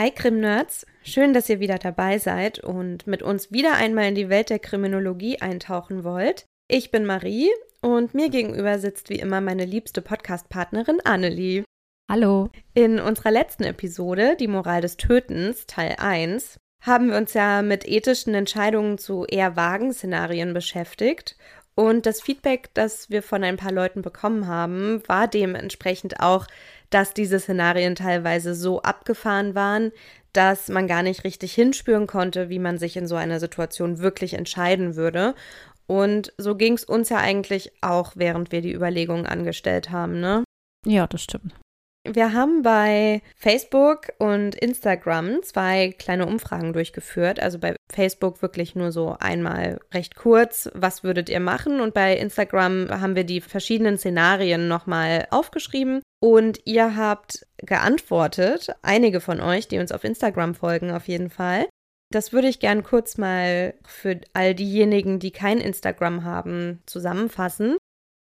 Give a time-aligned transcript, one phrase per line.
[0.00, 4.28] Hi Krim-Nerds, schön, dass ihr wieder dabei seid und mit uns wieder einmal in die
[4.28, 6.46] Welt der Kriminologie eintauchen wollt.
[6.68, 7.48] Ich bin Marie
[7.80, 11.64] und mir gegenüber sitzt wie immer meine liebste Podcast-Partnerin Annelie.
[12.08, 12.48] Hallo.
[12.74, 17.84] In unserer letzten Episode, die Moral des Tötens, Teil 1, haben wir uns ja mit
[17.84, 21.36] ethischen Entscheidungen zu eher vagen Szenarien beschäftigt.
[21.74, 26.46] Und das Feedback, das wir von ein paar Leuten bekommen haben, war dementsprechend auch,
[26.90, 29.92] dass diese Szenarien teilweise so abgefahren waren,
[30.32, 34.34] dass man gar nicht richtig hinspüren konnte, wie man sich in so einer Situation wirklich
[34.34, 35.34] entscheiden würde.
[35.86, 40.44] Und so ging es uns ja eigentlich auch, während wir die Überlegungen angestellt haben, ne?
[40.86, 41.54] Ja, das stimmt.
[42.06, 47.40] Wir haben bei Facebook und Instagram zwei kleine Umfragen durchgeführt.
[47.40, 51.80] Also bei Facebook wirklich nur so einmal recht kurz, was würdet ihr machen?
[51.80, 56.00] Und bei Instagram haben wir die verschiedenen Szenarien nochmal aufgeschrieben.
[56.20, 61.66] Und ihr habt geantwortet, einige von euch, die uns auf Instagram folgen, auf jeden Fall.
[62.10, 67.76] Das würde ich gern kurz mal für all diejenigen, die kein Instagram haben, zusammenfassen.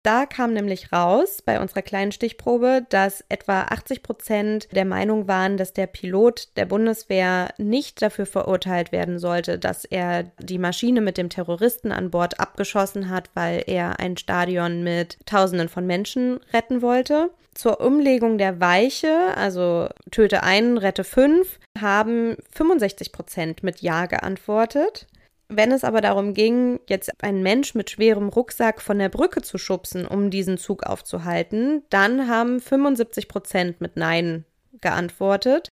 [0.04, 5.58] Da kam nämlich raus bei unserer kleinen Stichprobe, dass etwa 80 Prozent der Meinung waren,
[5.58, 11.18] dass der Pilot der Bundeswehr nicht dafür verurteilt werden sollte, dass er die Maschine mit
[11.18, 16.82] dem Terroristen an Bord abgeschossen hat, weil er ein Stadion mit Tausenden von Menschen retten
[16.82, 17.32] wollte.
[17.54, 25.08] Zur Umlegung der Weiche, also töte einen, rette fünf, haben 65 Prozent mit Ja geantwortet.
[25.52, 29.58] Wenn es aber darum ging, jetzt einen Mensch mit schwerem Rucksack von der Brücke zu
[29.58, 34.46] schubsen, um diesen Zug aufzuhalten, dann haben 75 Prozent mit Nein
[34.80, 35.70] geantwortet.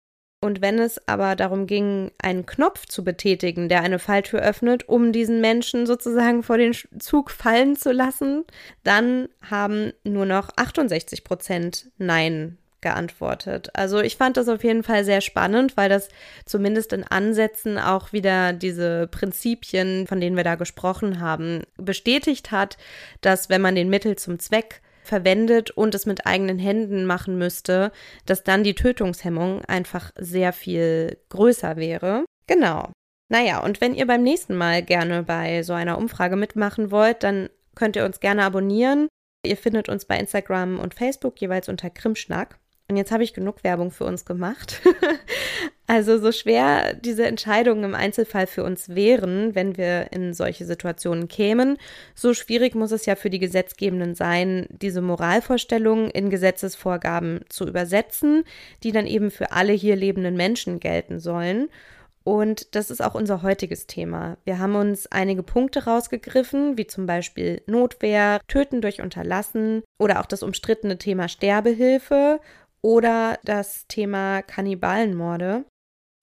[0.45, 5.11] Und wenn es aber darum ging, einen Knopf zu betätigen, der eine Falltür öffnet, um
[5.11, 8.45] diesen Menschen sozusagen vor den Zug fallen zu lassen,
[8.83, 13.71] dann haben nur noch 68 Prozent Nein geantwortet.
[13.73, 16.11] Also ich fand das auf jeden Fall sehr spannend, weil das
[16.45, 22.77] zumindest in Ansätzen auch wieder diese Prinzipien, von denen wir da gesprochen haben, bestätigt hat,
[23.23, 27.93] dass wenn man den Mittel zum Zweck verwendet und es mit eigenen Händen machen müsste,
[28.27, 32.25] dass dann die Tötungshemmung einfach sehr viel größer wäre.
[32.47, 32.91] Genau.
[33.31, 37.49] Naja, und wenn ihr beim nächsten Mal gerne bei so einer Umfrage mitmachen wollt, dann
[37.75, 39.09] könnt ihr uns gerne abonnieren.
[39.45, 42.59] Ihr findet uns bei Instagram und Facebook jeweils unter Krimschnack.
[42.89, 44.83] Und jetzt habe ich genug Werbung für uns gemacht.
[45.87, 51.29] also so schwer diese Entscheidungen im Einzelfall für uns wären, wenn wir in solche Situationen
[51.29, 51.77] kämen,
[52.15, 58.45] so schwierig muss es ja für die Gesetzgebenden sein, diese Moralvorstellungen in Gesetzesvorgaben zu übersetzen,
[58.83, 61.69] die dann eben für alle hier lebenden Menschen gelten sollen.
[62.25, 64.39] Und das ist auch unser heutiges Thema.
[64.45, 70.27] Wir haben uns einige Punkte rausgegriffen, wie zum Beispiel Notwehr, Töten durch Unterlassen oder auch
[70.27, 72.41] das umstrittene Thema Sterbehilfe
[72.81, 75.67] oder das Thema Kannibalenmorde.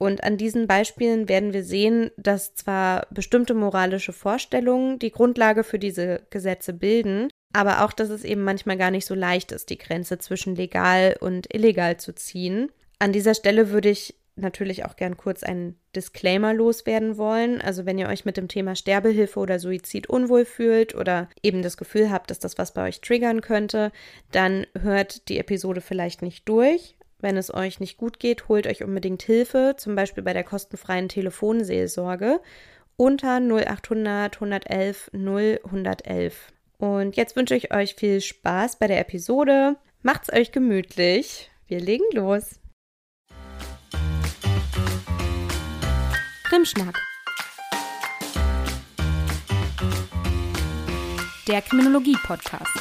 [0.01, 5.78] Und an diesen Beispielen werden wir sehen, dass zwar bestimmte moralische Vorstellungen die Grundlage für
[5.78, 9.78] diese Gesetze bilden, aber auch, dass es eben manchmal gar nicht so leicht ist, die
[9.78, 12.72] Grenze zwischen legal und illegal zu ziehen.
[12.97, 17.61] An dieser Stelle würde ich natürlich auch gern kurz einen Disclaimer loswerden wollen.
[17.61, 21.78] Also wenn ihr euch mit dem Thema Sterbehilfe oder Suizid unwohl fühlt oder eben das
[21.78, 23.91] Gefühl habt, dass das was bei euch triggern könnte,
[24.31, 26.95] dann hört die Episode vielleicht nicht durch.
[27.22, 31.08] Wenn es euch nicht gut geht, holt euch unbedingt Hilfe, zum Beispiel bei der kostenfreien
[31.08, 32.42] Telefonseelsorge
[32.98, 36.52] unter 0800 111 0111.
[36.80, 39.76] Und jetzt wünsche ich euch viel Spaß bei der Episode.
[40.02, 41.52] Macht's euch gemütlich.
[41.68, 42.59] Wir legen los.
[46.46, 47.00] Krimschnack.
[51.48, 52.81] Der Kriminologie-Podcast.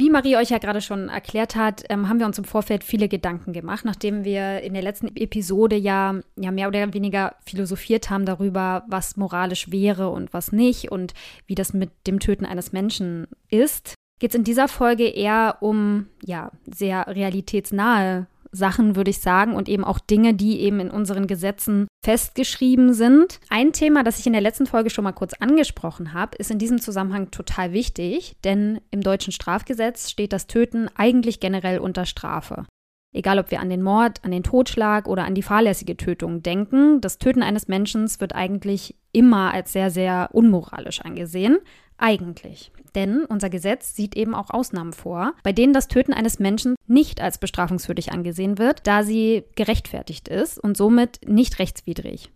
[0.00, 3.06] Wie Marie euch ja gerade schon erklärt hat, ähm, haben wir uns im Vorfeld viele
[3.06, 8.24] Gedanken gemacht, nachdem wir in der letzten Episode ja, ja mehr oder weniger philosophiert haben
[8.24, 11.12] darüber, was moralisch wäre und was nicht und
[11.46, 13.92] wie das mit dem Töten eines Menschen ist.
[14.20, 19.68] Geht es in dieser Folge eher um ja sehr realitätsnahe Sachen, würde ich sagen, und
[19.68, 23.40] eben auch Dinge, die eben in unseren Gesetzen festgeschrieben sind.
[23.48, 26.58] Ein Thema, das ich in der letzten Folge schon mal kurz angesprochen habe, ist in
[26.58, 32.66] diesem Zusammenhang total wichtig, denn im deutschen Strafgesetz steht das Töten eigentlich generell unter Strafe.
[33.12, 37.00] Egal, ob wir an den Mord, an den Totschlag oder an die fahrlässige Tötung denken,
[37.00, 41.58] das Töten eines Menschen wird eigentlich immer als sehr, sehr unmoralisch angesehen.
[41.98, 42.70] Eigentlich.
[42.94, 47.20] Denn unser Gesetz sieht eben auch Ausnahmen vor, bei denen das Töten eines Menschen nicht
[47.20, 52.30] als bestrafungswürdig angesehen wird, da sie gerechtfertigt ist und somit nicht rechtswidrig.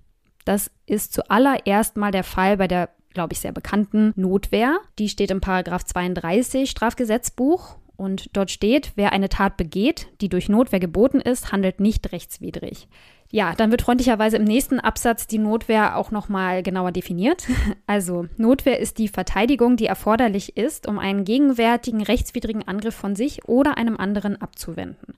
[0.44, 4.78] Das ist zuallererst mal der Fall bei der, glaube ich, sehr bekannten Notwehr.
[4.98, 10.48] Die steht im Paragraph 32 Strafgesetzbuch und dort steht, wer eine Tat begeht, die durch
[10.48, 12.88] Notwehr geboten ist, handelt nicht rechtswidrig.
[13.34, 17.48] Ja, dann wird freundlicherweise im nächsten Absatz die Notwehr auch nochmal genauer definiert.
[17.88, 23.48] Also, Notwehr ist die Verteidigung, die erforderlich ist, um einen gegenwärtigen rechtswidrigen Angriff von sich
[23.48, 25.16] oder einem anderen abzuwenden.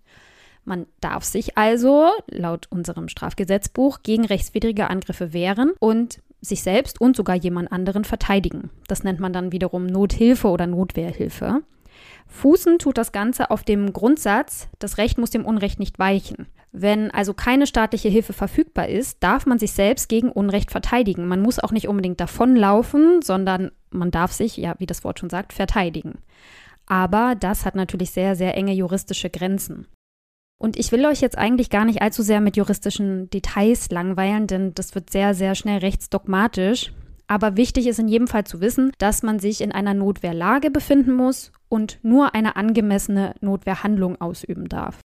[0.65, 7.17] Man darf sich also, laut unserem Strafgesetzbuch, gegen rechtswidrige Angriffe wehren und sich selbst und
[7.17, 8.71] sogar jemand anderen verteidigen.
[8.89, 11.61] Das nennt man dann wiederum Nothilfe oder Notwehrhilfe.
[12.29, 16.47] Fußen tut das Ganze auf dem Grundsatz, das Recht muss dem Unrecht nicht weichen.
[16.79, 21.27] Wenn also keine staatliche Hilfe verfügbar ist, darf man sich selbst gegen Unrecht verteidigen.
[21.27, 25.31] Man muss auch nicht unbedingt davonlaufen, sondern man darf sich, ja, wie das Wort schon
[25.31, 26.19] sagt, verteidigen.
[26.85, 29.87] Aber das hat natürlich sehr, sehr enge juristische Grenzen.
[30.59, 34.75] Und ich will euch jetzt eigentlich gar nicht allzu sehr mit juristischen Details langweilen, denn
[34.75, 36.93] das wird sehr, sehr schnell rechtsdogmatisch.
[37.27, 41.15] Aber wichtig ist in jedem Fall zu wissen, dass man sich in einer Notwehrlage befinden
[41.15, 45.01] muss und nur eine angemessene Notwehrhandlung ausüben darf.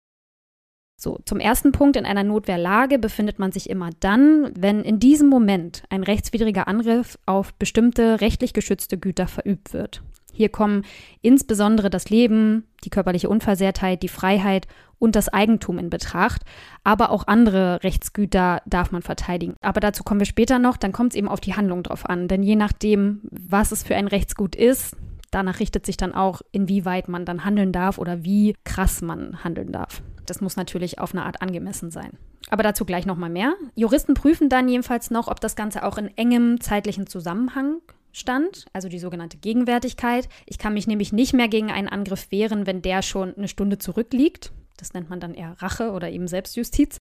[1.00, 5.28] So, zum ersten Punkt, in einer Notwehrlage befindet man sich immer dann, wenn in diesem
[5.28, 10.02] Moment ein rechtswidriger Angriff auf bestimmte rechtlich geschützte Güter verübt wird.
[10.32, 10.84] Hier kommen
[11.22, 14.66] insbesondere das Leben, die körperliche Unversehrtheit, die Freiheit
[14.98, 16.42] und das Eigentum in Betracht,
[16.82, 19.54] aber auch andere Rechtsgüter darf man verteidigen.
[19.60, 22.26] Aber dazu kommen wir später noch, dann kommt es eben auf die Handlung drauf an,
[22.26, 24.96] denn je nachdem, was es für ein Rechtsgut ist,
[25.30, 29.72] danach richtet sich dann auch, inwieweit man dann handeln darf oder wie krass man handeln
[29.72, 30.02] darf.
[30.26, 32.18] Das muss natürlich auf eine Art angemessen sein.
[32.50, 33.54] Aber dazu gleich nochmal mehr.
[33.74, 37.80] Juristen prüfen dann jedenfalls noch, ob das Ganze auch in engem zeitlichen Zusammenhang
[38.12, 40.28] stand, also die sogenannte Gegenwärtigkeit.
[40.46, 43.78] Ich kann mich nämlich nicht mehr gegen einen Angriff wehren, wenn der schon eine Stunde
[43.78, 44.52] zurückliegt.
[44.76, 46.98] Das nennt man dann eher Rache oder eben Selbstjustiz.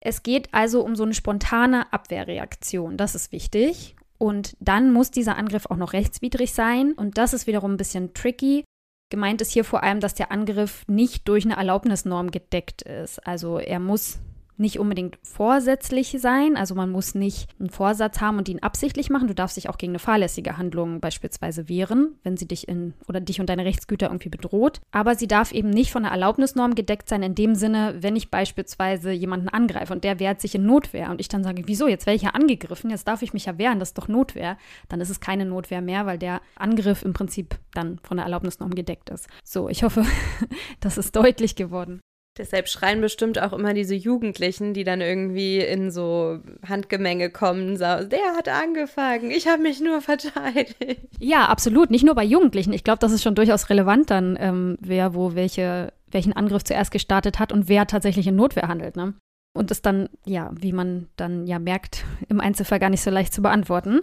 [0.00, 2.96] Es geht also um so eine spontane Abwehrreaktion.
[2.96, 3.94] Das ist wichtig.
[4.22, 6.92] Und dann muss dieser Angriff auch noch rechtswidrig sein.
[6.92, 8.64] Und das ist wiederum ein bisschen tricky,
[9.12, 13.18] Gemeint ist hier vor allem, dass der Angriff nicht durch eine Erlaubnisnorm gedeckt ist.
[13.26, 14.20] Also er muss
[14.56, 16.56] nicht unbedingt vorsätzlich sein.
[16.56, 19.28] Also man muss nicht einen Vorsatz haben und ihn absichtlich machen.
[19.28, 23.20] Du darfst dich auch gegen eine fahrlässige Handlung beispielsweise wehren, wenn sie dich in oder
[23.20, 24.80] dich und deine Rechtsgüter irgendwie bedroht.
[24.90, 28.30] Aber sie darf eben nicht von der Erlaubnisnorm gedeckt sein, in dem Sinne, wenn ich
[28.30, 32.06] beispielsweise jemanden angreife und der wehrt sich in Notwehr und ich dann sage, wieso, jetzt
[32.06, 34.56] werde ich ja angegriffen, jetzt darf ich mich ja wehren, das ist doch Notwehr,
[34.88, 38.74] dann ist es keine Notwehr mehr, weil der Angriff im Prinzip dann von der Erlaubnisnorm
[38.74, 39.28] gedeckt ist.
[39.44, 40.04] So, ich hoffe,
[40.80, 42.00] das ist deutlich geworden.
[42.38, 47.84] Deshalb schreien bestimmt auch immer diese Jugendlichen, die dann irgendwie in so Handgemenge kommen, so,
[47.84, 51.00] der hat angefangen, ich habe mich nur verteidigt.
[51.18, 51.90] Ja, absolut.
[51.90, 52.72] Nicht nur bei Jugendlichen.
[52.72, 56.90] Ich glaube, das ist schon durchaus relevant dann, ähm, wer wo welche, welchen Angriff zuerst
[56.90, 58.96] gestartet hat und wer tatsächlich in Notwehr handelt.
[58.96, 59.14] Ne?
[59.54, 63.34] Und das dann, ja, wie man dann ja merkt, im Einzelfall gar nicht so leicht
[63.34, 64.00] zu beantworten.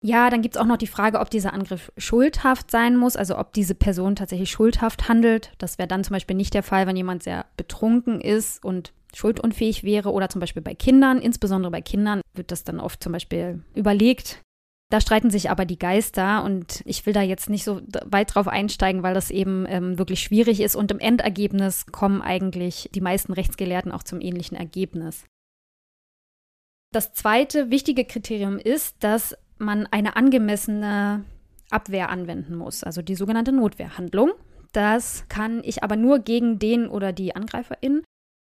[0.00, 3.36] Ja, dann gibt es auch noch die Frage, ob dieser Angriff schuldhaft sein muss, also
[3.36, 5.52] ob diese Person tatsächlich schuldhaft handelt.
[5.58, 9.82] Das wäre dann zum Beispiel nicht der Fall, wenn jemand sehr betrunken ist und schuldunfähig
[9.82, 13.64] wäre oder zum Beispiel bei Kindern, insbesondere bei Kindern wird das dann oft zum Beispiel
[13.74, 14.40] überlegt.
[14.90, 18.48] Da streiten sich aber die Geister und ich will da jetzt nicht so weit drauf
[18.48, 23.32] einsteigen, weil das eben ähm, wirklich schwierig ist und im Endergebnis kommen eigentlich die meisten
[23.32, 25.24] Rechtsgelehrten auch zum ähnlichen Ergebnis.
[26.90, 31.24] Das zweite wichtige Kriterium ist, dass man eine angemessene
[31.70, 34.32] Abwehr anwenden muss, also die sogenannte Notwehrhandlung.
[34.72, 38.02] Das kann ich aber nur gegen den oder die Angreiferin.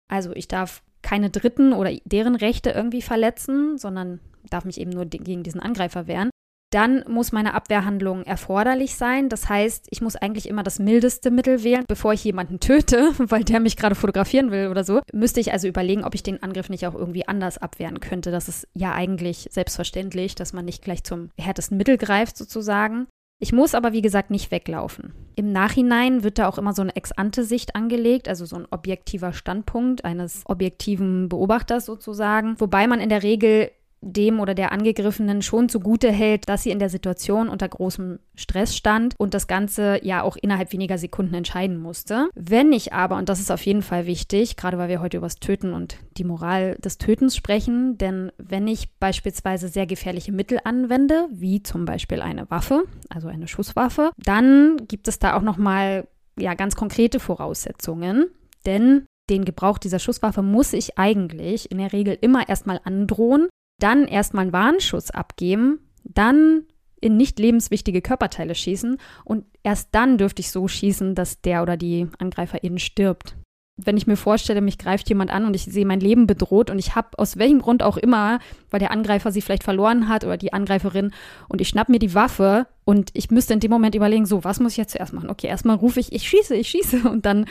[0.10, 4.20] Also ich darf keine Dritten oder deren Rechte irgendwie verletzen, sondern
[4.50, 6.30] darf mich eben nur gegen diesen Angreifer wehren.
[6.76, 9.30] Dann muss meine Abwehrhandlung erforderlich sein.
[9.30, 13.46] Das heißt, ich muss eigentlich immer das mildeste Mittel wählen, bevor ich jemanden töte, weil
[13.46, 15.00] der mich gerade fotografieren will oder so.
[15.14, 18.30] Müsste ich also überlegen, ob ich den Angriff nicht auch irgendwie anders abwehren könnte.
[18.30, 23.08] Das ist ja eigentlich selbstverständlich, dass man nicht gleich zum härtesten Mittel greift sozusagen.
[23.40, 25.14] Ich muss aber, wie gesagt, nicht weglaufen.
[25.38, 30.04] Im Nachhinein wird da auch immer so eine Ex-ante-Sicht angelegt, also so ein objektiver Standpunkt
[30.04, 33.72] eines objektiven Beobachters sozusagen, wobei man in der Regel
[34.06, 38.76] dem oder der Angegriffenen schon zugute hält, dass sie in der Situation unter großem Stress
[38.76, 42.30] stand und das Ganze ja auch innerhalb weniger Sekunden entscheiden musste.
[42.36, 45.26] Wenn ich aber, und das ist auf jeden Fall wichtig, gerade weil wir heute über
[45.26, 50.60] das Töten und die Moral des Tötens sprechen, denn wenn ich beispielsweise sehr gefährliche Mittel
[50.64, 56.08] anwende, wie zum Beispiel eine Waffe, also eine Schusswaffe, dann gibt es da auch nochmal
[56.38, 58.28] ja, ganz konkrete Voraussetzungen.
[58.66, 63.48] Denn den Gebrauch dieser Schusswaffe muss ich eigentlich in der Regel immer erstmal androhen
[63.80, 66.64] dann erstmal einen Warnschuss abgeben, dann
[67.02, 71.78] in nicht lebenswichtige Körperteile schießen und erst dann dürfte ich so schießen, dass der oder
[71.78, 73.36] die Angreiferin stirbt
[73.78, 76.80] wenn ich mir vorstelle, mich greift jemand an und ich sehe mein Leben bedroht und
[76.80, 78.40] ich habe aus welchem Grund auch immer,
[78.70, 81.12] weil der Angreifer sie vielleicht verloren hat oder die Angreiferin
[81.50, 84.60] und ich schnapp mir die Waffe und ich müsste in dem Moment überlegen, so, was
[84.60, 85.30] muss ich jetzt zuerst machen?
[85.30, 87.46] Okay, erstmal rufe ich, ich schieße, ich schieße und dann,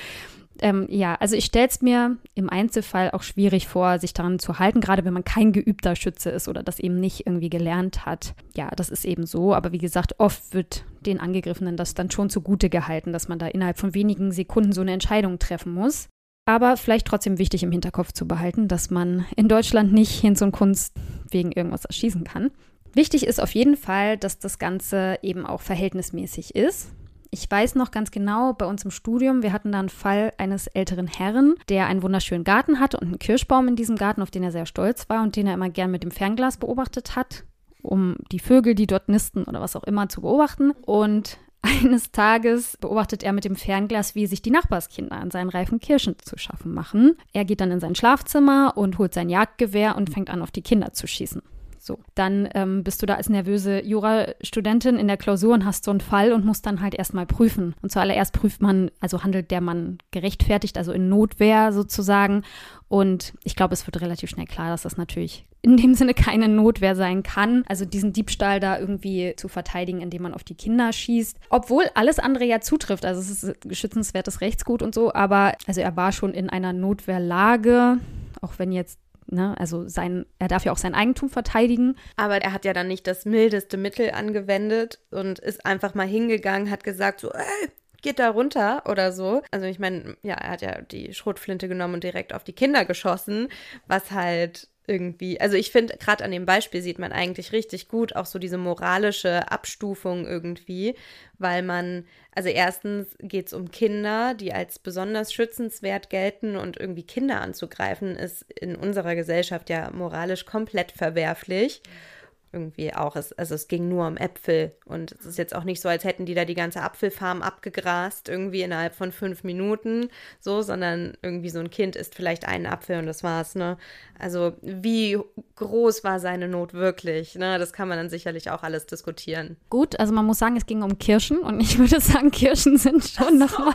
[0.60, 4.58] ähm, ja, also ich stelle es mir im Einzelfall auch schwierig vor, sich daran zu
[4.58, 8.34] halten, gerade wenn man kein geübter Schütze ist oder das eben nicht irgendwie gelernt hat.
[8.56, 12.30] Ja, das ist eben so, aber wie gesagt, oft wird den Angegriffenen das dann schon
[12.30, 16.08] zugute gehalten, dass man da innerhalb von wenigen Sekunden so eine Entscheidung treffen muss.
[16.46, 20.52] Aber vielleicht trotzdem wichtig im Hinterkopf zu behalten, dass man in Deutschland nicht Hinz und
[20.52, 20.94] Kunst
[21.30, 22.50] wegen irgendwas erschießen kann.
[22.92, 26.92] Wichtig ist auf jeden Fall, dass das Ganze eben auch verhältnismäßig ist.
[27.34, 30.68] Ich weiß noch ganz genau, bei uns im Studium, wir hatten da einen Fall eines
[30.68, 34.44] älteren Herren, der einen wunderschönen Garten hatte und einen Kirschbaum in diesem Garten, auf den
[34.44, 37.42] er sehr stolz war und den er immer gern mit dem Fernglas beobachtet hat,
[37.82, 40.70] um die Vögel, die dort nisten oder was auch immer zu beobachten.
[40.86, 45.80] Und eines Tages beobachtet er mit dem Fernglas, wie sich die Nachbarskinder an seinen reifen
[45.80, 47.16] Kirschen zu schaffen machen.
[47.32, 50.62] Er geht dann in sein Schlafzimmer und holt sein Jagdgewehr und fängt an, auf die
[50.62, 51.42] Kinder zu schießen.
[51.86, 55.90] So, dann ähm, bist du da als nervöse Jurastudentin in der Klausur und hast so
[55.90, 57.74] einen Fall und musst dann halt erstmal prüfen.
[57.82, 62.42] Und zuallererst prüft man, also handelt der Mann gerechtfertigt, also in Notwehr sozusagen.
[62.88, 66.48] Und ich glaube, es wird relativ schnell klar, dass das natürlich in dem Sinne keine
[66.48, 67.64] Notwehr sein kann.
[67.68, 71.38] Also diesen Diebstahl da irgendwie zu verteidigen, indem man auf die Kinder schießt.
[71.50, 73.04] Obwohl alles andere ja zutrifft.
[73.04, 75.12] Also es ist geschützenswertes Rechtsgut und so.
[75.12, 77.98] Aber also er war schon in einer Notwehrlage,
[78.40, 79.54] auch wenn jetzt Ne?
[79.58, 81.96] Also sein, er darf ja auch sein Eigentum verteidigen.
[82.16, 86.70] Aber er hat ja dann nicht das mildeste Mittel angewendet und ist einfach mal hingegangen,
[86.70, 87.70] hat gesagt so, ey,
[88.02, 89.42] geht da runter oder so.
[89.50, 92.84] Also ich meine, ja, er hat ja die Schrotflinte genommen und direkt auf die Kinder
[92.84, 93.48] geschossen,
[93.86, 98.16] was halt irgendwie, also ich finde, gerade an dem Beispiel sieht man eigentlich richtig gut
[98.16, 100.94] auch so diese moralische Abstufung irgendwie,
[101.38, 107.04] weil man, also erstens geht es um Kinder, die als besonders schützenswert gelten und irgendwie
[107.04, 111.82] Kinder anzugreifen, ist in unserer Gesellschaft ja moralisch komplett verwerflich.
[111.86, 112.14] Mhm
[112.54, 113.16] irgendwie auch.
[113.16, 116.04] Es, also es ging nur um Äpfel und es ist jetzt auch nicht so, als
[116.04, 120.08] hätten die da die ganze Apfelfarm abgegrast, irgendwie innerhalb von fünf Minuten,
[120.40, 123.76] so, sondern irgendwie so ein Kind isst vielleicht einen Apfel und das war's, ne?
[124.18, 125.18] Also wie
[125.56, 127.58] groß war seine Not wirklich, ne?
[127.58, 129.56] Das kann man dann sicherlich auch alles diskutieren.
[129.68, 133.04] Gut, also man muss sagen, es ging um Kirschen und ich würde sagen, Kirschen sind
[133.04, 133.46] schon so.
[133.46, 133.74] nochmal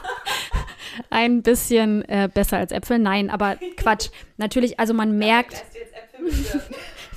[1.10, 3.00] ein bisschen äh, besser als Äpfel.
[3.00, 4.10] Nein, aber Quatsch.
[4.38, 5.66] Natürlich, also man merkt.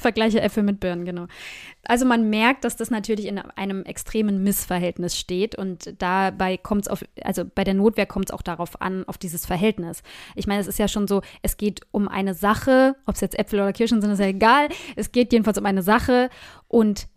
[0.03, 1.27] Vergleiche Äpfel mit Birnen, genau.
[1.85, 6.89] Also man merkt, dass das natürlich in einem extremen Missverhältnis steht und dabei kommt es
[6.89, 10.03] auf, also bei der Notwehr kommt es auch darauf an, auf dieses Verhältnis.
[10.37, 13.39] Ich meine, es ist ja schon so, es geht um eine Sache, ob es jetzt
[13.39, 14.69] Äpfel oder Kirschen sind, ist ja egal.
[14.97, 16.29] Es geht jedenfalls um eine Sache
[16.69, 17.09] und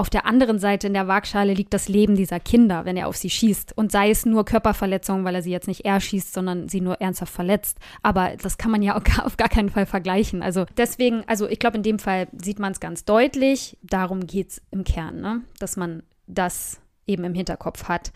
[0.00, 3.18] auf der anderen Seite in der Waagschale liegt das Leben dieser Kinder, wenn er auf
[3.18, 3.76] sie schießt.
[3.76, 7.34] Und sei es nur Körperverletzung, weil er sie jetzt nicht erschießt, sondern sie nur ernsthaft
[7.34, 7.78] verletzt.
[8.02, 10.42] Aber das kann man ja auf gar keinen Fall vergleichen.
[10.42, 13.76] Also deswegen, also ich glaube, in dem Fall sieht man es ganz deutlich.
[13.82, 15.42] Darum geht es im Kern, ne?
[15.58, 18.10] dass man das eben im Hinterkopf hat.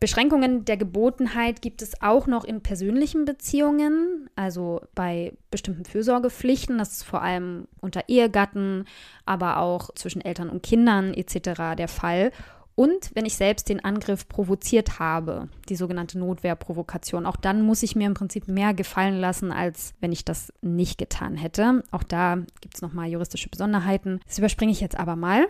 [0.00, 6.92] Beschränkungen der Gebotenheit gibt es auch noch in persönlichen Beziehungen, also bei bestimmten Fürsorgepflichten, das
[6.92, 8.86] ist vor allem unter Ehegatten,
[9.26, 11.76] aber auch zwischen Eltern und Kindern etc.
[11.76, 12.32] der Fall.
[12.76, 17.94] Und wenn ich selbst den Angriff provoziert habe, die sogenannte Notwehrprovokation, auch dann muss ich
[17.94, 21.84] mir im Prinzip mehr gefallen lassen, als wenn ich das nicht getan hätte.
[21.90, 24.20] Auch da gibt es nochmal juristische Besonderheiten.
[24.26, 25.46] Das überspringe ich jetzt aber mal.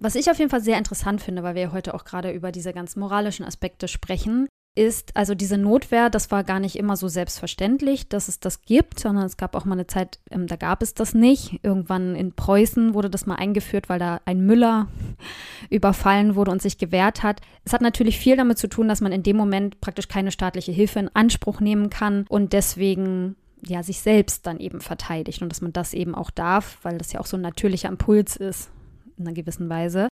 [0.00, 2.72] Was ich auf jeden Fall sehr interessant finde, weil wir heute auch gerade über diese
[2.72, 8.08] ganz moralischen Aspekte sprechen, ist also diese Notwehr, das war gar nicht immer so selbstverständlich,
[8.08, 10.94] dass es das gibt, sondern es gab auch mal eine Zeit, ähm, da gab es
[10.94, 11.58] das nicht.
[11.62, 14.88] Irgendwann in Preußen wurde das mal eingeführt, weil da ein Müller
[15.70, 17.42] überfallen wurde und sich gewehrt hat.
[17.64, 20.72] Es hat natürlich viel damit zu tun, dass man in dem Moment praktisch keine staatliche
[20.72, 25.60] Hilfe in Anspruch nehmen kann und deswegen ja sich selbst dann eben verteidigt und dass
[25.60, 28.70] man das eben auch darf, weil das ja auch so ein natürlicher Impuls ist,
[29.20, 30.08] in einer gewissen Weise.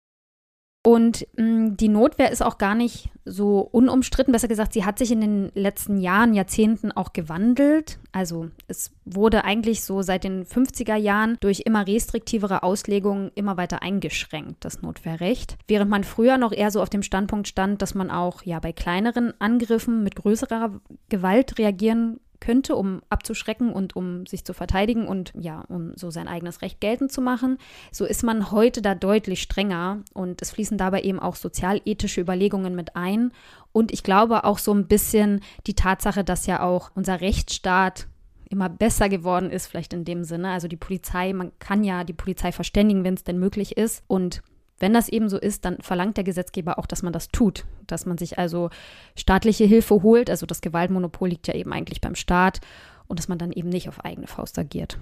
[0.87, 4.31] Und mh, mm, die Notwehr ist auch gar nicht so unumstritten.
[4.31, 7.99] Besser gesagt, sie hat sich in den letzten Jahren, Jahrzehnten auch gewandelt.
[8.13, 13.81] Also es wurde eigentlich so seit den 50er Jahren durch immer restriktivere Auslegungen immer weiter
[13.81, 15.57] eingeschränkt, das Notwehrrecht.
[15.67, 18.71] Während man früher noch eher so auf dem Standpunkt stand, dass man auch ja bei
[18.71, 25.33] kleineren Angriffen mit größerer Gewalt reagieren könnte, um abzuschrecken und um sich zu verteidigen und
[25.37, 27.57] ja, um so sein eigenes Recht geltend zu machen.
[27.91, 32.75] So ist man heute da deutlich strenger und es fließen dabei eben auch sozialethische Überlegungen
[32.75, 33.31] mit ein.
[33.71, 38.07] Und ich glaube auch so ein bisschen die Tatsache, dass ja auch unser Rechtsstaat
[38.49, 40.51] immer besser geworden ist, vielleicht in dem Sinne.
[40.51, 44.03] Also die Polizei, man kann ja die Polizei verständigen, wenn es denn möglich ist.
[44.07, 44.41] Und
[44.79, 48.05] Wenn das eben so ist, dann verlangt der Gesetzgeber auch, dass man das tut, dass
[48.05, 48.69] man sich also
[49.15, 50.29] staatliche Hilfe holt.
[50.29, 52.61] Also das Gewaltmonopol liegt ja eben eigentlich beim Staat
[53.07, 54.97] und dass man dann eben nicht auf eigene Faust agiert.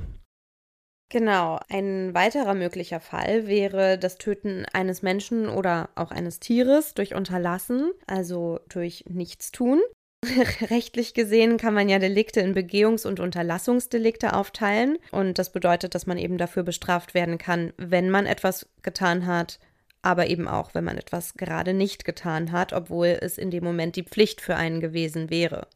[1.09, 7.13] Genau, ein weiterer möglicher Fall wäre das Töten eines Menschen oder auch eines Tieres durch
[7.13, 9.81] Unterlassen, also durch Nichtstun.
[10.69, 14.97] Rechtlich gesehen kann man ja Delikte in Begehungs- und Unterlassungsdelikte aufteilen.
[15.11, 19.59] Und das bedeutet, dass man eben dafür bestraft werden kann, wenn man etwas getan hat,
[20.05, 23.95] aber eben auch, wenn man etwas gerade nicht getan hat, obwohl es in dem Moment
[23.95, 25.67] die Pflicht für einen gewesen wäre.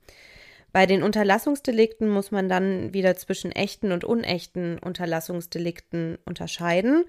[0.72, 7.06] Bei den Unterlassungsdelikten muss man dann wieder zwischen echten und unechten Unterlassungsdelikten unterscheiden.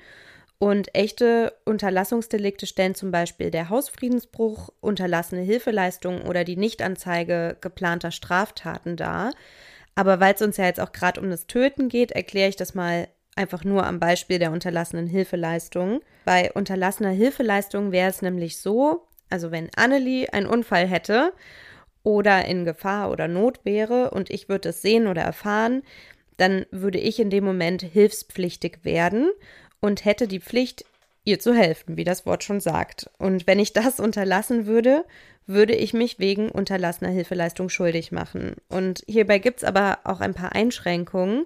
[0.58, 8.96] Und echte Unterlassungsdelikte stellen zum Beispiel der Hausfriedensbruch, unterlassene Hilfeleistung oder die Nichtanzeige geplanter Straftaten
[8.96, 9.32] dar.
[9.94, 12.74] Aber weil es uns ja jetzt auch gerade um das Töten geht, erkläre ich das
[12.74, 16.00] mal einfach nur am Beispiel der unterlassenen Hilfeleistung.
[16.24, 21.32] Bei unterlassener Hilfeleistung wäre es nämlich so, also wenn Annelie einen Unfall hätte
[22.02, 25.82] oder in Gefahr oder Not wäre und ich würde es sehen oder erfahren,
[26.36, 29.30] dann würde ich in dem Moment hilfspflichtig werden
[29.80, 30.84] und hätte die Pflicht,
[31.24, 33.10] ihr zu helfen, wie das Wort schon sagt.
[33.18, 35.04] Und wenn ich das unterlassen würde,
[35.46, 38.56] würde ich mich wegen unterlassener Hilfeleistung schuldig machen.
[38.68, 41.44] Und hierbei gibt es aber auch ein paar Einschränkungen.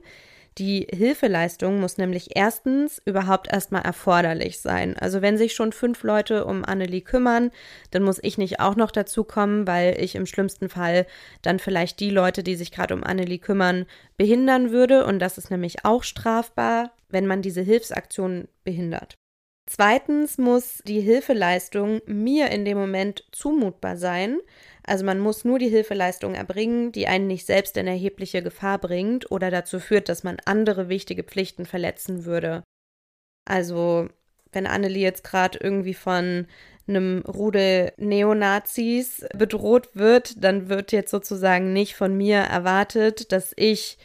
[0.58, 4.96] Die Hilfeleistung muss nämlich erstens überhaupt erstmal erforderlich sein.
[4.96, 7.50] Also wenn sich schon fünf Leute um Annelie kümmern,
[7.90, 11.06] dann muss ich nicht auch noch dazu kommen, weil ich im schlimmsten Fall
[11.42, 15.04] dann vielleicht die Leute, die sich gerade um Annelie kümmern, behindern würde.
[15.06, 19.14] Und das ist nämlich auch strafbar wenn man diese Hilfsaktion behindert.
[19.66, 24.38] Zweitens muss die Hilfeleistung mir in dem Moment zumutbar sein.
[24.86, 29.30] Also man muss nur die Hilfeleistung erbringen, die einen nicht selbst in erhebliche Gefahr bringt
[29.30, 32.62] oder dazu führt, dass man andere wichtige Pflichten verletzen würde.
[33.46, 34.08] Also
[34.52, 36.46] wenn Annelie jetzt gerade irgendwie von
[36.86, 43.98] einem Rudel Neonazis bedroht wird, dann wird jetzt sozusagen nicht von mir erwartet, dass ich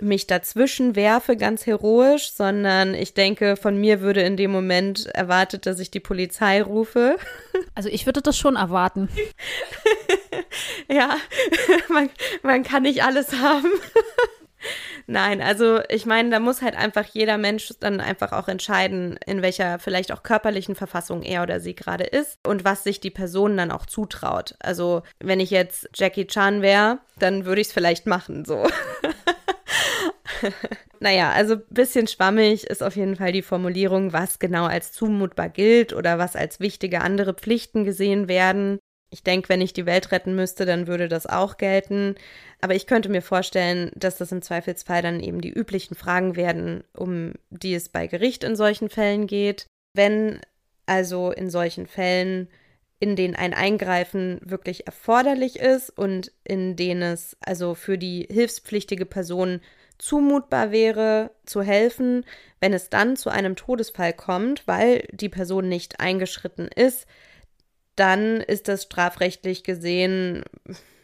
[0.00, 5.66] mich dazwischen werfe, ganz heroisch, sondern ich denke, von mir würde in dem Moment erwartet,
[5.66, 7.16] dass ich die Polizei rufe.
[7.76, 9.08] Also ich würde das schon erwarten.
[10.88, 11.16] ja,
[11.88, 12.08] man,
[12.42, 13.68] man kann nicht alles haben.
[15.06, 19.42] Nein, also ich meine, da muss halt einfach jeder Mensch dann einfach auch entscheiden, in
[19.42, 23.56] welcher vielleicht auch körperlichen Verfassung er oder sie gerade ist und was sich die Person
[23.56, 24.54] dann auch zutraut.
[24.60, 28.66] Also wenn ich jetzt Jackie Chan wäre, dann würde ich es vielleicht machen, so.
[31.00, 35.48] naja, also ein bisschen schwammig ist auf jeden Fall die Formulierung, was genau als zumutbar
[35.48, 38.78] gilt oder was als wichtige andere Pflichten gesehen werden.
[39.10, 42.16] Ich denke, wenn ich die Welt retten müsste, dann würde das auch gelten.
[42.60, 46.82] Aber ich könnte mir vorstellen, dass das im Zweifelsfall dann eben die üblichen Fragen werden,
[46.96, 49.66] um die es bei Gericht in solchen Fällen geht.
[49.92, 50.40] Wenn
[50.86, 52.48] also in solchen Fällen
[53.00, 59.04] in denen ein Eingreifen wirklich erforderlich ist und in denen es also für die hilfspflichtige
[59.04, 59.60] Person
[59.98, 62.24] zumutbar wäre, zu helfen,
[62.60, 67.06] wenn es dann zu einem Todesfall kommt, weil die Person nicht eingeschritten ist,
[67.96, 70.42] dann ist das strafrechtlich gesehen,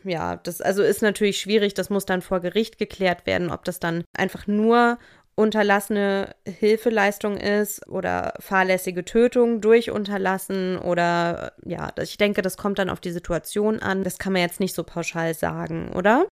[0.02, 3.80] ja, das also ist natürlich schwierig, das muss dann vor Gericht geklärt werden, ob das
[3.80, 4.98] dann einfach nur
[5.34, 12.90] unterlassene Hilfeleistung ist oder fahrlässige Tötung durch Unterlassen oder ja, ich denke, das kommt dann
[12.90, 14.04] auf die Situation an.
[14.04, 16.26] Das kann man jetzt nicht so pauschal sagen, oder?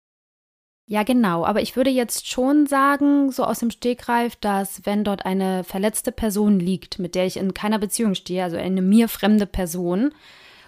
[0.91, 1.45] Ja, genau.
[1.45, 6.13] Aber ich würde jetzt schon sagen, so aus dem Stegreif, dass wenn dort eine verletzte
[6.13, 10.13] Person liegt, mit der ich in keiner Beziehung stehe, also eine mir fremde Person,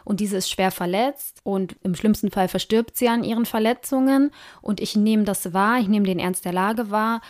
[0.04, 4.30] und diese ist schwer verletzt und im schlimmsten Fall verstirbt sie an ihren Verletzungen
[4.60, 7.20] und ich nehme das wahr, ich nehme den Ernst der Lage wahr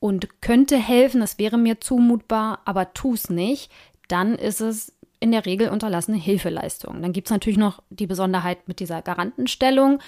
[0.00, 3.70] und könnte helfen, es wäre mir zumutbar, aber tu es nicht,
[4.08, 7.00] dann ist es in der Regel unterlassene Hilfeleistung.
[7.00, 10.00] Dann gibt es natürlich noch die Besonderheit mit dieser Garantenstellung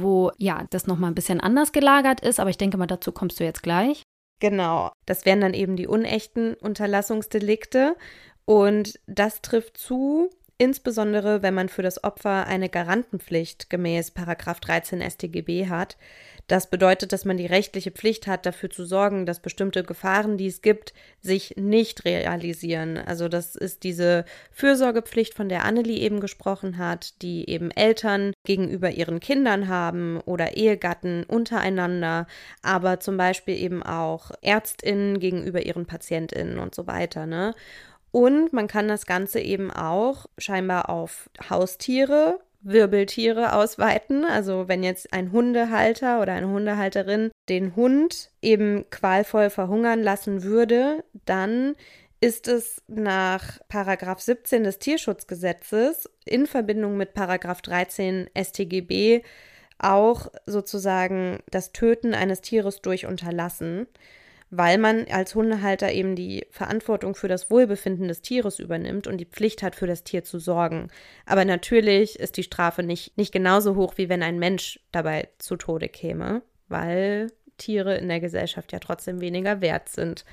[0.00, 3.40] wo ja das nochmal ein bisschen anders gelagert ist, aber ich denke mal, dazu kommst
[3.40, 4.02] du jetzt gleich.
[4.40, 7.96] Genau, das wären dann eben die unechten Unterlassungsdelikte
[8.44, 15.68] und das trifft zu, insbesondere wenn man für das Opfer eine Garantenpflicht gemäß 13 StGB
[15.68, 15.96] hat.
[16.48, 20.48] Das bedeutet, dass man die rechtliche Pflicht hat, dafür zu sorgen, dass bestimmte Gefahren, die
[20.48, 22.98] es gibt, sich nicht realisieren.
[22.98, 28.90] Also das ist diese Fürsorgepflicht, von der Annelie eben gesprochen hat, die eben Eltern gegenüber
[28.90, 32.26] ihren Kindern haben oder Ehegatten untereinander,
[32.62, 37.26] aber zum Beispiel eben auch Ärztinnen gegenüber ihren Patientinnen und so weiter.
[37.26, 37.54] Ne?
[38.10, 44.24] Und man kann das Ganze eben auch scheinbar auf Haustiere Wirbeltiere ausweiten.
[44.24, 51.04] Also wenn jetzt ein Hundehalter oder eine Hundehalterin den Hund eben qualvoll verhungern lassen würde,
[51.24, 51.74] dann
[52.20, 59.22] ist es nach Paragraph 17 des Tierschutzgesetzes in Verbindung mit Paragraph 13 StGB
[59.78, 63.88] auch sozusagen das Töten eines Tieres durch Unterlassen,
[64.54, 69.24] weil man als Hundehalter eben die Verantwortung für das Wohlbefinden des Tieres übernimmt und die
[69.24, 70.88] Pflicht hat, für das Tier zu sorgen.
[71.24, 75.56] Aber natürlich ist die Strafe nicht, nicht genauso hoch, wie wenn ein Mensch dabei zu
[75.56, 80.26] Tode käme, weil Tiere in der Gesellschaft ja trotzdem weniger wert sind.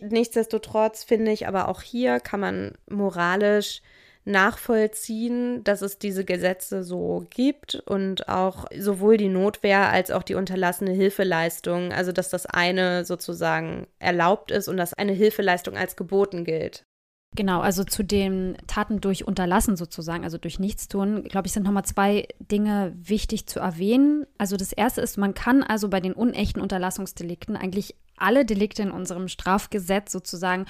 [0.00, 3.82] Nichtsdestotrotz finde ich aber auch hier kann man moralisch
[4.30, 10.34] nachvollziehen, dass es diese Gesetze so gibt und auch sowohl die Notwehr als auch die
[10.34, 16.44] unterlassene Hilfeleistung, also dass das eine sozusagen erlaubt ist und dass eine Hilfeleistung als geboten
[16.44, 16.84] gilt.
[17.36, 21.84] Genau, also zu den Taten durch Unterlassen sozusagen, also durch Nichtstun, glaube ich, sind nochmal
[21.84, 24.26] zwei Dinge wichtig zu erwähnen.
[24.36, 28.90] Also das erste ist, man kann also bei den unechten Unterlassungsdelikten eigentlich alle Delikte in
[28.90, 30.66] unserem Strafgesetz sozusagen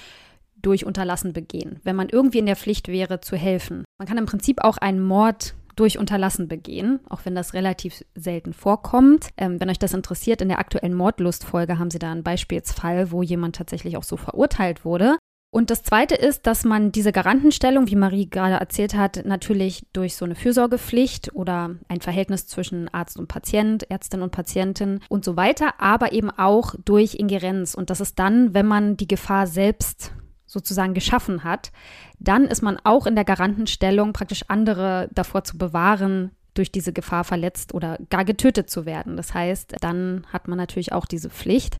[0.61, 3.83] durch Unterlassen begehen, wenn man irgendwie in der Pflicht wäre, zu helfen.
[3.99, 8.53] Man kann im Prinzip auch einen Mord durch Unterlassen begehen, auch wenn das relativ selten
[8.53, 9.29] vorkommt.
[9.37, 13.23] Ähm, wenn euch das interessiert, in der aktuellen Mordlustfolge haben sie da einen Beispielsfall, wo
[13.23, 15.17] jemand tatsächlich auch so verurteilt wurde.
[15.53, 20.15] Und das Zweite ist, dass man diese Garantenstellung, wie Marie gerade erzählt hat, natürlich durch
[20.15, 25.35] so eine Fürsorgepflicht oder ein Verhältnis zwischen Arzt und Patient, Ärztin und Patientin und so
[25.35, 27.75] weiter, aber eben auch durch Ingerenz.
[27.75, 30.13] Und das ist dann, wenn man die Gefahr selbst
[30.51, 31.71] sozusagen geschaffen hat,
[32.19, 37.23] dann ist man auch in der Garantenstellung, praktisch andere davor zu bewahren, durch diese Gefahr
[37.23, 39.15] verletzt oder gar getötet zu werden.
[39.15, 41.77] Das heißt, dann hat man natürlich auch diese Pflicht.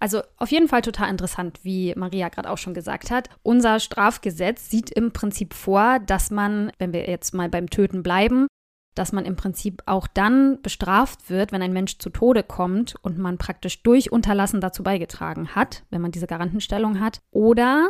[0.00, 3.30] Also auf jeden Fall total interessant, wie Maria gerade auch schon gesagt hat.
[3.42, 8.46] Unser Strafgesetz sieht im Prinzip vor, dass man, wenn wir jetzt mal beim Töten bleiben,
[8.98, 13.18] dass man im Prinzip auch dann bestraft wird, wenn ein Mensch zu Tode kommt und
[13.18, 17.20] man praktisch durch Unterlassen dazu beigetragen hat, wenn man diese Garantenstellung hat.
[17.30, 17.88] Oder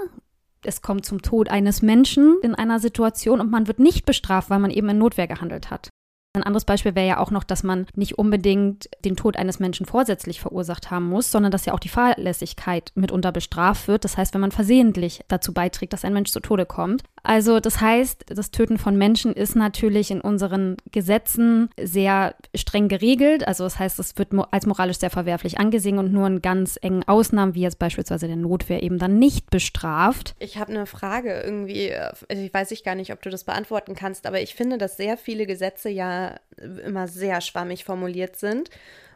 [0.64, 4.58] es kommt zum Tod eines Menschen in einer Situation und man wird nicht bestraft, weil
[4.58, 5.88] man eben in Notwehr gehandelt hat.
[6.34, 9.86] Ein anderes Beispiel wäre ja auch noch, dass man nicht unbedingt den Tod eines Menschen
[9.86, 14.04] vorsätzlich verursacht haben muss, sondern dass ja auch die Fahrlässigkeit mitunter bestraft wird.
[14.04, 17.02] Das heißt, wenn man versehentlich dazu beiträgt, dass ein Mensch zu Tode kommt.
[17.22, 23.46] Also das heißt, das Töten von Menschen ist natürlich in unseren Gesetzen sehr streng geregelt.
[23.46, 27.06] Also das heißt, es wird als moralisch sehr verwerflich angesehen und nur in ganz engen
[27.06, 30.34] Ausnahmen, wie jetzt beispielsweise der Notwehr, eben dann nicht bestraft.
[30.38, 33.94] Ich habe eine Frage irgendwie, also ich weiß ich gar nicht, ob du das beantworten
[33.94, 36.36] kannst, aber ich finde, dass sehr viele Gesetze ja
[36.84, 38.70] immer sehr schwammig formuliert sind.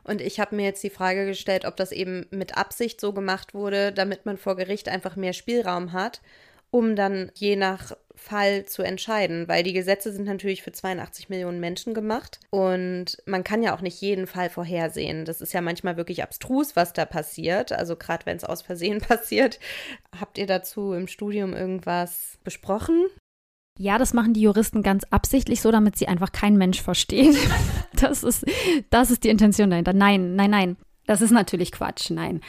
[0.05, 3.55] Und ich habe mir jetzt die Frage gestellt, ob das eben mit Absicht so gemacht
[3.55, 6.21] wurde, damit man vor Gericht einfach mehr Spielraum hat,
[6.73, 11.61] um dann je nach Fall zu entscheiden, weil die Gesetze sind natürlich für 82 Millionen
[11.61, 15.25] Menschen gemacht und man kann ja auch nicht jeden Fall vorhersehen.
[15.25, 19.01] Das ist ja manchmal wirklich abstrus, was da passiert, also gerade wenn es aus Versehen
[19.09, 19.61] passiert.
[20.19, 23.07] Habt ihr dazu im Studium irgendwas besprochen?
[23.79, 27.37] Ja, das machen die Juristen ganz absichtlich so, damit sie einfach kein Mensch versteht.
[27.95, 28.45] Das ist,
[28.91, 29.93] das ist die Intention dahinter.
[29.93, 30.77] Nein, nein, nein.
[31.07, 32.41] Das ist natürlich Quatsch, nein.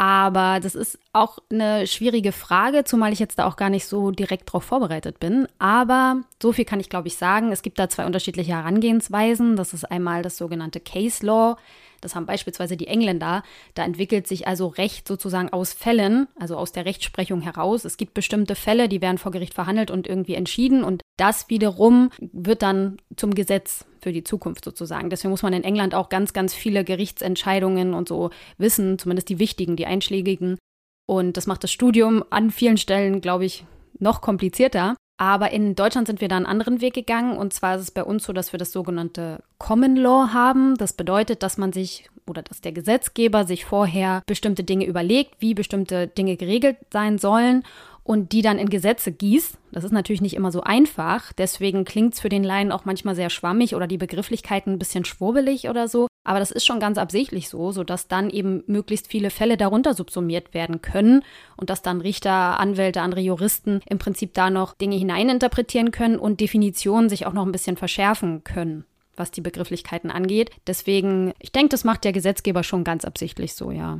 [0.00, 4.12] Aber das ist auch eine schwierige Frage, zumal ich jetzt da auch gar nicht so
[4.12, 5.48] direkt darauf vorbereitet bin.
[5.58, 7.50] Aber so viel kann ich, glaube ich, sagen.
[7.50, 9.56] Es gibt da zwei unterschiedliche Herangehensweisen.
[9.56, 11.56] Das ist einmal das sogenannte Case Law.
[12.00, 13.42] Das haben beispielsweise die Engländer.
[13.74, 17.84] Da entwickelt sich also Recht sozusagen aus Fällen, also aus der Rechtsprechung heraus.
[17.84, 20.84] Es gibt bestimmte Fälle, die werden vor Gericht verhandelt und irgendwie entschieden.
[20.84, 25.10] Und das wiederum wird dann zum Gesetz für die Zukunft sozusagen.
[25.10, 29.38] Deswegen muss man in England auch ganz, ganz viele Gerichtsentscheidungen und so wissen, zumindest die
[29.38, 30.58] wichtigen, die einschlägigen.
[31.06, 33.64] Und das macht das Studium an vielen Stellen, glaube ich,
[33.98, 34.94] noch komplizierter.
[35.18, 37.36] Aber in Deutschland sind wir da einen anderen Weg gegangen.
[37.36, 40.76] Und zwar ist es bei uns so, dass wir das sogenannte Common Law haben.
[40.76, 45.54] Das bedeutet, dass man sich oder dass der Gesetzgeber sich vorher bestimmte Dinge überlegt, wie
[45.54, 47.64] bestimmte Dinge geregelt sein sollen
[48.04, 49.58] und die dann in Gesetze gießt.
[49.72, 51.32] Das ist natürlich nicht immer so einfach.
[51.32, 55.04] Deswegen klingt es für den Laien auch manchmal sehr schwammig oder die Begrifflichkeiten ein bisschen
[55.04, 56.06] schwurbelig oder so.
[56.28, 60.52] Aber das ist schon ganz absichtlich so, sodass dann eben möglichst viele Fälle darunter subsumiert
[60.52, 61.24] werden können
[61.56, 66.40] und dass dann Richter, Anwälte, andere Juristen im Prinzip da noch Dinge hineininterpretieren können und
[66.40, 68.84] Definitionen sich auch noch ein bisschen verschärfen können
[69.16, 70.52] was die Begrifflichkeiten angeht.
[70.68, 73.98] Deswegen, ich denke, das macht der Gesetzgeber schon ganz absichtlich so, ja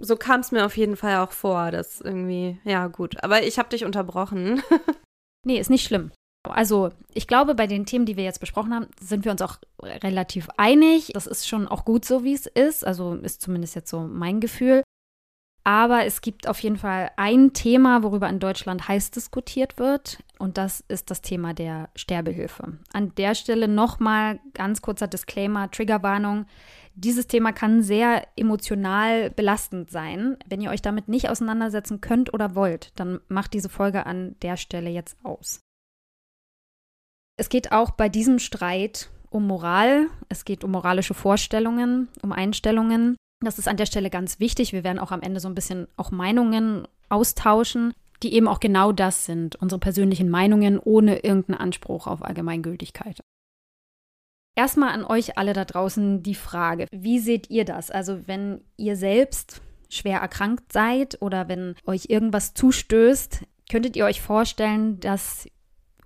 [0.00, 3.22] so kam es mir auf jeden Fall auch vor, dass irgendwie, ja gut.
[3.22, 4.62] Aber ich habe dich unterbrochen.
[5.44, 6.12] nee, ist nicht schlimm.
[6.44, 9.58] Also, ich glaube, bei den Themen, die wir jetzt besprochen haben, sind wir uns auch
[9.82, 11.10] relativ einig.
[11.14, 12.86] Das ist schon auch gut so, wie es ist.
[12.86, 14.82] Also ist zumindest jetzt so mein Gefühl.
[15.64, 20.18] Aber es gibt auf jeden Fall ein Thema, worüber in Deutschland heiß diskutiert wird.
[20.38, 22.78] Und das ist das Thema der Sterbehilfe.
[22.94, 26.46] An der Stelle nochmal ganz kurzer Disclaimer, Triggerwarnung.
[26.94, 30.38] Dieses Thema kann sehr emotional belastend sein.
[30.46, 34.56] Wenn ihr euch damit nicht auseinandersetzen könnt oder wollt, dann macht diese Folge an der
[34.56, 35.60] Stelle jetzt aus.
[37.38, 43.16] Es geht auch bei diesem Streit um Moral, es geht um moralische Vorstellungen, um Einstellungen.
[43.40, 44.72] Das ist an der Stelle ganz wichtig.
[44.72, 48.90] Wir werden auch am Ende so ein bisschen auch Meinungen austauschen, die eben auch genau
[48.90, 53.20] das sind, unsere persönlichen Meinungen ohne irgendeinen Anspruch auf Allgemeingültigkeit.
[54.56, 57.92] Erstmal an euch alle da draußen die Frage, wie seht ihr das?
[57.92, 64.20] Also wenn ihr selbst schwer erkrankt seid oder wenn euch irgendwas zustößt, könntet ihr euch
[64.20, 65.46] vorstellen, dass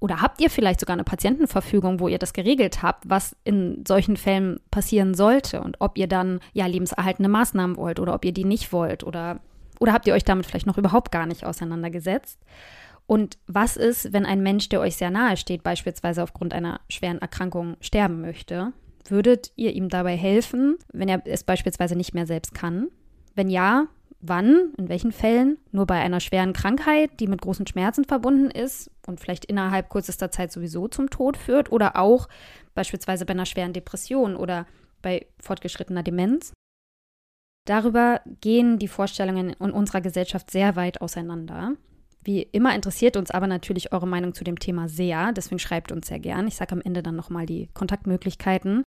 [0.02, 4.16] oder habt ihr vielleicht sogar eine Patientenverfügung, wo ihr das geregelt habt, was in solchen
[4.16, 8.44] Fällen passieren sollte und ob ihr dann ja lebenserhaltende Maßnahmen wollt oder ob ihr die
[8.44, 9.38] nicht wollt oder
[9.78, 12.40] oder habt ihr euch damit vielleicht noch überhaupt gar nicht auseinandergesetzt?
[13.06, 17.18] Und was ist, wenn ein Mensch, der euch sehr nahe steht, beispielsweise aufgrund einer schweren
[17.18, 18.72] Erkrankung sterben möchte?
[19.08, 22.88] Würdet ihr ihm dabei helfen, wenn er es beispielsweise nicht mehr selbst kann?
[23.34, 23.86] Wenn ja,
[24.24, 25.58] Wann, in welchen Fällen?
[25.72, 30.30] Nur bei einer schweren Krankheit, die mit großen Schmerzen verbunden ist und vielleicht innerhalb kürzester
[30.30, 32.28] Zeit sowieso zum Tod führt oder auch
[32.74, 34.66] beispielsweise bei einer schweren Depression oder
[35.02, 36.52] bei fortgeschrittener Demenz.
[37.66, 41.74] Darüber gehen die Vorstellungen in unserer Gesellschaft sehr weit auseinander.
[42.22, 46.06] Wie immer interessiert uns aber natürlich eure Meinung zu dem Thema sehr, deswegen schreibt uns
[46.06, 46.46] sehr gern.
[46.46, 48.84] Ich sage am Ende dann nochmal die Kontaktmöglichkeiten.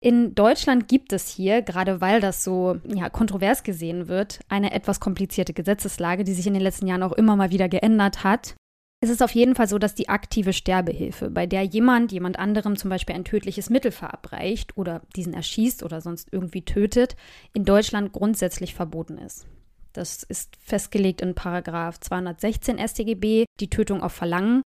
[0.00, 5.00] In Deutschland gibt es hier, gerade weil das so ja, kontrovers gesehen wird, eine etwas
[5.00, 8.54] komplizierte Gesetzeslage, die sich in den letzten Jahren auch immer mal wieder geändert hat.
[9.00, 12.76] Es ist auf jeden Fall so, dass die aktive Sterbehilfe, bei der jemand jemand anderem
[12.76, 17.16] zum Beispiel ein tödliches Mittel verabreicht oder diesen erschießt oder sonst irgendwie tötet,
[17.52, 19.46] in Deutschland grundsätzlich verboten ist.
[19.92, 24.62] Das ist festgelegt in Paragraf 216 StGB, die Tötung auf Verlangen.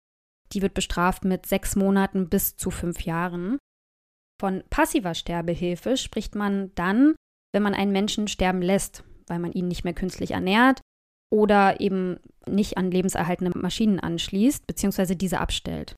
[0.53, 3.59] Die wird bestraft mit sechs Monaten bis zu fünf Jahren.
[4.39, 7.15] Von passiver Sterbehilfe spricht man dann,
[7.53, 10.81] wenn man einen Menschen sterben lässt, weil man ihn nicht mehr künstlich ernährt
[11.31, 15.15] oder eben nicht an lebenserhaltende Maschinen anschließt bzw.
[15.15, 15.95] diese abstellt.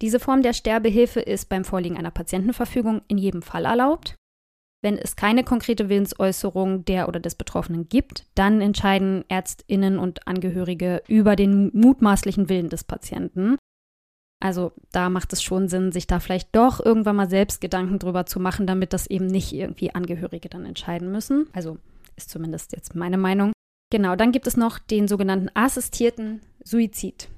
[0.00, 4.16] Diese Form der Sterbehilfe ist beim Vorliegen einer Patientenverfügung in jedem Fall erlaubt.
[4.84, 11.02] Wenn es keine konkrete Willensäußerung der oder des Betroffenen gibt, dann entscheiden Ärztinnen und Angehörige
[11.06, 13.58] über den mutmaßlichen Willen des Patienten
[14.42, 18.26] also da macht es schon Sinn, sich da vielleicht doch irgendwann mal selbst Gedanken drüber
[18.26, 21.46] zu machen, damit das eben nicht irgendwie Angehörige dann entscheiden müssen.
[21.52, 21.78] Also
[22.16, 23.52] ist zumindest jetzt meine Meinung.
[23.90, 27.28] Genau, dann gibt es noch den sogenannten assistierten Suizid.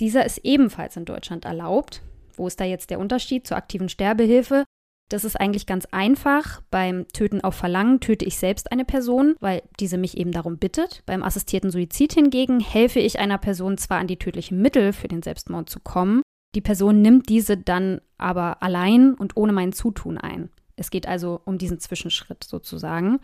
[0.00, 2.02] Dieser ist ebenfalls in Deutschland erlaubt.
[2.34, 4.64] Wo ist da jetzt der Unterschied zur aktiven Sterbehilfe?
[5.08, 6.60] Das ist eigentlich ganz einfach.
[6.70, 11.02] Beim Töten auf Verlangen töte ich selbst eine Person, weil diese mich eben darum bittet.
[11.06, 15.22] Beim assistierten Suizid hingegen helfe ich einer Person zwar an die tödlichen Mittel für den
[15.22, 16.22] Selbstmord zu kommen,
[16.54, 20.50] die Person nimmt diese dann aber allein und ohne mein Zutun ein.
[20.76, 23.20] Es geht also um diesen Zwischenschritt sozusagen.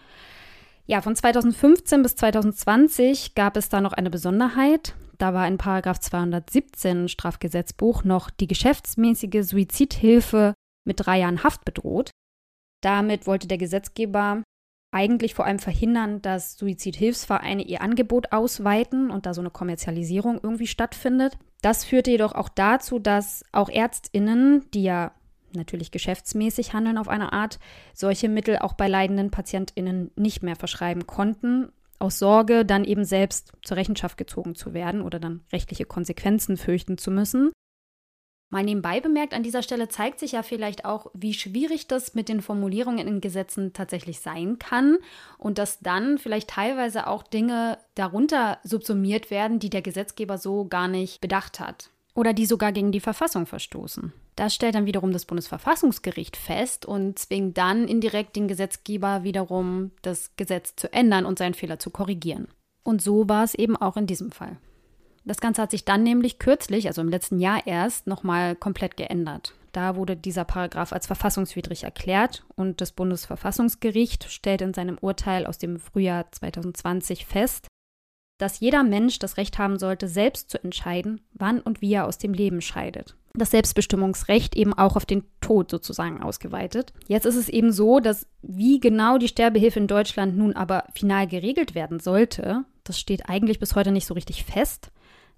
[0.86, 4.94] Ja, von 2015 bis 2020 gab es da noch eine Besonderheit.
[5.18, 12.10] Da war in Paragraph 217 Strafgesetzbuch noch die geschäftsmäßige Suizidhilfe mit drei Jahren Haft bedroht.
[12.82, 14.42] Damit wollte der Gesetzgeber
[14.92, 20.66] eigentlich vor allem verhindern, dass Suizidhilfsvereine ihr Angebot ausweiten und da so eine Kommerzialisierung irgendwie
[20.66, 21.36] stattfindet.
[21.62, 25.12] Das führte jedoch auch dazu, dass auch Ärztinnen, die ja
[25.52, 27.58] natürlich geschäftsmäßig handeln auf eine Art,
[27.94, 33.52] solche Mittel auch bei leidenden Patientinnen nicht mehr verschreiben konnten, aus Sorge, dann eben selbst
[33.62, 37.52] zur Rechenschaft gezogen zu werden oder dann rechtliche Konsequenzen fürchten zu müssen.
[38.48, 42.28] Mal nebenbei bemerkt, an dieser Stelle zeigt sich ja vielleicht auch, wie schwierig das mit
[42.28, 44.98] den Formulierungen in Gesetzen tatsächlich sein kann
[45.37, 50.87] und dass dann vielleicht teilweise auch Dinge darunter subsumiert werden, die der Gesetzgeber so gar
[50.87, 54.12] nicht bedacht hat oder die sogar gegen die Verfassung verstoßen.
[54.37, 60.30] Das stellt dann wiederum das Bundesverfassungsgericht fest und zwingt dann indirekt den Gesetzgeber wiederum, das
[60.37, 62.48] Gesetz zu ändern und seinen Fehler zu korrigieren.
[62.82, 64.56] Und so war es eben auch in diesem Fall.
[65.26, 69.54] Das Ganze hat sich dann nämlich kürzlich, also im letzten Jahr erst, nochmal komplett geändert.
[69.72, 75.58] Da wurde dieser Paragraph als verfassungswidrig erklärt und das Bundesverfassungsgericht stellt in seinem Urteil aus
[75.58, 77.66] dem Frühjahr 2020 fest,
[78.38, 82.18] dass jeder Mensch das Recht haben sollte, selbst zu entscheiden, wann und wie er aus
[82.18, 83.16] dem Leben scheidet.
[83.34, 86.92] Das Selbstbestimmungsrecht eben auch auf den Tod sozusagen ausgeweitet.
[87.08, 91.26] Jetzt ist es eben so, dass wie genau die Sterbehilfe in Deutschland nun aber final
[91.26, 94.90] geregelt werden sollte, das steht eigentlich bis heute nicht so richtig fest.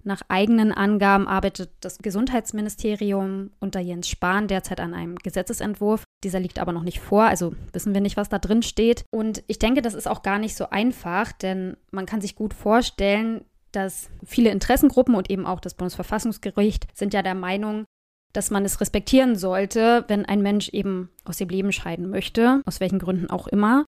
[0.03, 6.03] Nach eigenen Angaben arbeitet das Gesundheitsministerium unter Jens Spahn derzeit an einem Gesetzesentwurf.
[6.23, 9.03] Dieser liegt aber noch nicht vor, also wissen wir nicht, was da drin steht.
[9.11, 12.53] Und ich denke, das ist auch gar nicht so einfach, denn man kann sich gut
[12.53, 17.85] vorstellen, dass viele Interessengruppen und eben auch das Bundesverfassungsgericht sind ja der Meinung,
[18.33, 22.79] dass man es respektieren sollte, wenn ein Mensch eben aus dem Leben scheiden möchte, aus
[22.79, 23.85] welchen Gründen auch immer.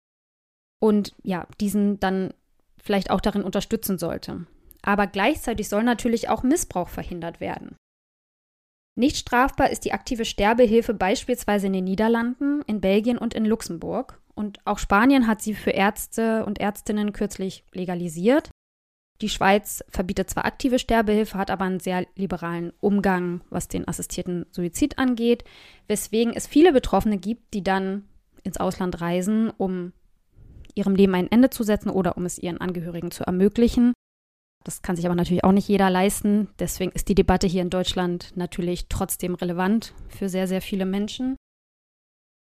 [0.80, 2.34] Und ja, diesen dann
[2.82, 4.46] vielleicht auch darin unterstützen sollte.
[4.88, 7.76] Aber gleichzeitig soll natürlich auch Missbrauch verhindert werden.
[8.96, 14.22] Nicht strafbar ist die aktive Sterbehilfe beispielsweise in den Niederlanden, in Belgien und in Luxemburg.
[14.34, 18.50] Und auch Spanien hat sie für Ärzte und Ärztinnen kürzlich legalisiert.
[19.20, 24.46] Die Schweiz verbietet zwar aktive Sterbehilfe, hat aber einen sehr liberalen Umgang, was den assistierten
[24.52, 25.44] Suizid angeht,
[25.90, 28.08] weswegen es viele Betroffene gibt, die dann
[28.44, 29.92] ins Ausland reisen, um
[30.76, 33.92] ihrem Leben ein Ende zu setzen oder um es ihren Angehörigen zu ermöglichen.
[34.68, 36.50] Das kann sich aber natürlich auch nicht jeder leisten.
[36.60, 41.38] Deswegen ist die Debatte hier in Deutschland natürlich trotzdem relevant für sehr, sehr viele Menschen.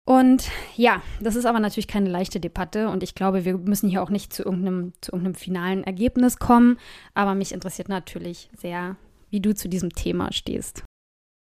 [0.07, 4.03] Und ja, das ist aber natürlich keine leichte Debatte und ich glaube, wir müssen hier
[4.03, 6.79] auch nicht zu irgendeinem, zu irgendeinem finalen Ergebnis kommen.
[7.15, 8.97] Aber mich interessiert natürlich sehr,
[9.31, 10.85] wie du zu diesem Thema stehst.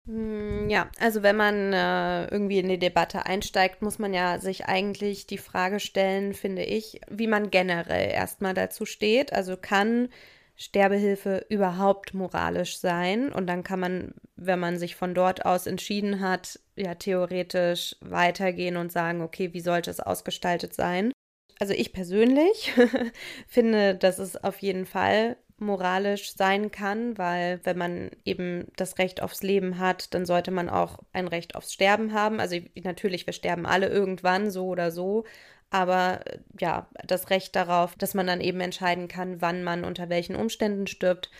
[0.06, 4.66] Hm, ja, also wenn man äh, irgendwie in die Debatte einsteigt, muss man ja sich
[4.66, 9.32] eigentlich die Frage stellen, finde ich, wie man generell erstmal dazu steht.
[9.32, 10.08] Also kann
[10.56, 13.32] Sterbehilfe überhaupt moralisch sein?
[13.32, 18.76] Und dann kann man, wenn man sich von dort aus entschieden hat, ja theoretisch weitergehen
[18.76, 21.12] und sagen, okay, wie sollte es ausgestaltet sein?
[21.58, 22.72] Also ich persönlich
[23.46, 29.22] finde, dass es auf jeden Fall moralisch sein kann, weil wenn man eben das Recht
[29.22, 32.40] aufs Leben hat, dann sollte man auch ein Recht aufs Sterben haben.
[32.40, 35.24] Also natürlich, wir sterben alle irgendwann, so oder so.
[35.70, 36.20] Aber
[36.60, 40.86] ja, das Recht darauf, dass man dann eben entscheiden kann, wann man unter welchen Umständen
[40.86, 41.30] stirbt,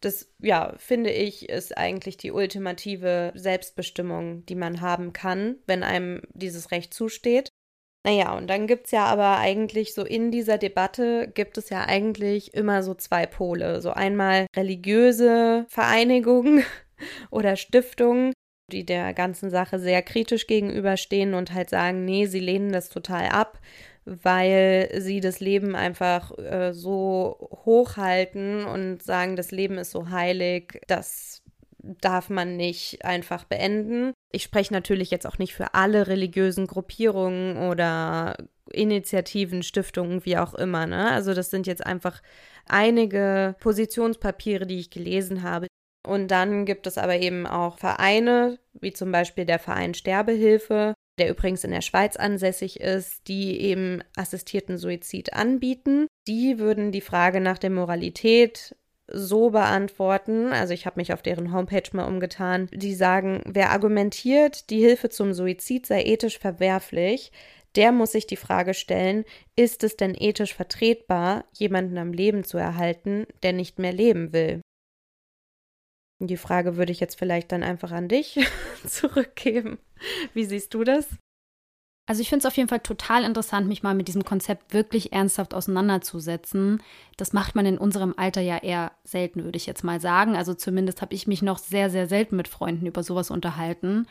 [0.00, 6.22] das, ja, finde ich, ist eigentlich die ultimative Selbstbestimmung, die man haben kann, wenn einem
[6.34, 7.48] dieses Recht zusteht.
[8.06, 11.86] Naja, und dann gibt es ja aber eigentlich so in dieser Debatte gibt es ja
[11.86, 13.80] eigentlich immer so zwei Pole.
[13.80, 16.64] So einmal religiöse Vereinigungen
[17.30, 18.34] oder Stiftungen,
[18.72, 23.28] die der ganzen Sache sehr kritisch gegenüberstehen und halt sagen, nee, sie lehnen das total
[23.28, 23.58] ab,
[24.04, 30.80] weil sie das Leben einfach äh, so hochhalten und sagen, das Leben ist so heilig,
[30.86, 31.42] dass
[32.00, 34.12] darf man nicht einfach beenden.
[34.32, 38.36] Ich spreche natürlich jetzt auch nicht für alle religiösen Gruppierungen oder
[38.72, 40.86] Initiativen, Stiftungen, wie auch immer.
[40.86, 41.10] Ne?
[41.10, 42.22] Also das sind jetzt einfach
[42.66, 45.66] einige Positionspapiere, die ich gelesen habe.
[46.06, 51.30] Und dann gibt es aber eben auch Vereine, wie zum Beispiel der Verein Sterbehilfe, der
[51.30, 56.06] übrigens in der Schweiz ansässig ist, die eben assistierten Suizid anbieten.
[56.26, 61.52] Die würden die Frage nach der Moralität so beantworten, also ich habe mich auf deren
[61.52, 67.30] Homepage mal umgetan, die sagen, wer argumentiert, die Hilfe zum Suizid sei ethisch verwerflich,
[67.76, 69.24] der muss sich die Frage stellen,
[69.56, 74.62] ist es denn ethisch vertretbar, jemanden am Leben zu erhalten, der nicht mehr leben will?
[76.20, 78.38] Die Frage würde ich jetzt vielleicht dann einfach an dich
[78.86, 79.78] zurückgeben.
[80.32, 81.08] Wie siehst du das?
[82.06, 85.12] Also ich finde es auf jeden Fall total interessant, mich mal mit diesem Konzept wirklich
[85.14, 86.82] ernsthaft auseinanderzusetzen.
[87.16, 90.36] Das macht man in unserem Alter ja eher selten, würde ich jetzt mal sagen.
[90.36, 94.06] Also zumindest habe ich mich noch sehr, sehr selten mit Freunden über sowas unterhalten.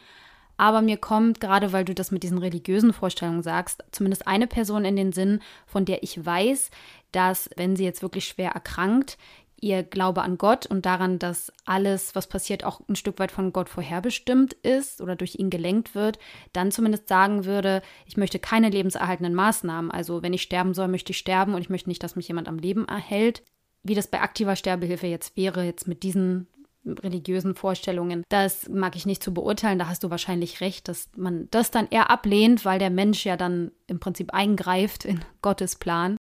[0.57, 4.85] Aber mir kommt, gerade weil du das mit diesen religiösen Vorstellungen sagst, zumindest eine Person
[4.85, 6.71] in den Sinn, von der ich weiß,
[7.11, 9.17] dass, wenn sie jetzt wirklich schwer erkrankt,
[9.63, 13.53] ihr Glaube an Gott und daran, dass alles, was passiert, auch ein Stück weit von
[13.53, 16.19] Gott vorherbestimmt ist oder durch ihn gelenkt wird,
[16.51, 19.89] dann zumindest sagen würde, ich möchte keine lebenserhaltenden Maßnahmen.
[19.89, 22.47] Also wenn ich sterben soll, möchte ich sterben und ich möchte nicht, dass mich jemand
[22.47, 23.43] am Leben erhält.
[23.81, 26.47] Wie das bei aktiver Sterbehilfe jetzt wäre, jetzt mit diesen
[26.85, 28.23] religiösen Vorstellungen.
[28.29, 29.79] Das mag ich nicht zu beurteilen.
[29.79, 33.37] Da hast du wahrscheinlich recht, dass man das dann eher ablehnt, weil der Mensch ja
[33.37, 36.17] dann im Prinzip eingreift in Gottes Plan.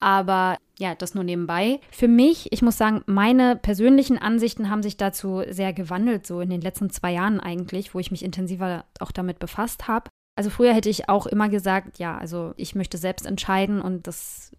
[0.00, 1.80] Aber ja, das nur nebenbei.
[1.90, 6.50] Für mich, ich muss sagen, meine persönlichen Ansichten haben sich dazu sehr gewandelt, so in
[6.50, 10.10] den letzten zwei Jahren eigentlich, wo ich mich intensiver auch damit befasst habe.
[10.36, 14.52] Also früher hätte ich auch immer gesagt, ja, also ich möchte selbst entscheiden und das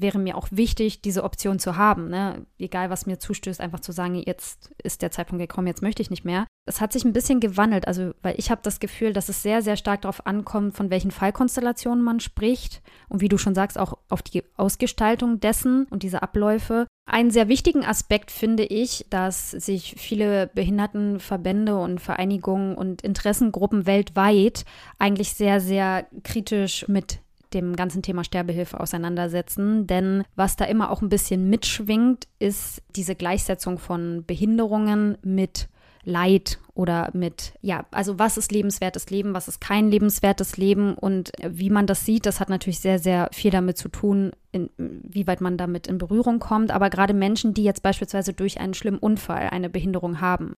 [0.00, 2.08] wäre mir auch wichtig, diese Option zu haben.
[2.08, 2.46] Ne?
[2.58, 6.10] Egal, was mir zustößt, einfach zu sagen, jetzt ist der Zeitpunkt gekommen, jetzt möchte ich
[6.10, 6.46] nicht mehr.
[6.66, 9.62] Es hat sich ein bisschen gewandelt, also weil ich habe das Gefühl, dass es sehr,
[9.62, 13.98] sehr stark darauf ankommt, von welchen Fallkonstellationen man spricht und wie du schon sagst, auch
[14.08, 16.86] auf die Ausgestaltung dessen und diese Abläufe.
[17.04, 24.64] Einen sehr wichtigen Aspekt finde ich, dass sich viele Behindertenverbände und Vereinigungen und Interessengruppen weltweit
[25.00, 27.18] eigentlich sehr, sehr kritisch mit
[27.54, 29.86] dem ganzen Thema Sterbehilfe auseinandersetzen.
[29.86, 35.68] Denn was da immer auch ein bisschen mitschwingt, ist diese Gleichsetzung von Behinderungen mit
[36.04, 41.30] Leid oder mit, ja, also was ist lebenswertes Leben, was ist kein lebenswertes Leben und
[41.46, 45.56] wie man das sieht, das hat natürlich sehr, sehr viel damit zu tun, inwieweit man
[45.56, 46.70] damit in Berührung kommt.
[46.72, 50.54] Aber gerade Menschen, die jetzt beispielsweise durch einen schlimmen Unfall eine Behinderung haben,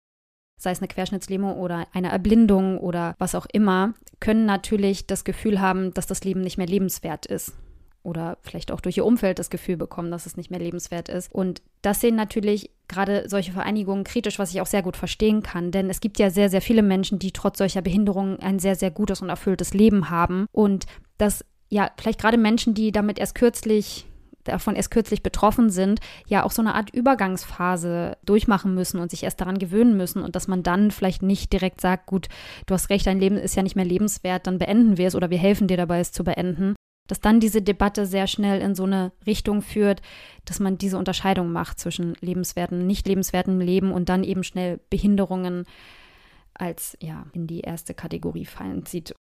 [0.57, 5.61] sei es eine Querschnittslähmung oder eine Erblindung oder was auch immer, können natürlich das Gefühl
[5.61, 7.55] haben, dass das Leben nicht mehr lebenswert ist.
[8.03, 11.33] Oder vielleicht auch durch ihr Umfeld das Gefühl bekommen, dass es nicht mehr lebenswert ist.
[11.33, 15.71] Und das sehen natürlich gerade solche Vereinigungen kritisch, was ich auch sehr gut verstehen kann.
[15.71, 18.91] Denn es gibt ja sehr, sehr viele Menschen, die trotz solcher Behinderungen ein sehr, sehr
[18.91, 20.47] gutes und erfülltes Leben haben.
[20.53, 20.85] Und
[21.17, 24.05] das, ja, vielleicht gerade Menschen, die damit erst kürzlich
[24.45, 29.23] davon erst kürzlich betroffen sind, ja auch so eine Art Übergangsphase durchmachen müssen und sich
[29.23, 32.29] erst daran gewöhnen müssen und dass man dann vielleicht nicht direkt sagt, gut,
[32.67, 35.31] du hast recht, dein Leben ist ja nicht mehr lebenswert, dann beenden wir es oder
[35.31, 36.75] wir helfen dir dabei, es zu beenden.
[37.07, 40.01] Dass dann diese Debatte sehr schnell in so eine Richtung führt,
[40.47, 45.65] dass man diese Unterscheidung macht zwischen lebenswerten, nicht lebenswertem Leben und dann eben schnell Behinderungen
[46.55, 49.15] als ja in die erste Kategorie fallen sieht.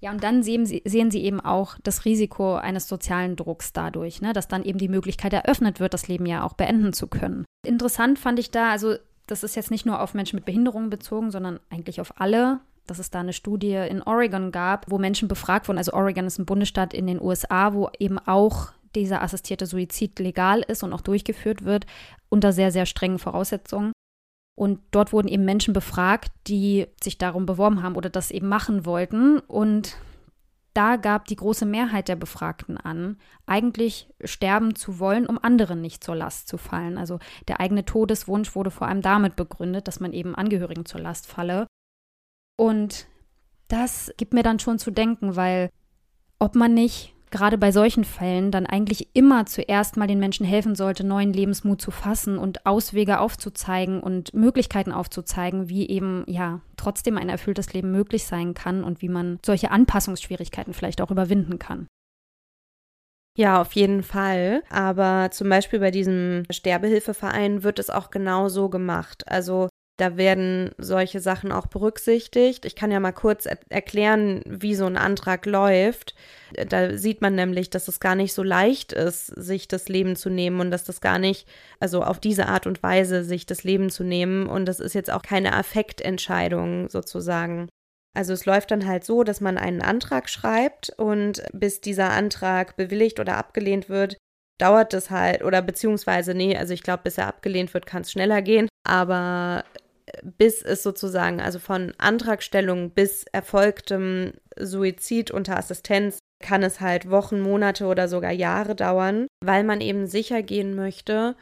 [0.00, 4.22] Ja, und dann sehen sie, sehen sie eben auch das Risiko eines sozialen Drucks dadurch,
[4.22, 7.44] ne, dass dann eben die Möglichkeit eröffnet wird, das Leben ja auch beenden zu können.
[7.66, 8.94] Interessant fand ich da, also
[9.26, 12.98] das ist jetzt nicht nur auf Menschen mit Behinderungen bezogen, sondern eigentlich auf alle, dass
[12.98, 15.78] es da eine Studie in Oregon gab, wo Menschen befragt wurden.
[15.78, 20.62] Also Oregon ist ein Bundesstaat in den USA, wo eben auch dieser assistierte Suizid legal
[20.66, 21.86] ist und auch durchgeführt wird,
[22.28, 23.92] unter sehr, sehr strengen Voraussetzungen.
[24.60, 28.84] Und dort wurden eben Menschen befragt, die sich darum beworben haben oder das eben machen
[28.84, 29.38] wollten.
[29.38, 29.96] Und
[30.74, 36.04] da gab die große Mehrheit der Befragten an, eigentlich sterben zu wollen, um anderen nicht
[36.04, 36.98] zur Last zu fallen.
[36.98, 41.26] Also der eigene Todeswunsch wurde vor allem damit begründet, dass man eben Angehörigen zur Last
[41.26, 41.66] falle.
[42.58, 43.06] Und
[43.68, 45.70] das gibt mir dann schon zu denken, weil
[46.38, 50.74] ob man nicht gerade bei solchen Fällen dann eigentlich immer zuerst mal den Menschen helfen
[50.74, 57.18] sollte, neuen Lebensmut zu fassen und Auswege aufzuzeigen und Möglichkeiten aufzuzeigen, wie eben ja trotzdem
[57.18, 61.86] ein erfülltes Leben möglich sein kann und wie man solche Anpassungsschwierigkeiten vielleicht auch überwinden kann.
[63.38, 64.62] Ja, auf jeden Fall.
[64.70, 69.26] Aber zum Beispiel bei diesem Sterbehilfeverein wird es auch genau so gemacht.
[69.28, 69.68] Also
[70.00, 72.64] da werden solche Sachen auch berücksichtigt.
[72.64, 76.14] Ich kann ja mal kurz er erklären, wie so ein Antrag läuft.
[76.68, 80.30] Da sieht man nämlich, dass es gar nicht so leicht ist, sich das Leben zu
[80.30, 81.46] nehmen und dass das gar nicht,
[81.80, 84.46] also auf diese Art und Weise sich das Leben zu nehmen.
[84.46, 87.68] Und das ist jetzt auch keine Affektentscheidung sozusagen.
[88.16, 92.76] Also es läuft dann halt so, dass man einen Antrag schreibt und bis dieser Antrag
[92.76, 94.16] bewilligt oder abgelehnt wird,
[94.60, 98.12] dauert es halt, oder beziehungsweise, nee, also ich glaube, bis er abgelehnt wird, kann es
[98.12, 98.68] schneller gehen.
[98.84, 99.64] Aber
[100.22, 107.40] bis es sozusagen, also von Antragstellung bis erfolgtem Suizid unter Assistenz, kann es halt Wochen,
[107.40, 111.36] Monate oder sogar Jahre dauern, weil man eben sicher gehen möchte,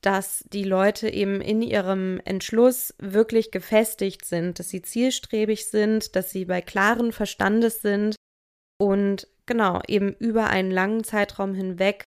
[0.00, 6.30] dass die Leute eben in ihrem Entschluss wirklich gefestigt sind, dass sie zielstrebig sind, dass
[6.30, 8.16] sie bei klaren Verstandes sind
[8.80, 12.04] und genau eben über einen langen Zeitraum hinweg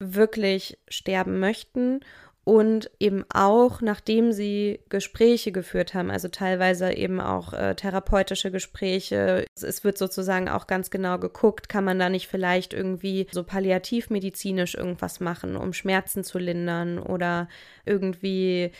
[0.00, 2.00] wirklich sterben möchten
[2.44, 9.46] und eben auch, nachdem sie Gespräche geführt haben, also teilweise eben auch äh, therapeutische Gespräche.
[9.54, 14.74] Es wird sozusagen auch ganz genau geguckt, kann man da nicht vielleicht irgendwie so palliativmedizinisch
[14.74, 17.48] irgendwas machen, um Schmerzen zu lindern oder
[17.86, 18.72] irgendwie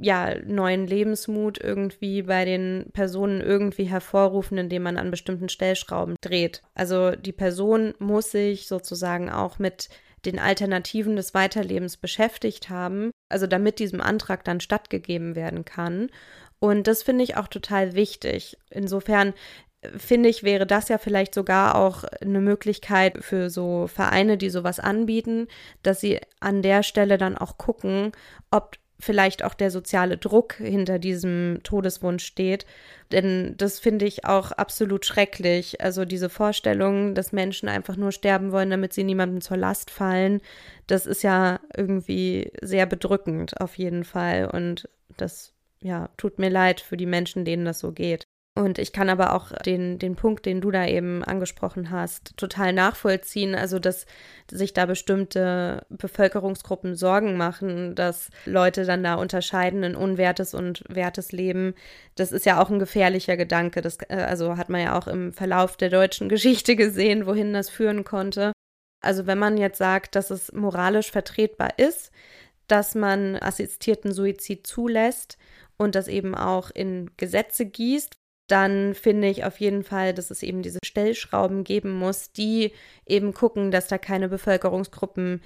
[0.00, 6.62] ja, neuen Lebensmut irgendwie bei den Personen irgendwie hervorrufen, indem man an bestimmten Stellschrauben dreht.
[6.74, 9.88] Also die Person muss sich sozusagen auch mit
[10.24, 16.10] den Alternativen des Weiterlebens beschäftigt haben, also damit diesem Antrag dann stattgegeben werden kann.
[16.60, 18.56] Und das finde ich auch total wichtig.
[18.70, 19.34] Insofern
[19.82, 24.50] äh, finde ich, wäre das ja vielleicht sogar auch eine Möglichkeit für so Vereine, die
[24.50, 25.46] sowas anbieten,
[25.82, 28.12] dass sie an der Stelle dann auch gucken,
[28.50, 32.66] ob vielleicht auch der soziale Druck hinter diesem Todeswunsch steht.
[33.12, 35.80] Denn das finde ich auch absolut schrecklich.
[35.80, 40.40] Also diese Vorstellung, dass Menschen einfach nur sterben wollen, damit sie niemandem zur Last fallen,
[40.86, 44.50] das ist ja irgendwie sehr bedrückend auf jeden Fall.
[44.52, 48.26] Und das, ja, tut mir leid für die Menschen, denen das so geht.
[48.58, 52.72] Und ich kann aber auch den, den Punkt, den du da eben angesprochen hast, total
[52.72, 53.54] nachvollziehen.
[53.54, 54.04] Also, dass
[54.50, 61.30] sich da bestimmte Bevölkerungsgruppen Sorgen machen, dass Leute dann da unterscheiden in unwertes und wertes
[61.30, 61.74] Leben.
[62.16, 63.80] Das ist ja auch ein gefährlicher Gedanke.
[63.80, 67.70] Das äh, also hat man ja auch im Verlauf der deutschen Geschichte gesehen, wohin das
[67.70, 68.50] führen konnte.
[69.00, 72.10] Also, wenn man jetzt sagt, dass es moralisch vertretbar ist,
[72.66, 75.38] dass man assistierten Suizid zulässt
[75.76, 78.17] und das eben auch in Gesetze gießt,
[78.48, 82.72] dann finde ich auf jeden Fall, dass es eben diese Stellschrauben geben muss, die
[83.06, 85.40] eben gucken, dass da keine Bevölkerungsgruppen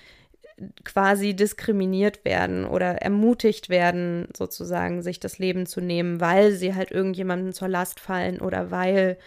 [0.85, 6.91] quasi diskriminiert werden oder ermutigt werden, sozusagen sich das Leben zu nehmen, weil sie halt
[6.91, 9.19] irgendjemandem zur Last fallen oder weil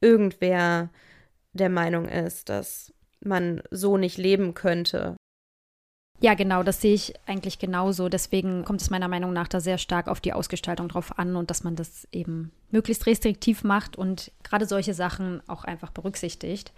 [0.00, 0.90] irgendwer
[1.52, 5.16] der Meinung ist, dass man so nicht leben könnte.
[6.22, 8.08] Ja, genau, das sehe ich eigentlich genauso.
[8.08, 11.50] Deswegen kommt es meiner Meinung nach da sehr stark auf die Ausgestaltung drauf an und
[11.50, 16.72] dass man das eben möglichst restriktiv macht und gerade solche Sachen auch einfach berücksichtigt.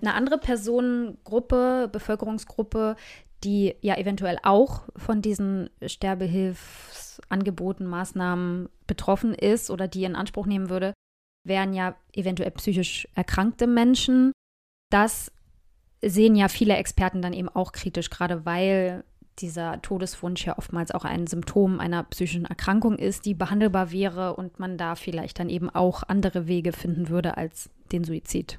[0.00, 2.96] Eine andere Personengruppe, Bevölkerungsgruppe,
[3.44, 10.70] die ja eventuell auch von diesen Sterbehilfsangeboten, Maßnahmen betroffen ist oder die in Anspruch nehmen
[10.70, 10.94] würde,
[11.44, 14.32] wären ja eventuell psychisch erkrankte Menschen.
[14.90, 15.30] Das
[16.02, 19.04] sehen ja viele Experten dann eben auch kritisch, gerade weil
[19.40, 24.58] dieser Todeswunsch ja oftmals auch ein Symptom einer psychischen Erkrankung ist, die behandelbar wäre und
[24.58, 28.58] man da vielleicht dann eben auch andere Wege finden würde als den Suizid.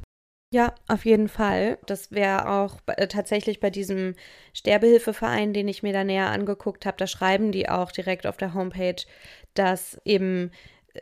[0.52, 1.78] Ja, auf jeden Fall.
[1.86, 4.16] Das wäre auch äh, tatsächlich bei diesem
[4.54, 8.56] Sterbehilfeverein, den ich mir da näher angeguckt habe, da schreiben die auch direkt auf der
[8.56, 9.04] Homepage,
[9.54, 10.50] dass eben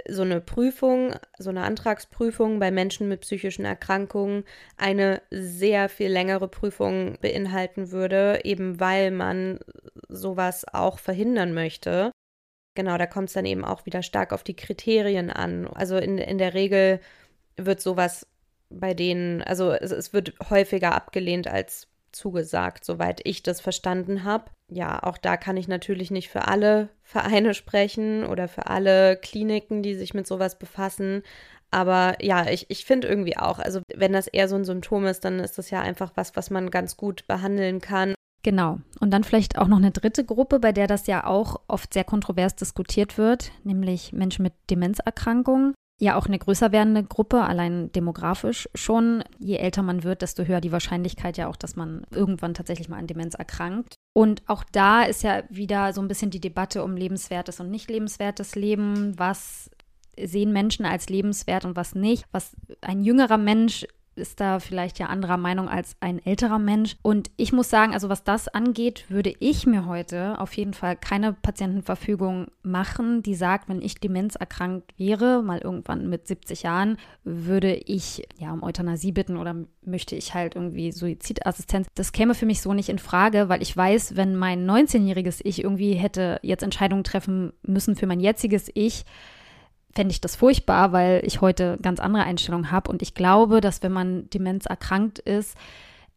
[0.08, 4.44] so eine Prüfung, so eine Antragsprüfung bei Menschen mit psychischen Erkrankungen
[4.78, 9.60] eine sehr viel längere Prüfung beinhalten würde, eben weil man
[10.10, 12.12] sowas auch verhindern möchte.
[12.76, 15.68] Genau, da kommt es dann eben auch wieder stark auf die Kriterien an.
[15.68, 17.00] Also in, in der Regel
[17.56, 18.28] wird sowas
[18.70, 24.46] bei denen, also es, es wird häufiger abgelehnt als zugesagt, soweit ich das verstanden habe.
[24.70, 29.84] Ja, auch da kann ich natürlich nicht für alle Vereine sprechen oder für alle Kliniken,
[29.84, 31.24] die sich mit sowas befassen.
[31.72, 35.26] Aber ja, ich, ich finde irgendwie auch, also wenn das eher so ein Symptom ist,
[35.26, 38.16] dann ist das ja einfach was, was man ganz gut behandeln kann.
[38.44, 38.80] Genau.
[39.00, 42.06] Und dann vielleicht auch noch eine dritte Gruppe, bei der das ja auch oft sehr
[42.06, 48.70] kontrovers diskutiert wird, nämlich Menschen mit Demenzerkrankungen ja auch eine größer werdende Gruppe, allein demografisch
[48.76, 49.24] schon.
[49.40, 53.00] Je älter man wird, desto höher die Wahrscheinlichkeit ja auch, dass man irgendwann tatsächlich mal
[53.00, 53.96] an Demenz erkrankt.
[54.14, 57.90] Und auch da ist ja wieder so ein bisschen die Debatte um lebenswertes und nicht
[57.90, 59.18] lebenswertes Leben.
[59.18, 59.72] Was
[60.20, 62.26] sehen Menschen als lebenswert und was nicht?
[62.32, 63.88] Was ein jüngerer Mensch
[64.18, 66.96] ist da vielleicht ja anderer Meinung als ein älterer Mensch.
[67.02, 70.96] Und ich muss sagen, also was das angeht, würde ich mir heute auf jeden Fall
[70.96, 77.74] keine Patientenverfügung machen, die sagt, wenn ich demenzerkrankt wäre, mal irgendwann mit 70 Jahren, würde
[77.74, 81.88] ich ja um Euthanasie bitten oder möchte ich halt irgendwie Suizidassistenz.
[81.96, 85.64] Das käme für mich so nicht in Frage, weil ich weiß, wenn mein 19-jähriges Ich
[85.64, 89.06] irgendwie hätte jetzt Entscheidungen treffen müssen für mein jetziges Ich,
[89.94, 92.90] fände ich das furchtbar, weil ich heute ganz andere Einstellungen habe.
[92.90, 95.58] Und ich glaube, dass wenn man Demenz erkrankt ist,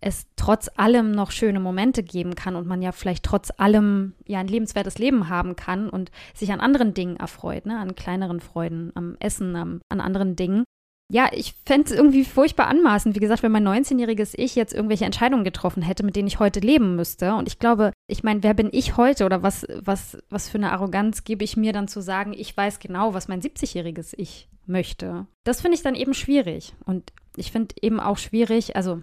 [0.03, 4.39] es trotz allem noch schöne Momente geben kann und man ja vielleicht trotz allem ja
[4.39, 7.79] ein lebenswertes Leben haben kann und sich an anderen Dingen erfreut, ne?
[7.79, 10.65] an kleineren Freuden, am Essen, am, an anderen Dingen
[11.11, 15.05] ja, ich fände es irgendwie furchtbar anmaßend, wie gesagt, wenn mein 19-jähriges Ich jetzt irgendwelche
[15.05, 17.35] Entscheidungen getroffen hätte, mit denen ich heute leben müsste.
[17.35, 20.73] Und ich glaube, ich meine, wer bin ich heute oder was, was, was für eine
[20.73, 25.27] Arroganz gebe ich mir dann zu sagen, ich weiß genau, was mein 70-jähriges Ich möchte.
[25.45, 26.75] Das finde ich dann eben schwierig.
[26.85, 29.03] Und ich finde eben auch schwierig, also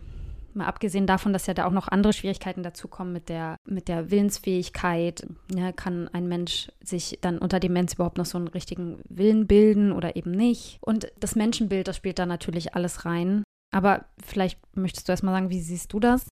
[0.57, 4.09] Mal abgesehen davon, dass ja da auch noch andere Schwierigkeiten dazukommen mit der, mit der
[4.09, 5.27] Willensfähigkeit.
[5.55, 9.91] Ja, kann ein Mensch sich dann unter Demenz überhaupt noch so einen richtigen Willen bilden
[9.91, 10.79] oder eben nicht?
[10.81, 13.43] Und das Menschenbild, das spielt da natürlich alles rein.
[13.71, 16.27] Aber vielleicht möchtest du erstmal sagen, wie siehst du das?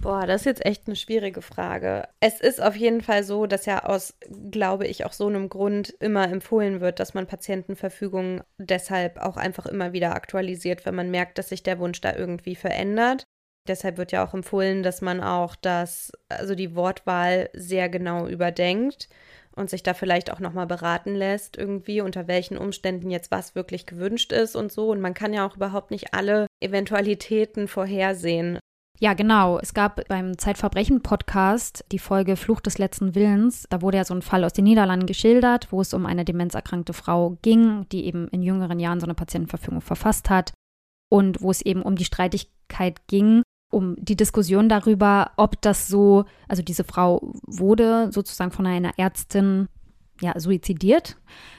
[0.00, 2.08] Boah, das ist jetzt echt eine schwierige Frage.
[2.20, 4.14] Es ist auf jeden Fall so, dass ja aus,
[4.50, 9.64] glaube ich, auch so einem Grund immer empfohlen wird, dass man Patientenverfügungen deshalb auch einfach
[9.66, 13.24] immer wieder aktualisiert, wenn man merkt, dass sich der Wunsch da irgendwie verändert.
[13.66, 19.08] Deshalb wird ja auch empfohlen, dass man auch das, also die Wortwahl sehr genau überdenkt
[19.56, 23.86] und sich da vielleicht auch nochmal beraten lässt, irgendwie, unter welchen Umständen jetzt was wirklich
[23.86, 24.90] gewünscht ist und so.
[24.90, 28.58] Und man kann ja auch überhaupt nicht alle Eventualitäten vorhersehen.
[29.00, 29.58] Ja, genau.
[29.58, 33.66] Es gab beim Zeitverbrechen-Podcast die Folge Fluch des letzten Willens.
[33.68, 36.92] Da wurde ja so ein Fall aus den Niederlanden geschildert, wo es um eine demenzerkrankte
[36.92, 40.52] Frau ging, die eben in jüngeren Jahren so eine Patientenverfügung verfasst hat.
[41.10, 43.42] Und wo es eben um die Streitigkeit ging,
[43.72, 49.68] um die Diskussion darüber, ob das so, also diese Frau wurde sozusagen von einer Ärztin
[50.20, 51.16] ja, suizidiert,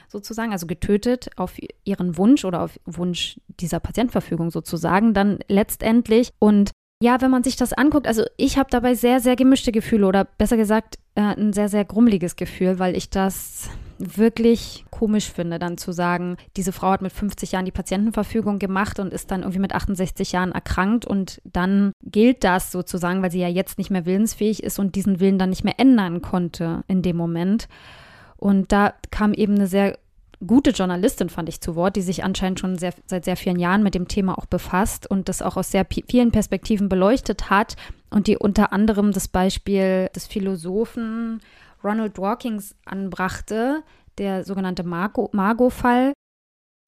[0.08, 6.32] sozusagen, also getötet auf ihren Wunsch oder auf Wunsch dieser Patientenverfügung sozusagen, dann letztendlich.
[6.38, 6.70] Und
[7.02, 10.24] ja, wenn man sich das anguckt, also ich habe dabei sehr, sehr gemischte Gefühle oder
[10.24, 13.68] besser gesagt äh, ein sehr, sehr grummeliges Gefühl, weil ich das
[13.98, 18.98] wirklich komisch finde, dann zu sagen, diese Frau hat mit 50 Jahren die Patientenverfügung gemacht
[18.98, 23.40] und ist dann irgendwie mit 68 Jahren erkrankt und dann gilt das sozusagen, weil sie
[23.40, 27.02] ja jetzt nicht mehr willensfähig ist und diesen Willen dann nicht mehr ändern konnte in
[27.02, 27.68] dem Moment.
[28.36, 29.98] Und da kam eben eine sehr
[30.44, 33.82] gute Journalistin, fand ich, zu Wort, die sich anscheinend schon sehr, seit sehr vielen Jahren
[33.82, 37.76] mit dem Thema auch befasst und das auch aus sehr vielen Perspektiven beleuchtet hat
[38.10, 41.40] und die unter anderem das Beispiel des Philosophen
[41.82, 43.82] Ronald Dawkins anbrachte,
[44.18, 46.12] der sogenannte Margot-Fall.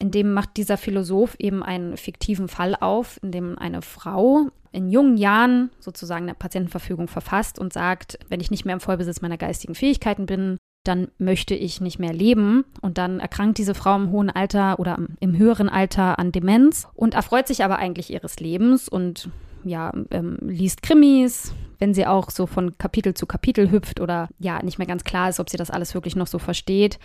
[0.01, 4.89] In dem macht dieser Philosoph eben einen fiktiven Fall auf, in dem eine Frau in
[4.89, 9.37] jungen Jahren sozusagen eine Patientenverfügung verfasst und sagt, wenn ich nicht mehr im Vollbesitz meiner
[9.37, 12.65] geistigen Fähigkeiten bin, dann möchte ich nicht mehr leben.
[12.81, 17.13] Und dann erkrankt diese Frau im hohen Alter oder im höheren Alter an Demenz und
[17.13, 19.29] erfreut sich aber eigentlich ihres Lebens und
[19.63, 24.63] ja, ähm, liest Krimis, wenn sie auch so von Kapitel zu Kapitel hüpft oder ja,
[24.63, 26.97] nicht mehr ganz klar ist, ob sie das alles wirklich noch so versteht.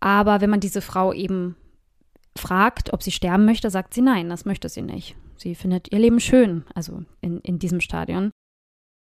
[0.00, 1.56] Aber wenn man diese Frau eben
[2.36, 5.14] fragt, ob sie sterben möchte, sagt sie nein, das möchte sie nicht.
[5.36, 8.30] Sie findet ihr Leben schön, also in, in diesem Stadion.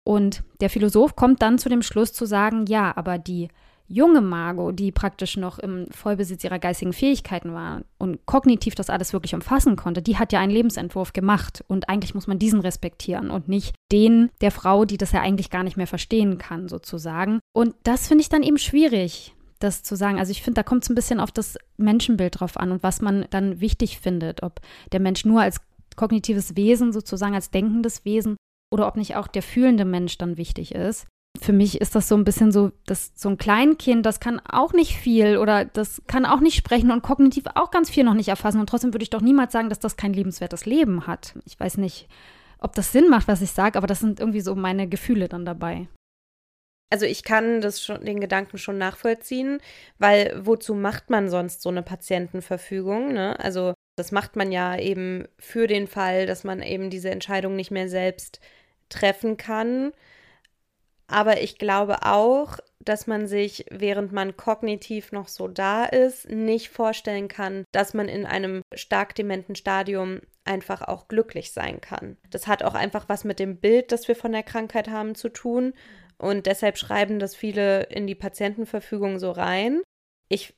[0.03, 3.47] Und der Philosoph kommt dann zu dem Schluss zu sagen, ja, aber die
[3.87, 9.13] junge Margot, die praktisch noch im Vollbesitz ihrer geistigen Fähigkeiten war und kognitiv das alles
[9.13, 13.29] wirklich umfassen konnte, die hat ja einen Lebensentwurf gemacht und eigentlich muss man diesen respektieren
[13.29, 17.39] und nicht den der Frau, die das ja eigentlich gar nicht mehr verstehen kann, sozusagen.
[17.53, 20.19] Und das finde ich dann eben schwierig das zu sagen.
[20.19, 23.01] Also ich finde, da kommt es ein bisschen auf das Menschenbild drauf an und was
[23.01, 24.59] man dann wichtig findet, ob
[24.91, 25.61] der Mensch nur als
[25.95, 28.35] kognitives Wesen sozusagen, als denkendes Wesen
[28.71, 31.07] oder ob nicht auch der fühlende Mensch dann wichtig ist
[31.41, 34.73] für mich ist das so ein bisschen so, dass so ein Kleinkind, das kann auch
[34.73, 38.29] nicht viel oder das kann auch nicht sprechen und kognitiv auch ganz viel noch nicht
[38.29, 38.59] erfassen.
[38.59, 41.35] Und trotzdem würde ich doch niemals sagen, dass das kein lebenswertes Leben hat.
[41.45, 42.07] Ich weiß nicht,
[42.59, 45.45] ob das Sinn macht, was ich sage, aber das sind irgendwie so meine Gefühle dann
[45.45, 45.87] dabei.
[46.91, 49.59] Also ich kann das schon, den Gedanken schon nachvollziehen,
[49.97, 53.11] weil wozu macht man sonst so eine Patientenverfügung?
[53.13, 53.39] Ne?
[53.39, 57.71] Also das macht man ja eben für den Fall, dass man eben diese Entscheidung nicht
[57.71, 58.39] mehr selbst
[58.89, 59.93] treffen kann.
[61.07, 66.69] Aber ich glaube auch, dass man sich, während man kognitiv noch so da ist, nicht
[66.69, 72.17] vorstellen kann, dass man in einem stark dementen Stadium einfach auch glücklich sein kann.
[72.29, 75.29] Das hat auch einfach was mit dem Bild, das wir von der Krankheit haben, zu
[75.29, 75.73] tun.
[76.17, 79.81] Und deshalb schreiben das viele in die Patientenverfügung so rein.
[80.29, 80.55] Ich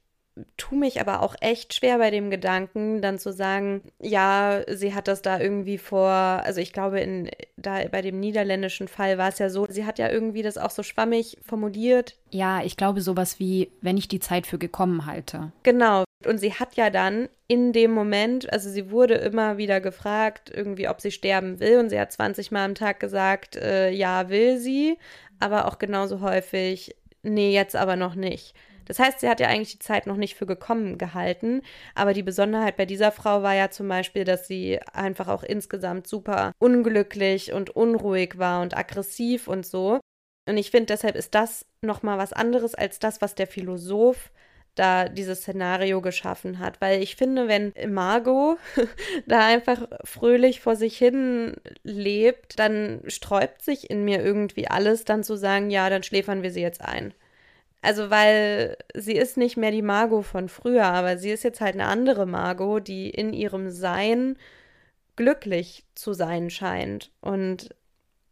[0.58, 5.08] tue mich aber auch echt schwer bei dem Gedanken, dann zu sagen, ja, sie hat
[5.08, 9.40] das da irgendwie vor, also ich glaube, in, da bei dem niederländischen Fall war es
[9.40, 12.18] ja so, sie hat ja irgendwie das auch so schwammig formuliert.
[12.32, 15.52] Ja, ich glaube sowas wie, wenn ich die Zeit für gekommen halte.
[15.64, 16.04] Genau.
[16.26, 20.90] Und sie hat ja dann in dem Moment, also sie wurde immer wieder gefragt, irgendwie,
[20.90, 21.80] ob sie sterben will.
[21.80, 24.98] Und sie hat 20 Mal am Tag gesagt, äh, ja, will sie.
[25.40, 28.56] Aber auch genauso häufig, nee, jetzt aber noch nicht.
[28.88, 31.62] Das heißt, sie hat ja eigentlich die Zeit noch nicht für gekommen gehalten.
[31.94, 36.08] Aber die Besonderheit bei dieser Frau war ja zum Beispiel, dass sie einfach auch insgesamt
[36.08, 40.00] super unglücklich und unruhig war und aggressiv und so.
[40.48, 44.32] Und ich finde, deshalb ist das nochmal was anderes als das, was der Philosoph
[44.76, 46.80] da dieses Szenario geschaffen hat.
[46.80, 48.58] Weil ich finde, wenn Margot
[49.28, 55.24] da einfach fröhlich vor sich hin lebt, dann sträubt sich in mir irgendwie alles, dann
[55.24, 57.14] zu sagen, ja, dann schläfern wir sie jetzt ein.
[57.88, 61.76] Also, weil sie ist nicht mehr die Margot von früher, aber sie ist jetzt halt
[61.76, 64.38] eine andere Margot, die in ihrem Sein
[65.16, 67.12] glücklich zu sein scheint.
[67.22, 67.70] Und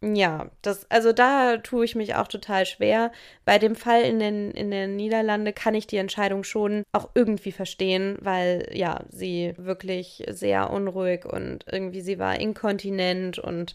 [0.02, 3.14] ja, das, also da tue ich mich auch total schwer.
[3.46, 7.54] Bei dem Fall in den, in den Niederlande kann ich die Entscheidung schon auch irgendwie
[7.54, 13.74] verstehen, weil ja, sie wirklich sehr unruhig und irgendwie sie war inkontinent und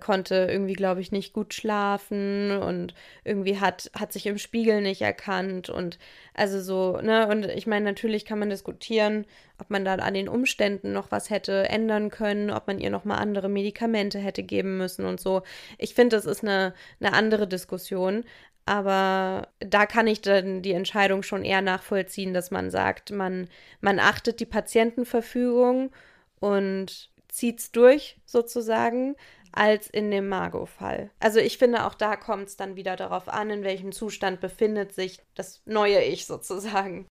[0.00, 2.94] konnte irgendwie, glaube ich, nicht gut schlafen und
[3.24, 5.98] irgendwie hat, hat sich im Spiegel nicht erkannt und
[6.34, 9.26] also so, ne, und ich meine, natürlich kann man diskutieren,
[9.58, 13.18] ob man da an den Umständen noch was hätte ändern können, ob man ihr nochmal
[13.18, 15.42] andere Medikamente hätte geben müssen und so.
[15.78, 18.24] Ich finde, das ist eine, eine andere Diskussion.
[18.68, 23.48] Aber da kann ich dann die Entscheidung schon eher nachvollziehen, dass man sagt, man,
[23.80, 25.92] man achtet die Patientenverfügung
[26.40, 29.14] und zieht es durch sozusagen,
[29.56, 31.10] als in dem Margot-Fall.
[31.18, 34.92] Also ich finde, auch da kommt es dann wieder darauf an, in welchem Zustand befindet
[34.92, 37.06] sich das neue Ich sozusagen.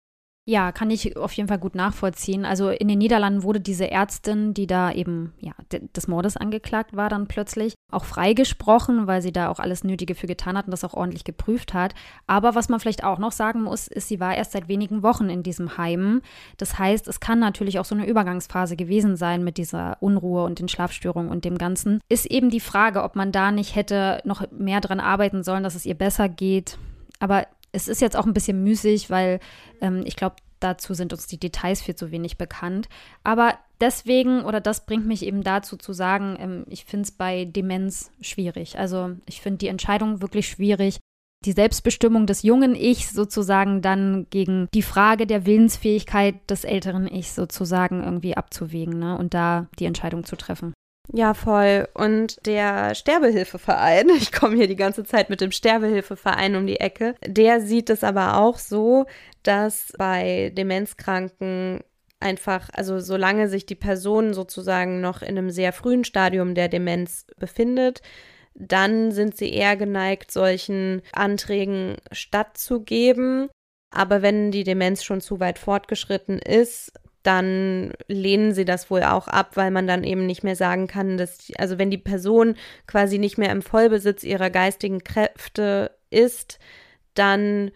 [0.46, 2.44] Ja, kann ich auf jeden Fall gut nachvollziehen.
[2.44, 7.08] Also in den Niederlanden wurde diese Ärztin, die da eben ja, des Mordes angeklagt war,
[7.08, 10.84] dann plötzlich auch freigesprochen, weil sie da auch alles Nötige für getan hat und das
[10.84, 11.94] auch ordentlich geprüft hat.
[12.26, 15.30] Aber was man vielleicht auch noch sagen muss, ist, sie war erst seit wenigen Wochen
[15.30, 16.20] in diesem Heim.
[16.58, 20.58] Das heißt, es kann natürlich auch so eine Übergangsphase gewesen sein mit dieser Unruhe und
[20.58, 22.00] den Schlafstörungen und dem Ganzen.
[22.10, 25.74] Ist eben die Frage, ob man da nicht hätte noch mehr dran arbeiten sollen, dass
[25.74, 26.76] es ihr besser geht.
[27.18, 29.40] Aber es ist jetzt auch ein bisschen müßig, weil
[29.80, 32.88] ähm, ich glaube, dazu sind uns die Details viel zu wenig bekannt.
[33.22, 37.44] Aber deswegen, oder das bringt mich eben dazu zu sagen, ähm, ich finde es bei
[37.44, 38.78] Demenz schwierig.
[38.78, 40.98] Also ich finde die Entscheidung wirklich schwierig,
[41.44, 47.32] die Selbstbestimmung des jungen Ich sozusagen dann gegen die Frage der Willensfähigkeit des älteren Ich
[47.32, 49.18] sozusagen irgendwie abzuwägen ne?
[49.18, 50.72] und da die Entscheidung zu treffen.
[51.12, 51.86] Ja, voll.
[51.94, 57.14] Und der Sterbehilfeverein, ich komme hier die ganze Zeit mit dem Sterbehilfeverein um die Ecke,
[57.26, 59.06] der sieht es aber auch so,
[59.42, 61.80] dass bei Demenzkranken
[62.20, 67.26] einfach, also solange sich die Person sozusagen noch in einem sehr frühen Stadium der Demenz
[67.38, 68.00] befindet,
[68.54, 73.50] dann sind sie eher geneigt, solchen Anträgen stattzugeben.
[73.90, 76.92] Aber wenn die Demenz schon zu weit fortgeschritten ist,
[77.24, 81.16] dann lehnen sie das wohl auch ab, weil man dann eben nicht mehr sagen kann,
[81.16, 82.54] dass, also wenn die Person
[82.86, 86.58] quasi nicht mehr im Vollbesitz ihrer geistigen Kräfte ist,
[87.14, 87.70] dann,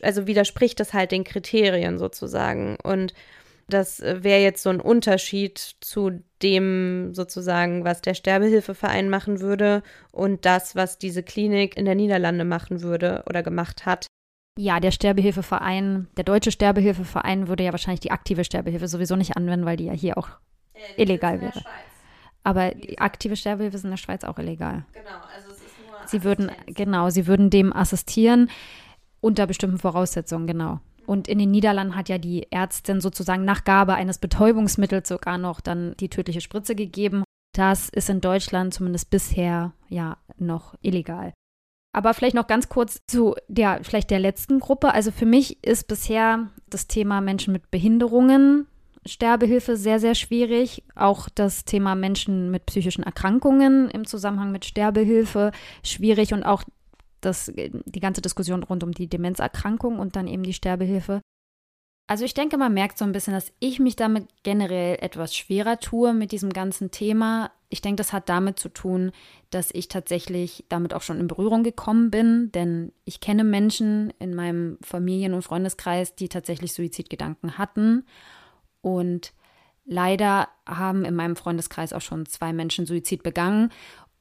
[0.00, 2.76] also widerspricht das halt den Kriterien sozusagen.
[2.82, 3.14] Und
[3.68, 9.82] das wäre jetzt so ein Unterschied zu dem sozusagen, was der Sterbehilfeverein machen würde
[10.12, 14.06] und das, was diese Klinik in der Niederlande machen würde oder gemacht hat.
[14.56, 19.66] Ja, der Sterbehilfeverein, der deutsche Sterbehilfeverein würde ja wahrscheinlich die aktive Sterbehilfe sowieso nicht anwenden,
[19.66, 20.28] weil die ja hier auch
[20.74, 21.60] äh, illegal wäre.
[22.44, 24.84] Aber die aktive Sterbehilfe ist in der Schweiz auch illegal.
[24.92, 28.48] Genau, also es ist nur Sie würden genau, sie würden dem assistieren
[29.20, 30.80] unter bestimmten Voraussetzungen, genau.
[31.06, 35.60] Und in den Niederlanden hat ja die Ärztin sozusagen nach Gabe eines Betäubungsmittels sogar noch
[35.60, 37.24] dann die tödliche Spritze gegeben.
[37.54, 41.32] Das ist in Deutschland zumindest bisher ja noch illegal.
[41.94, 44.92] Aber vielleicht noch ganz kurz zu der, vielleicht der letzten Gruppe.
[44.92, 48.66] Also für mich ist bisher das Thema Menschen mit Behinderungen,
[49.06, 50.82] Sterbehilfe sehr, sehr schwierig.
[50.96, 55.52] Auch das Thema Menschen mit psychischen Erkrankungen im Zusammenhang mit Sterbehilfe
[55.84, 56.64] schwierig und auch
[57.20, 61.20] das, die ganze Diskussion rund um die Demenzerkrankung und dann eben die Sterbehilfe.
[62.06, 65.80] Also ich denke, man merkt so ein bisschen, dass ich mich damit generell etwas schwerer
[65.80, 67.50] tue mit diesem ganzen Thema.
[67.70, 69.10] Ich denke, das hat damit zu tun,
[69.48, 74.34] dass ich tatsächlich damit auch schon in Berührung gekommen bin, denn ich kenne Menschen in
[74.34, 78.04] meinem Familien- und Freundeskreis, die tatsächlich Suizidgedanken hatten.
[78.82, 79.32] Und
[79.86, 83.70] leider haben in meinem Freundeskreis auch schon zwei Menschen Suizid begangen.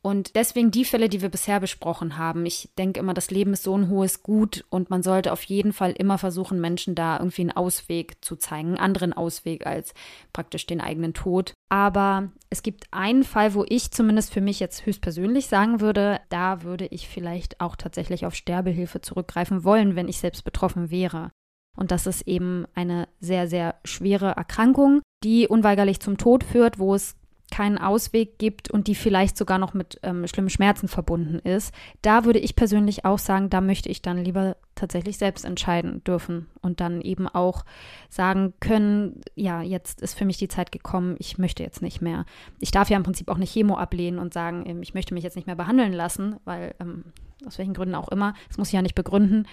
[0.05, 2.45] Und deswegen die Fälle, die wir bisher besprochen haben.
[2.45, 5.71] Ich denke immer, das Leben ist so ein hohes Gut und man sollte auf jeden
[5.71, 9.93] Fall immer versuchen, Menschen da irgendwie einen Ausweg zu zeigen, einen anderen Ausweg als
[10.33, 11.53] praktisch den eigenen Tod.
[11.69, 16.63] Aber es gibt einen Fall, wo ich zumindest für mich jetzt höchstpersönlich sagen würde, da
[16.63, 21.31] würde ich vielleicht auch tatsächlich auf Sterbehilfe zurückgreifen wollen, wenn ich selbst betroffen wäre.
[21.77, 26.93] Und das ist eben eine sehr, sehr schwere Erkrankung, die unweigerlich zum Tod führt, wo
[26.93, 27.15] es
[27.53, 32.25] keinen Ausweg gibt und die vielleicht sogar noch mit ähm, schlimmen Schmerzen verbunden ist, da
[32.25, 36.81] würde ich persönlich auch sagen, da möchte ich dann lieber tatsächlich selbst entscheiden dürfen und
[36.81, 37.63] dann eben auch
[38.09, 42.25] sagen können, ja, jetzt ist für mich die Zeit gekommen, ich möchte jetzt nicht mehr.
[42.59, 45.23] Ich darf ja im Prinzip auch nicht Chemo ablehnen und sagen, ähm, ich möchte mich
[45.23, 47.05] jetzt nicht mehr behandeln lassen, weil ähm,
[47.45, 49.47] aus welchen Gründen auch immer, das muss ich ja nicht begründen.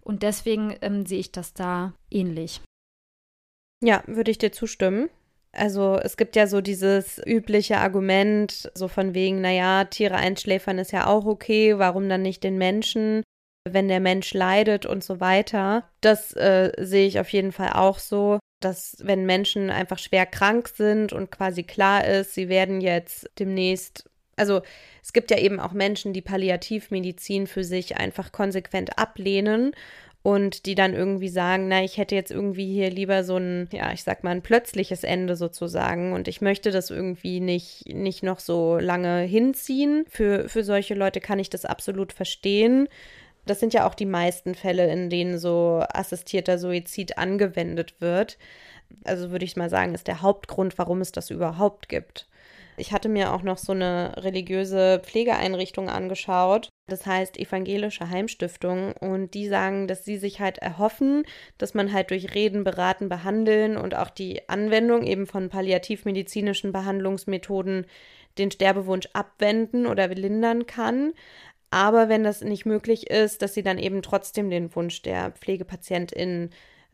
[0.00, 2.62] Und deswegen ähm, sehe ich das da ähnlich.
[3.84, 5.10] Ja, würde ich dir zustimmen.
[5.52, 10.92] Also es gibt ja so dieses übliche Argument, so von wegen, naja, Tiere einschläfern ist
[10.92, 13.22] ja auch okay, warum dann nicht den Menschen,
[13.64, 15.88] wenn der Mensch leidet und so weiter.
[16.00, 20.68] Das äh, sehe ich auf jeden Fall auch so, dass wenn Menschen einfach schwer krank
[20.68, 24.62] sind und quasi klar ist, sie werden jetzt demnächst, also
[25.02, 29.72] es gibt ja eben auch Menschen, die Palliativmedizin für sich einfach konsequent ablehnen
[30.22, 33.92] und die dann irgendwie sagen, na, ich hätte jetzt irgendwie hier lieber so ein, ja,
[33.92, 38.40] ich sag mal, ein plötzliches Ende sozusagen und ich möchte das irgendwie nicht, nicht noch
[38.40, 40.04] so lange hinziehen.
[40.08, 42.88] Für, für solche Leute kann ich das absolut verstehen.
[43.46, 48.38] Das sind ja auch die meisten Fälle, in denen so assistierter Suizid angewendet wird.
[49.04, 52.26] Also würde ich mal sagen, ist der Hauptgrund, warum es das überhaupt gibt.
[52.76, 56.68] Ich hatte mir auch noch so eine religiöse Pflegeeinrichtung angeschaut.
[56.88, 58.92] Das heißt Evangelische Heimstiftung.
[58.92, 61.24] Und die sagen, dass sie sich halt erhoffen,
[61.58, 67.86] dass man halt durch Reden, Beraten, Behandeln und auch die Anwendung eben von palliativmedizinischen Behandlungsmethoden
[68.38, 71.12] den Sterbewunsch abwenden oder lindern kann.
[71.70, 76.50] Aber wenn das nicht möglich ist, dass sie dann eben trotzdem den Wunsch der Pflegepatientin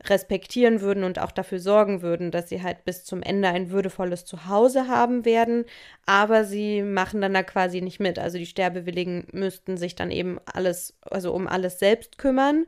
[0.09, 4.25] respektieren würden und auch dafür sorgen würden, dass sie halt bis zum Ende ein würdevolles
[4.25, 5.65] Zuhause haben werden.
[6.05, 8.19] Aber sie machen dann da quasi nicht mit.
[8.19, 12.65] Also die Sterbewilligen müssten sich dann eben alles, also um alles selbst kümmern.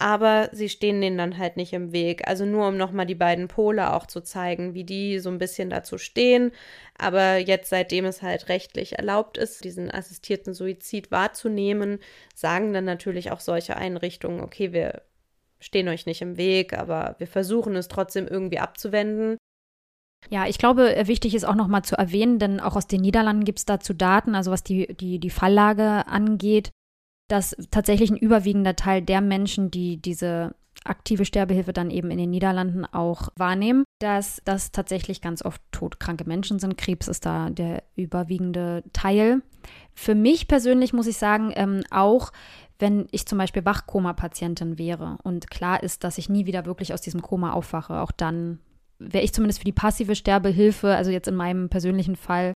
[0.00, 2.28] Aber sie stehen denen dann halt nicht im Weg.
[2.28, 5.70] Also nur um nochmal die beiden Pole auch zu zeigen, wie die so ein bisschen
[5.70, 6.52] dazu stehen.
[6.96, 11.98] Aber jetzt, seitdem es halt rechtlich erlaubt ist, diesen assistierten Suizid wahrzunehmen,
[12.34, 15.02] sagen dann natürlich auch solche Einrichtungen, okay, wir
[15.60, 19.36] stehen euch nicht im Weg, aber wir versuchen es trotzdem irgendwie abzuwenden.
[20.30, 23.44] Ja, ich glaube, äh, wichtig ist auch nochmal zu erwähnen, denn auch aus den Niederlanden
[23.44, 26.70] gibt es dazu Daten, also was die, die, die Falllage angeht.
[27.30, 30.54] dass tatsächlich ein überwiegender Teil der Menschen, die diese
[30.84, 36.24] aktive Sterbehilfe dann eben in den Niederlanden auch wahrnehmen, dass das tatsächlich ganz oft todkranke
[36.24, 36.78] Menschen sind.
[36.78, 39.42] Krebs ist da der überwiegende Teil.
[39.94, 42.32] Für mich persönlich muss ich sagen, ähm, auch
[42.78, 47.00] wenn ich zum Beispiel Wachkoma-Patientin wäre und klar ist, dass ich nie wieder wirklich aus
[47.00, 48.60] diesem Koma aufwache, auch dann
[48.98, 52.52] wäre ich zumindest für die passive Sterbehilfe, also jetzt in meinem persönlichen Fall,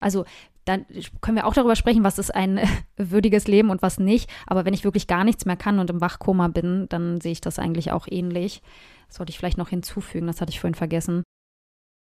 [0.00, 0.24] also
[0.64, 0.84] dann
[1.22, 2.60] können wir auch darüber sprechen, was ist ein
[2.96, 4.30] würdiges Leben und was nicht.
[4.46, 7.40] Aber wenn ich wirklich gar nichts mehr kann und im Wachkoma bin, dann sehe ich
[7.40, 8.62] das eigentlich auch ähnlich.
[9.06, 11.22] Das sollte ich vielleicht noch hinzufügen, das hatte ich vorhin vergessen.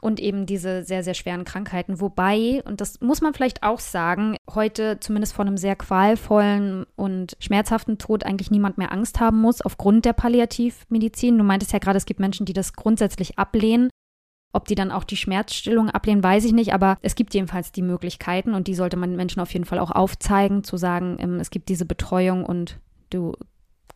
[0.01, 2.01] Und eben diese sehr, sehr schweren Krankheiten.
[2.01, 7.37] Wobei, und das muss man vielleicht auch sagen, heute zumindest vor einem sehr qualvollen und
[7.39, 11.37] schmerzhaften Tod eigentlich niemand mehr Angst haben muss aufgrund der Palliativmedizin.
[11.37, 13.91] Du meintest ja gerade, es gibt Menschen, die das grundsätzlich ablehnen.
[14.53, 17.83] Ob die dann auch die Schmerzstillung ablehnen, weiß ich nicht, aber es gibt jedenfalls die
[17.83, 21.51] Möglichkeiten und die sollte man Menschen auf jeden Fall auch aufzeigen, zu sagen, ähm, es
[21.51, 22.81] gibt diese Betreuung und
[23.11, 23.35] du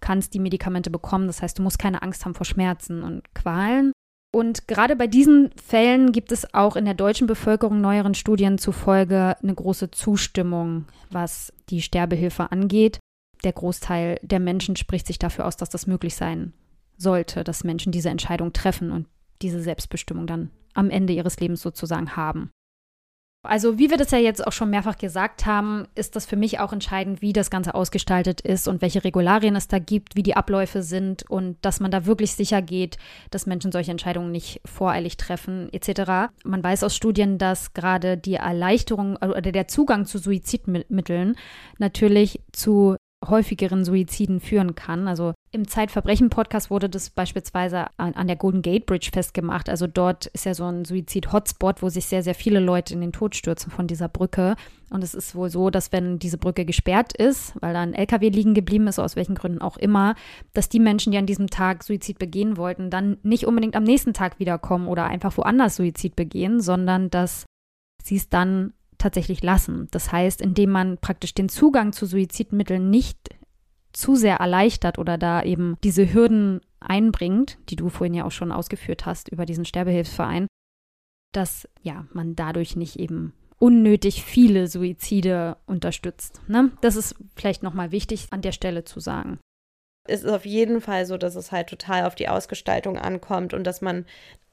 [0.00, 1.26] kannst die Medikamente bekommen.
[1.26, 3.92] Das heißt, du musst keine Angst haben vor Schmerzen und Qualen.
[4.34, 9.36] Und gerade bei diesen Fällen gibt es auch in der deutschen Bevölkerung neueren Studien zufolge
[9.40, 12.98] eine große Zustimmung, was die Sterbehilfe angeht.
[13.44, 16.52] Der Großteil der Menschen spricht sich dafür aus, dass das möglich sein
[16.96, 19.06] sollte, dass Menschen diese Entscheidung treffen und
[19.40, 22.50] diese Selbstbestimmung dann am Ende ihres Lebens sozusagen haben.
[23.44, 26.60] Also wie wir das ja jetzt auch schon mehrfach gesagt haben, ist das für mich
[26.60, 30.34] auch entscheidend, wie das Ganze ausgestaltet ist und welche Regularien es da gibt, wie die
[30.34, 32.96] Abläufe sind und dass man da wirklich sicher geht,
[33.30, 36.32] dass Menschen solche Entscheidungen nicht voreilig treffen etc.
[36.42, 41.36] Man weiß aus Studien, dass gerade die Erleichterung oder der Zugang zu Suizidmitteln
[41.78, 42.96] natürlich zu
[43.28, 45.08] häufigeren Suiziden führen kann.
[45.08, 49.68] Also im Zeitverbrechen-Podcast wurde das beispielsweise an, an, der Golden Gate Bridge festgemacht.
[49.68, 53.12] Also dort ist ja so ein Suizid-Hotspot, wo sich sehr, sehr viele Leute in den
[53.12, 54.56] Tod stürzen von dieser Brücke.
[54.90, 58.28] Und es ist wohl so, dass wenn diese Brücke gesperrt ist, weil da ein LKW
[58.30, 60.14] liegen geblieben ist, aus welchen Gründen auch immer,
[60.52, 64.12] dass die Menschen, die an diesem Tag Suizid begehen wollten, dann nicht unbedingt am nächsten
[64.12, 67.46] Tag wiederkommen oder einfach woanders Suizid begehen, sondern dass
[68.02, 69.88] sie es dann tatsächlich lassen.
[69.90, 73.18] Das heißt, indem man praktisch den Zugang zu Suizidmitteln nicht
[73.92, 78.52] zu sehr erleichtert oder da eben diese Hürden einbringt, die du vorhin ja auch schon
[78.52, 80.46] ausgeführt hast über diesen Sterbehilfsverein,
[81.32, 86.40] dass ja man dadurch nicht eben unnötig viele Suizide unterstützt.
[86.48, 86.72] Ne?
[86.80, 89.38] Das ist vielleicht nochmal wichtig an der Stelle zu sagen.
[90.06, 93.64] Es ist auf jeden Fall so, dass es halt total auf die Ausgestaltung ankommt und
[93.64, 94.04] dass man,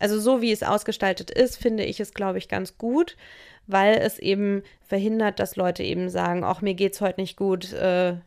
[0.01, 3.15] also so wie es ausgestaltet ist, finde ich es, glaube ich, ganz gut
[3.67, 8.17] weil es eben verhindert, dass Leute eben sagen, ach, mir geht's heute nicht gut, äh,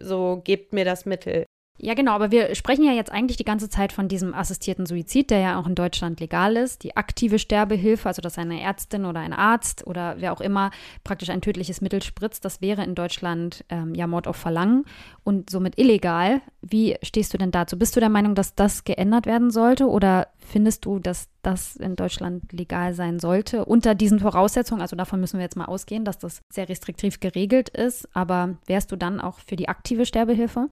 [0.00, 1.44] so gebt mir das Mittel.
[1.76, 5.30] Ja, genau, aber wir sprechen ja jetzt eigentlich die ganze Zeit von diesem assistierten Suizid,
[5.30, 6.84] der ja auch in Deutschland legal ist.
[6.84, 10.70] Die aktive Sterbehilfe, also dass eine Ärztin oder ein Arzt oder wer auch immer
[11.02, 14.84] praktisch ein tödliches Mittel spritzt, das wäre in Deutschland ähm, ja Mord auf Verlangen
[15.24, 16.42] und somit illegal.
[16.62, 17.76] Wie stehst du denn dazu?
[17.76, 21.96] Bist du der Meinung, dass das geändert werden sollte oder findest du, dass das in
[21.96, 23.64] Deutschland legal sein sollte?
[23.64, 27.68] Unter diesen Voraussetzungen, also davon müssen wir jetzt mal ausgehen, dass das sehr restriktiv geregelt
[27.68, 30.68] ist, aber wärst du dann auch für die aktive Sterbehilfe?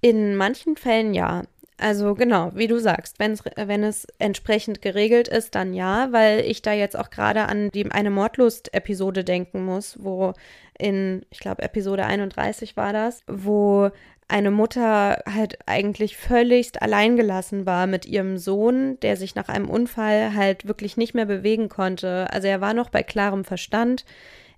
[0.00, 1.42] In manchen Fällen ja.
[1.78, 6.40] Also genau, wie du sagst, wenn es, wenn es entsprechend geregelt ist, dann ja, weil
[6.40, 10.32] ich da jetzt auch gerade an die eine Mordlust-Episode denken muss, wo
[10.78, 13.90] in, ich glaube, Episode 31 war das, wo
[14.28, 20.34] eine Mutter halt eigentlich völligst alleingelassen war mit ihrem Sohn, der sich nach einem Unfall
[20.34, 22.26] halt wirklich nicht mehr bewegen konnte.
[22.32, 24.04] Also er war noch bei klarem Verstand.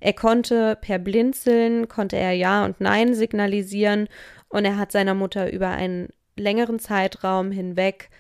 [0.01, 4.09] Er konnte per Blinzeln, konnte er Ja und Nein signalisieren
[4.49, 8.11] und er hat seiner Mutter über einen längeren Zeitraum hinweg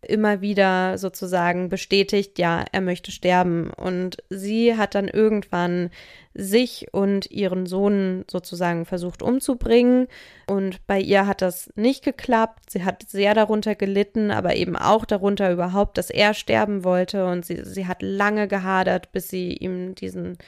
[0.00, 3.70] immer wieder sozusagen bestätigt, ja, er möchte sterben.
[3.70, 5.90] Und sie hat dann irgendwann
[6.34, 10.06] sich und ihren Sohn sozusagen versucht umzubringen.
[10.46, 12.70] Und bei ihr hat das nicht geklappt.
[12.70, 17.26] Sie hat sehr darunter gelitten, aber eben auch darunter überhaupt, dass er sterben wollte.
[17.26, 20.38] Und sie, sie hat lange gehadert, bis sie ihm diesen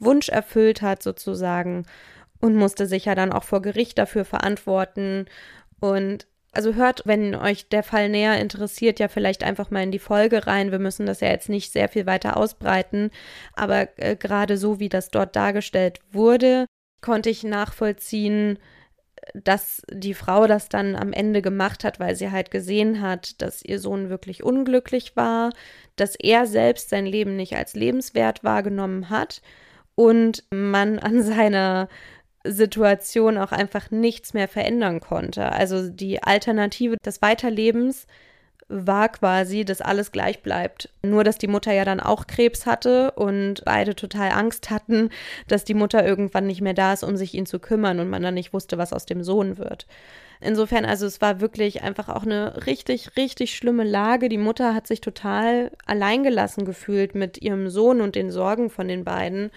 [0.00, 1.84] Wunsch erfüllt hat, sozusagen
[2.40, 5.26] und musste sich ja dann auch vor Gericht dafür verantworten.
[5.80, 9.98] Und also hört, wenn euch der Fall näher interessiert, ja vielleicht einfach mal in die
[9.98, 10.72] Folge rein.
[10.72, 13.10] Wir müssen das ja jetzt nicht sehr viel weiter ausbreiten,
[13.54, 16.66] aber äh, gerade so, wie das dort dargestellt wurde,
[17.02, 18.58] konnte ich nachvollziehen,
[19.34, 23.62] dass die Frau das dann am Ende gemacht hat, weil sie halt gesehen hat, dass
[23.62, 25.50] ihr Sohn wirklich unglücklich war,
[25.96, 29.42] dass er selbst sein Leben nicht als lebenswert wahrgenommen hat
[29.94, 31.88] und man an seiner
[32.50, 35.52] Situation auch einfach nichts mehr verändern konnte.
[35.52, 38.06] Also die Alternative des Weiterlebens
[38.68, 40.88] war quasi, dass alles gleich bleibt.
[41.02, 45.10] Nur, dass die Mutter ja dann auch Krebs hatte und beide total Angst hatten,
[45.46, 48.22] dass die Mutter irgendwann nicht mehr da ist, um sich ihn zu kümmern und man
[48.22, 49.86] dann nicht wusste, was aus dem Sohn wird.
[50.40, 54.28] Insofern, also es war wirklich einfach auch eine richtig, richtig schlimme Lage.
[54.28, 59.04] Die Mutter hat sich total alleingelassen gefühlt mit ihrem Sohn und den Sorgen von den
[59.04, 59.50] beiden.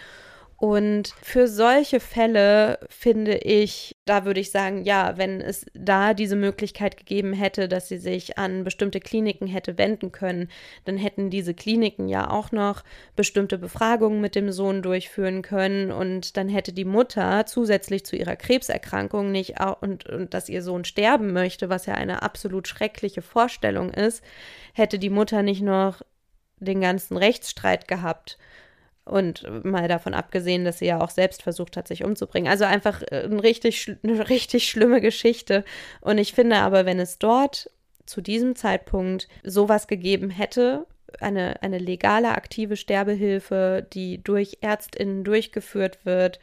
[0.60, 6.36] Und für solche Fälle finde ich, da würde ich sagen, ja, wenn es da diese
[6.36, 10.50] Möglichkeit gegeben hätte, dass sie sich an bestimmte Kliniken hätte wenden können,
[10.84, 12.84] dann hätten diese Kliniken ja auch noch
[13.16, 15.90] bestimmte Befragungen mit dem Sohn durchführen können.
[15.90, 20.84] Und dann hätte die Mutter zusätzlich zu ihrer Krebserkrankung nicht und, und dass ihr Sohn
[20.84, 24.22] sterben möchte, was ja eine absolut schreckliche Vorstellung ist,
[24.74, 26.02] hätte die Mutter nicht noch
[26.58, 28.36] den ganzen Rechtsstreit gehabt
[29.10, 32.50] und mal davon abgesehen, dass sie ja auch selbst versucht hat, sich umzubringen.
[32.50, 35.64] Also einfach äh, ein richtig, eine richtig schlimme Geschichte.
[36.00, 37.70] Und ich finde aber, wenn es dort
[38.06, 40.86] zu diesem Zeitpunkt sowas gegeben hätte,
[41.18, 46.38] eine, eine legale, aktive Sterbehilfe, die durch ÄrztInnen durchgeführt wird,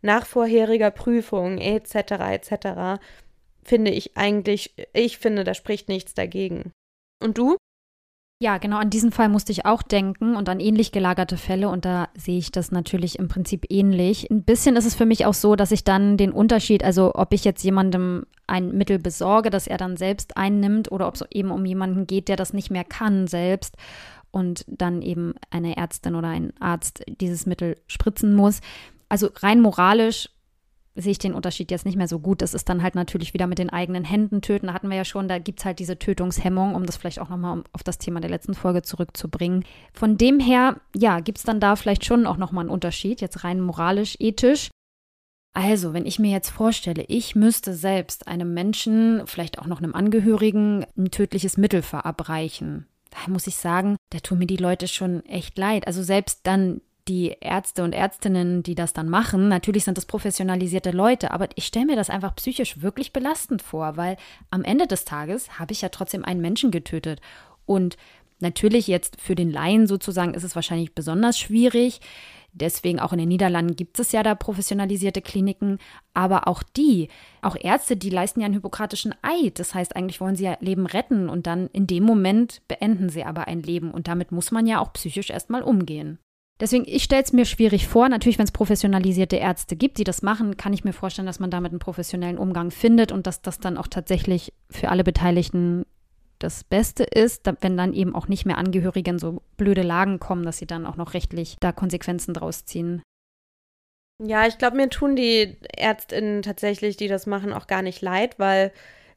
[0.00, 1.94] nach vorheriger Prüfung etc.
[2.30, 3.00] etc.,
[3.64, 6.72] finde ich eigentlich, ich finde, da spricht nichts dagegen.
[7.22, 7.56] Und du?
[8.42, 11.84] Ja, genau, an diesen Fall musste ich auch denken und an ähnlich gelagerte Fälle und
[11.84, 14.28] da sehe ich das natürlich im Prinzip ähnlich.
[14.32, 17.32] Ein bisschen ist es für mich auch so, dass ich dann den Unterschied, also ob
[17.34, 21.52] ich jetzt jemandem ein Mittel besorge, das er dann selbst einnimmt oder ob es eben
[21.52, 23.76] um jemanden geht, der das nicht mehr kann selbst
[24.32, 28.60] und dann eben eine Ärztin oder ein Arzt dieses Mittel spritzen muss.
[29.08, 30.30] Also rein moralisch
[30.94, 32.42] sehe ich den Unterschied jetzt nicht mehr so gut.
[32.42, 34.66] Das ist dann halt natürlich wieder mit den eigenen Händen töten.
[34.66, 37.28] Da hatten wir ja schon, da gibt es halt diese Tötungshemmung, um das vielleicht auch
[37.28, 39.64] nochmal auf das Thema der letzten Folge zurückzubringen.
[39.92, 43.44] Von dem her, ja, gibt es dann da vielleicht schon auch nochmal einen Unterschied, jetzt
[43.44, 44.70] rein moralisch, ethisch.
[45.54, 49.94] Also, wenn ich mir jetzt vorstelle, ich müsste selbst einem Menschen, vielleicht auch noch einem
[49.94, 55.24] Angehörigen, ein tödliches Mittel verabreichen, da muss ich sagen, da tun mir die Leute schon
[55.26, 55.86] echt leid.
[55.86, 60.90] Also selbst dann die Ärzte und Ärztinnen, die das dann machen, natürlich sind das professionalisierte
[60.90, 64.16] Leute, aber ich stelle mir das einfach psychisch wirklich belastend vor, weil
[64.50, 67.20] am Ende des Tages habe ich ja trotzdem einen Menschen getötet.
[67.66, 67.96] Und
[68.38, 72.00] natürlich jetzt für den Laien sozusagen ist es wahrscheinlich besonders schwierig.
[72.54, 75.78] Deswegen auch in den Niederlanden gibt es ja da professionalisierte Kliniken,
[76.12, 77.08] aber auch die,
[77.40, 79.58] auch Ärzte, die leisten ja einen hypokratischen Eid.
[79.58, 83.24] Das heißt, eigentlich wollen sie ja Leben retten und dann in dem Moment beenden sie
[83.24, 86.18] aber ein Leben und damit muss man ja auch psychisch erstmal umgehen.
[86.62, 88.08] Deswegen, ich stelle es mir schwierig vor.
[88.08, 91.50] Natürlich, wenn es professionalisierte Ärzte gibt, die das machen, kann ich mir vorstellen, dass man
[91.50, 95.84] damit einen professionellen Umgang findet und dass das dann auch tatsächlich für alle Beteiligten
[96.38, 100.44] das Beste ist, wenn dann eben auch nicht mehr Angehörige in so blöde Lagen kommen,
[100.44, 103.02] dass sie dann auch noch rechtlich da Konsequenzen draus ziehen.
[104.22, 108.38] Ja, ich glaube, mir tun die Ärztinnen tatsächlich, die das machen, auch gar nicht leid,
[108.38, 108.70] weil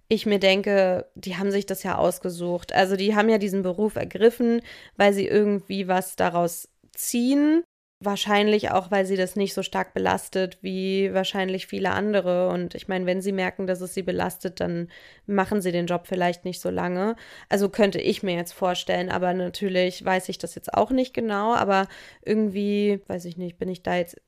[0.08, 2.74] ich mir denke, die haben sich das ja ausgesucht.
[2.74, 4.62] Also die haben ja diesen Beruf ergriffen,
[4.98, 7.64] weil sie irgendwie was daraus ziehen.
[8.04, 12.50] Wahrscheinlich auch, weil sie das nicht so stark belastet wie wahrscheinlich viele andere.
[12.50, 14.90] Und ich meine, wenn sie merken, dass es sie belastet, dann
[15.26, 17.16] machen sie den Job vielleicht nicht so lange.
[17.48, 21.54] Also könnte ich mir jetzt vorstellen, aber natürlich weiß ich das jetzt auch nicht genau.
[21.54, 21.88] Aber
[22.26, 24.22] irgendwie, weiß ich nicht, bin ich da jetzt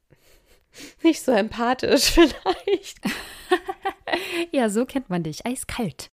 [1.03, 3.01] nicht so empathisch vielleicht.
[4.51, 5.45] ja, so kennt man dich.
[5.45, 6.07] Eiskalt.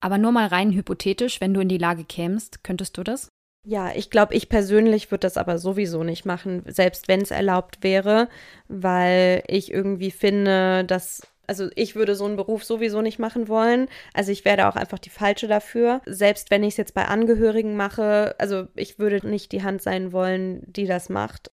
[0.00, 3.28] Aber nur mal rein hypothetisch, wenn du in die Lage kämst, könntest du das?
[3.66, 7.82] Ja, ich glaube, ich persönlich würde das aber sowieso nicht machen, selbst wenn es erlaubt
[7.82, 8.28] wäre,
[8.68, 13.88] weil ich irgendwie finde, dass also ich würde so einen Beruf sowieso nicht machen wollen.
[14.12, 16.00] Also ich werde auch einfach die falsche dafür.
[16.06, 20.12] Selbst wenn ich es jetzt bei Angehörigen mache, also ich würde nicht die Hand sein
[20.12, 21.50] wollen, die das macht.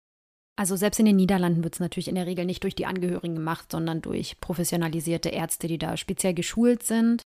[0.56, 3.34] Also selbst in den Niederlanden wird es natürlich in der Regel nicht durch die Angehörigen
[3.34, 7.22] gemacht, sondern durch professionalisierte Ärzte, die da speziell geschult sind.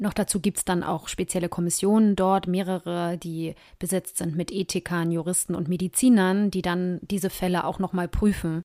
[0.00, 5.10] Noch dazu gibt es dann auch spezielle Kommissionen dort, mehrere, die besetzt sind mit Ethikern,
[5.10, 8.62] Juristen und Medizinern, die dann diese Fälle auch nochmal prüfen.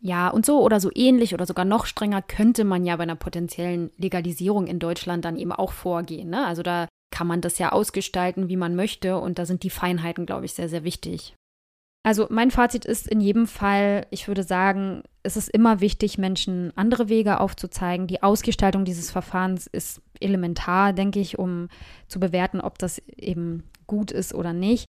[0.00, 3.16] Ja, und so oder so ähnlich oder sogar noch strenger könnte man ja bei einer
[3.16, 6.30] potenziellen Legalisierung in Deutschland dann eben auch vorgehen.
[6.30, 6.46] Ne?
[6.46, 10.26] Also da kann man das ja ausgestalten, wie man möchte, und da sind die Feinheiten,
[10.26, 11.34] glaube ich, sehr, sehr wichtig.
[12.06, 16.72] Also mein Fazit ist in jedem Fall, ich würde sagen, es ist immer wichtig, Menschen
[16.76, 18.06] andere Wege aufzuzeigen.
[18.06, 21.68] Die Ausgestaltung dieses Verfahrens ist elementar, denke ich, um
[22.06, 24.84] zu bewerten, ob das eben gut ist oder nicht.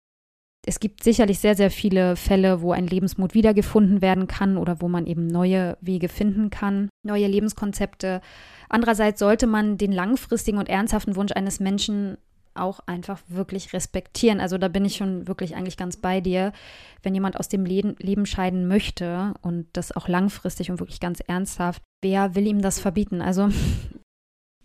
[0.68, 4.88] Es gibt sicherlich sehr, sehr viele Fälle, wo ein Lebensmut wiedergefunden werden kann oder wo
[4.88, 8.22] man eben neue Wege finden kann, neue Lebenskonzepte.
[8.70, 12.20] Andererseits sollte man den langfristigen und ernsthaften Wunsch eines Menschen
[12.58, 14.40] auch einfach wirklich respektieren.
[14.40, 16.52] Also da bin ich schon wirklich eigentlich ganz bei dir.
[17.04, 21.20] Wenn jemand aus dem Leben, Leben scheiden möchte und das auch langfristig und wirklich ganz
[21.22, 23.22] ernsthaft, wer will ihm das verbieten?
[23.22, 23.50] Also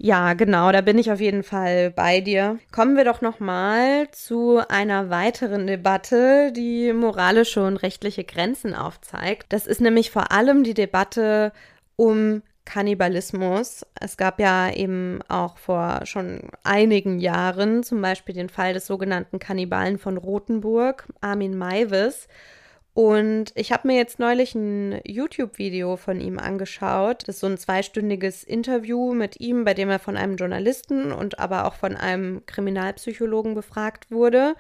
[0.05, 2.59] Ja, genau, da bin ich auf jeden Fall bei dir.
[2.73, 9.53] Kommen wir doch noch mal zu einer weiteren Debatte, die moralische und rechtliche Grenzen aufzeigt.
[9.53, 11.53] Das ist nämlich vor allem die Debatte
[11.95, 13.85] um Kannibalismus.
[14.01, 19.39] Es gab ja eben auch vor schon einigen Jahren zum Beispiel den Fall des sogenannten
[19.39, 22.29] Kannibalen von Rothenburg, Armin Maivis.
[22.95, 27.23] Und ich habe mir jetzt neulich ein YouTube-Video von ihm angeschaut.
[27.27, 31.39] Das ist so ein zweistündiges Interview mit ihm, bei dem er von einem Journalisten und
[31.39, 34.57] aber auch von einem Kriminalpsychologen befragt wurde.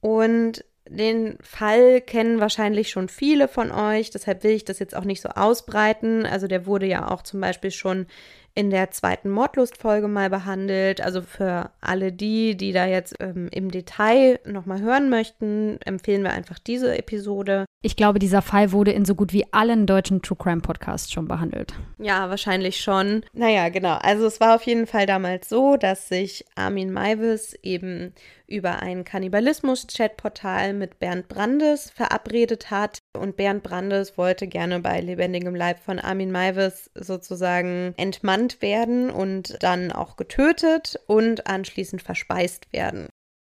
[0.00, 5.04] Und den Fall kennen wahrscheinlich schon viele von euch, deshalb will ich das jetzt auch
[5.04, 6.26] nicht so ausbreiten.
[6.26, 8.06] Also der wurde ja auch zum Beispiel schon
[8.54, 11.00] in der zweiten Mordlustfolge mal behandelt.
[11.00, 16.32] Also für alle die, die da jetzt ähm, im Detail nochmal hören möchten, empfehlen wir
[16.32, 17.64] einfach diese Episode.
[17.82, 21.28] Ich glaube, dieser Fall wurde in so gut wie allen deutschen True Crime Podcasts schon
[21.28, 21.72] behandelt.
[21.98, 23.24] Ja, wahrscheinlich schon.
[23.32, 23.96] Naja, genau.
[24.02, 28.12] Also es war auf jeden Fall damals so, dass sich Armin Maivis eben
[28.46, 32.98] über ein Kannibalismus-Chatportal mit Bernd Brandes verabredet hat.
[33.18, 39.62] Und Bernd Brandes wollte gerne bei lebendigem Leib von Armin Maivis sozusagen entmannt werden und
[39.62, 43.08] dann auch getötet und anschließend verspeist werden.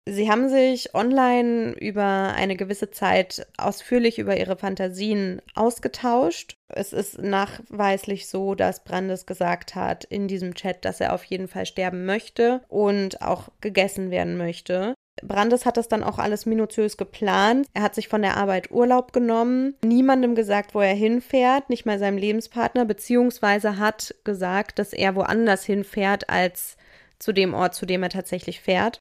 [0.08, 6.56] Sie haben sich online über eine gewisse Zeit ausführlich über ihre Fantasien ausgetauscht.
[6.66, 11.46] Es ist nachweislich so, dass Brandes gesagt hat in diesem Chat, dass er auf jeden
[11.46, 14.94] Fall sterben möchte und auch gegessen werden möchte.
[15.20, 17.66] Brandes hat das dann auch alles minutiös geplant.
[17.74, 21.98] Er hat sich von der Arbeit Urlaub genommen, niemandem gesagt, wo er hinfährt, nicht mal
[21.98, 26.76] seinem Lebenspartner, beziehungsweise hat gesagt, dass er woanders hinfährt als
[27.18, 28.98] zu dem Ort, zu dem er tatsächlich fährt.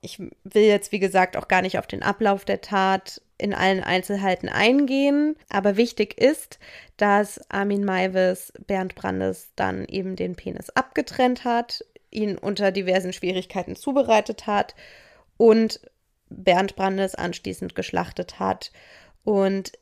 [0.00, 3.82] Ich will jetzt, wie gesagt, auch gar nicht auf den Ablauf der Tat in allen
[3.82, 6.58] Einzelheiten eingehen, aber wichtig ist,
[6.96, 13.76] dass Armin Maivis Bernd Brandes dann eben den Penis abgetrennt hat, ihn unter diversen Schwierigkeiten
[13.76, 14.74] zubereitet hat
[15.36, 15.80] und
[16.28, 18.72] Bernd Brandes anschließend geschlachtet hat.
[19.24, 19.72] Und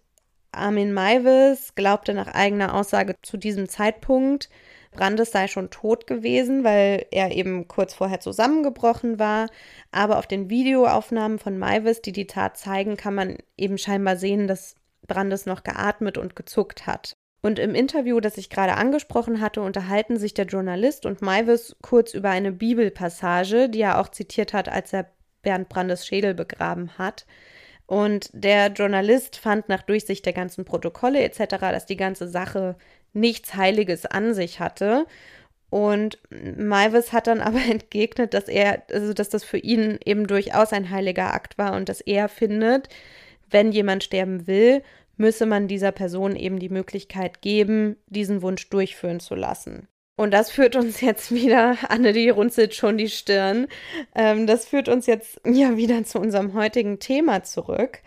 [0.52, 4.48] Armin Maivis glaubte nach eigener Aussage zu diesem Zeitpunkt,
[4.94, 9.48] Brandes sei schon tot gewesen, weil er eben kurz vorher zusammengebrochen war.
[9.90, 14.46] Aber auf den Videoaufnahmen von Maivis, die die Tat zeigen, kann man eben scheinbar sehen,
[14.46, 14.76] dass
[15.07, 17.14] Brandes noch geatmet und gezuckt hat.
[17.42, 22.14] Und im Interview, das ich gerade angesprochen hatte, unterhalten sich der Journalist und Maivis kurz
[22.14, 25.11] über eine Bibelpassage, die er auch zitiert hat, als er
[25.45, 27.26] Bernd Brandes Schädel begraben hat.
[27.86, 32.76] Und der Journalist fand nach Durchsicht der ganzen Protokolle etc., dass die ganze Sache
[33.12, 35.07] nichts Heiliges an sich hatte.
[35.70, 40.72] Und Maivis hat dann aber entgegnet, dass er, also dass das für ihn eben durchaus
[40.72, 42.88] ein heiliger Akt war und dass er findet,
[43.51, 44.82] wenn jemand sterben will,
[45.16, 49.88] müsse man dieser Person eben die Möglichkeit geben, diesen Wunsch durchführen zu lassen.
[50.16, 53.66] Und das führt uns jetzt wieder, Anne, die runzelt schon die Stirn,
[54.14, 58.00] ähm, das führt uns jetzt ja wieder zu unserem heutigen Thema zurück.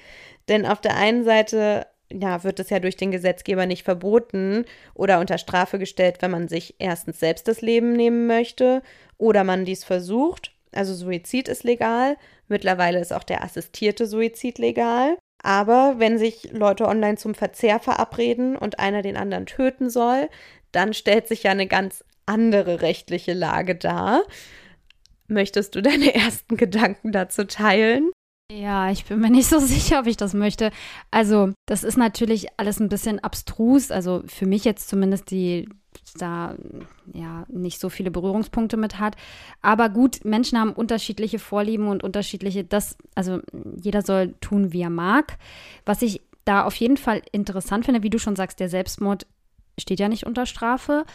[0.47, 5.19] Denn auf der einen Seite ja, wird es ja durch den Gesetzgeber nicht verboten oder
[5.19, 8.81] unter Strafe gestellt, wenn man sich erstens selbst das Leben nehmen möchte
[9.17, 10.53] oder man dies versucht.
[10.71, 12.17] Also Suizid ist legal.
[12.47, 15.17] Mittlerweile ist auch der assistierte Suizid legal.
[15.43, 20.29] Aber wenn sich Leute online zum Verzehr verabreden und einer den anderen töten soll,
[20.77, 24.21] dann stellt sich ja eine ganz andere rechtliche Lage dar.
[25.27, 28.11] Möchtest du deine ersten Gedanken dazu teilen?
[28.51, 30.69] Ja, ich bin mir nicht so sicher, ob ich das möchte.
[31.09, 33.89] Also, das ist natürlich alles ein bisschen abstrus.
[33.89, 35.67] Also für mich jetzt zumindest, die
[36.15, 36.55] da
[37.11, 39.15] ja nicht so viele Berührungspunkte mit hat.
[39.63, 43.39] Aber gut, Menschen haben unterschiedliche Vorlieben und unterschiedliche, das, also
[43.81, 45.37] jeder soll tun, wie er mag.
[45.85, 49.25] Was ich da auf jeden Fall interessant finde, wie du schon sagst, der Selbstmord
[49.79, 51.05] steht ja nicht unter Strafe.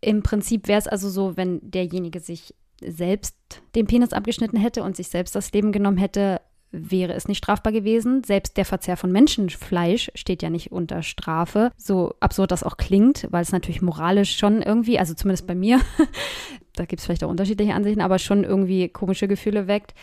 [0.00, 3.36] Im Prinzip wäre es also so, wenn derjenige sich selbst
[3.74, 6.40] den Penis abgeschnitten hätte und sich selbst das Leben genommen hätte,
[6.72, 8.22] wäre es nicht strafbar gewesen.
[8.24, 11.72] Selbst der Verzehr von Menschenfleisch steht ja nicht unter Strafe.
[11.76, 15.80] So absurd das auch klingt, weil es natürlich moralisch schon irgendwie, also zumindest bei mir,
[16.74, 19.94] da gibt es vielleicht auch unterschiedliche Ansichten, aber schon irgendwie komische Gefühle weckt.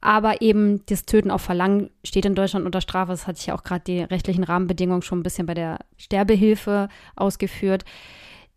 [0.00, 3.12] Aber eben das Töten auf Verlangen steht in Deutschland unter Strafe.
[3.12, 6.88] Das hatte ich ja auch gerade die rechtlichen Rahmenbedingungen schon ein bisschen bei der Sterbehilfe
[7.16, 7.84] ausgeführt.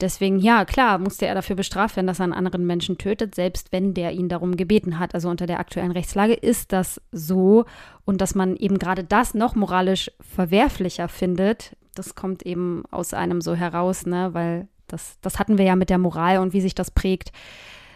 [0.01, 3.71] Deswegen, ja, klar, musste er dafür bestraft werden, dass er einen anderen Menschen tötet, selbst
[3.71, 5.13] wenn der ihn darum gebeten hat.
[5.13, 7.65] Also unter der aktuellen Rechtslage ist das so.
[8.03, 13.41] Und dass man eben gerade das noch moralisch verwerflicher findet, das kommt eben aus einem
[13.41, 14.33] so heraus, ne?
[14.33, 17.32] Weil das, das hatten wir ja mit der Moral und wie sich das prägt.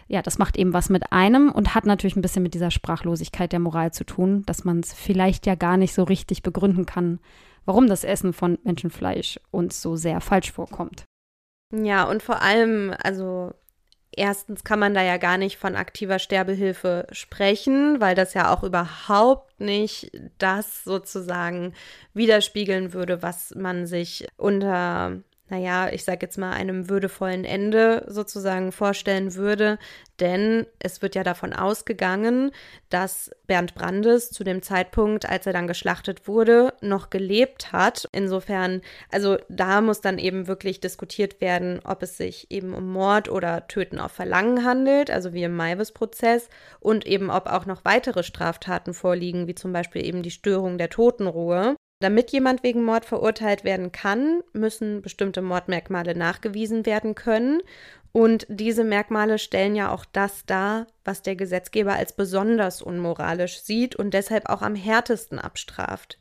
[0.08, 3.52] Ja, das macht eben was mit einem und hat natürlich ein bisschen mit dieser Sprachlosigkeit
[3.52, 7.20] der Moral zu tun, dass man es vielleicht ja gar nicht so richtig begründen kann,
[7.66, 11.04] warum das Essen von Menschenfleisch uns so sehr falsch vorkommt.
[11.70, 13.52] Ja, und vor allem, also
[14.10, 18.62] erstens kann man da ja gar nicht von aktiver Sterbehilfe sprechen, weil das ja auch
[18.62, 21.74] überhaupt nicht das sozusagen
[22.14, 28.72] widerspiegeln würde, was man sich unter naja, ich sage jetzt mal, einem würdevollen Ende sozusagen
[28.72, 29.78] vorstellen würde.
[30.20, 32.50] Denn es wird ja davon ausgegangen,
[32.90, 38.08] dass Bernd Brandes zu dem Zeitpunkt, als er dann geschlachtet wurde, noch gelebt hat.
[38.12, 43.30] Insofern, also da muss dann eben wirklich diskutiert werden, ob es sich eben um Mord
[43.30, 46.48] oder Töten auf Verlangen handelt, also wie im Maivis-Prozess,
[46.80, 50.90] und eben ob auch noch weitere Straftaten vorliegen, wie zum Beispiel eben die Störung der
[50.90, 51.76] Totenruhe.
[52.00, 57.60] Damit jemand wegen Mord verurteilt werden kann, müssen bestimmte Mordmerkmale nachgewiesen werden können.
[58.12, 63.96] Und diese Merkmale stellen ja auch das dar, was der Gesetzgeber als besonders unmoralisch sieht
[63.96, 66.18] und deshalb auch am härtesten abstraft.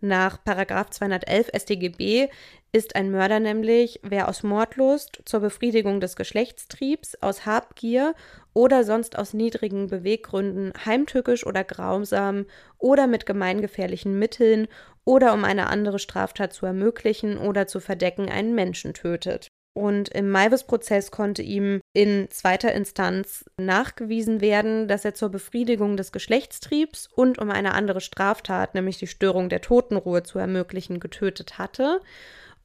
[0.00, 2.28] Nach 211 StGB
[2.72, 8.14] ist ein Mörder nämlich, wer aus Mordlust zur Befriedigung des Geschlechtstriebs, aus Habgier
[8.54, 12.46] oder sonst aus niedrigen Beweggründen heimtückisch oder grausam
[12.78, 14.68] oder mit gemeingefährlichen Mitteln
[15.04, 19.48] oder um eine andere Straftat zu ermöglichen oder zu verdecken einen Menschen tötet.
[19.76, 26.12] Und im Maivis-Prozess konnte ihm in zweiter Instanz nachgewiesen werden, dass er zur Befriedigung des
[26.12, 32.00] Geschlechtstriebs und um eine andere Straftat, nämlich die Störung der Totenruhe zu ermöglichen, getötet hatte.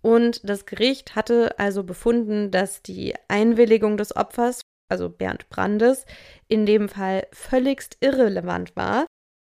[0.01, 6.05] Und das Gericht hatte also befunden, dass die Einwilligung des Opfers, also Bernd Brandes,
[6.47, 9.05] in dem Fall völligst irrelevant war,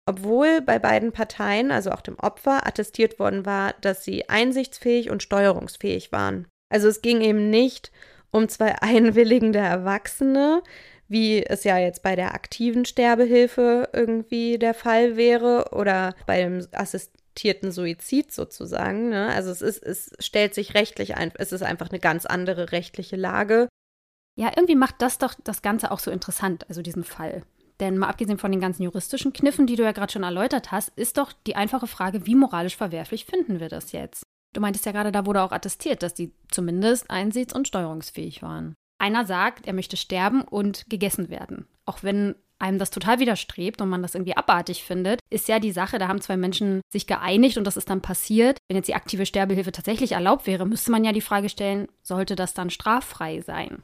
[0.07, 5.21] obwohl bei beiden Parteien, also auch dem Opfer, attestiert worden war, dass sie einsichtsfähig und
[5.21, 6.47] steuerungsfähig waren.
[6.69, 7.91] Also es ging eben nicht
[8.31, 10.63] um zwei einwilligende Erwachsene,
[11.09, 17.71] wie es ja jetzt bei der aktiven Sterbehilfe irgendwie der Fall wäre oder beim assistierten
[17.71, 19.09] Suizid sozusagen.
[19.09, 19.27] Ne?
[19.33, 23.15] Also es ist, es stellt sich rechtlich ein, es ist einfach eine ganz andere rechtliche
[23.15, 23.67] Lage.
[24.37, 27.43] Ja, irgendwie macht das doch das Ganze auch so interessant, also diesen Fall.
[27.79, 30.89] Denn mal abgesehen von den ganzen juristischen Kniffen, die du ja gerade schon erläutert hast,
[30.95, 34.23] ist doch die einfache Frage, wie moralisch verwerflich finden wir das jetzt?
[34.53, 38.75] Du meintest ja gerade, da wurde auch attestiert, dass die zumindest einsichts- und steuerungsfähig waren.
[38.99, 41.67] Einer sagt, er möchte sterben und gegessen werden.
[41.85, 45.71] Auch wenn einem das total widerstrebt und man das irgendwie abartig findet, ist ja die
[45.71, 48.57] Sache, da haben zwei Menschen sich geeinigt und das ist dann passiert.
[48.67, 52.35] Wenn jetzt die aktive Sterbehilfe tatsächlich erlaubt wäre, müsste man ja die Frage stellen, sollte
[52.35, 53.83] das dann straffrei sein?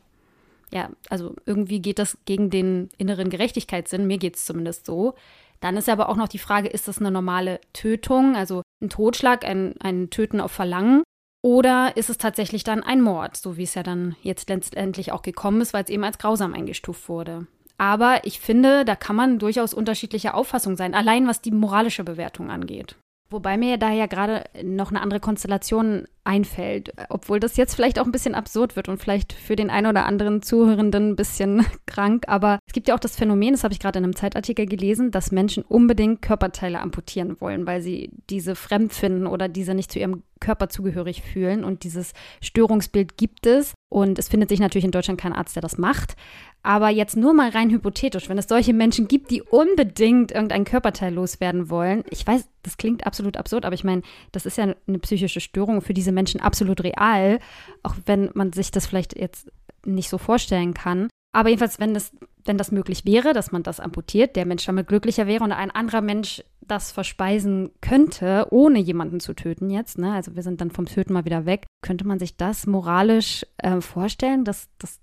[0.74, 5.14] Ja, also irgendwie geht das gegen den inneren Gerechtigkeitssinn, mir geht es zumindest so.
[5.60, 9.46] Dann ist aber auch noch die Frage, ist das eine normale Tötung, also ein Totschlag,
[9.46, 11.04] ein, ein Töten auf Verlangen?
[11.44, 15.22] Oder ist es tatsächlich dann ein Mord, so wie es ja dann jetzt letztendlich auch
[15.22, 17.48] gekommen ist, weil es eben als grausam eingestuft wurde?
[17.78, 22.50] Aber ich finde, da kann man durchaus unterschiedlicher Auffassung sein, allein was die moralische Bewertung
[22.50, 22.96] angeht.
[23.34, 28.06] Wobei mir da ja gerade noch eine andere Konstellation einfällt, obwohl das jetzt vielleicht auch
[28.06, 32.26] ein bisschen absurd wird und vielleicht für den einen oder anderen Zuhörenden ein bisschen krank,
[32.28, 35.10] aber es gibt ja auch das Phänomen, das habe ich gerade in einem Zeitartikel gelesen,
[35.10, 39.98] dass Menschen unbedingt Körperteile amputieren wollen, weil sie diese fremd finden oder diese nicht zu
[39.98, 41.64] ihrem Körper zugehörig fühlen.
[41.64, 43.74] Und dieses Störungsbild gibt es.
[43.90, 46.16] Und es findet sich natürlich in Deutschland kein Arzt, der das macht,
[46.64, 51.14] aber jetzt nur mal rein hypothetisch, wenn es solche Menschen gibt, die unbedingt irgendein Körperteil
[51.14, 52.06] loswerden wollen.
[52.10, 55.82] Ich weiß, das klingt absolut absurd, aber ich meine, das ist ja eine psychische Störung
[55.82, 57.40] für diese Menschen absolut real,
[57.84, 59.52] auch wenn man sich das vielleicht jetzt
[59.86, 61.10] nicht so vorstellen kann.
[61.34, 62.14] Aber jedenfalls, wenn das,
[62.46, 65.72] wenn das möglich wäre, dass man das amputiert, der Mensch damit glücklicher wäre und ein
[65.72, 70.14] anderer Mensch das verspeisen könnte, ohne jemanden zu töten jetzt, ne?
[70.14, 73.82] also wir sind dann vom Töten mal wieder weg, könnte man sich das moralisch äh,
[73.82, 75.02] vorstellen, dass, dass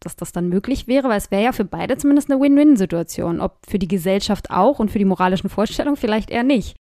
[0.00, 3.40] dass das dann möglich wäre, weil es wäre ja für beide zumindest eine Win-Win-Situation.
[3.40, 6.76] Ob für die Gesellschaft auch und für die moralischen Vorstellungen vielleicht eher nicht.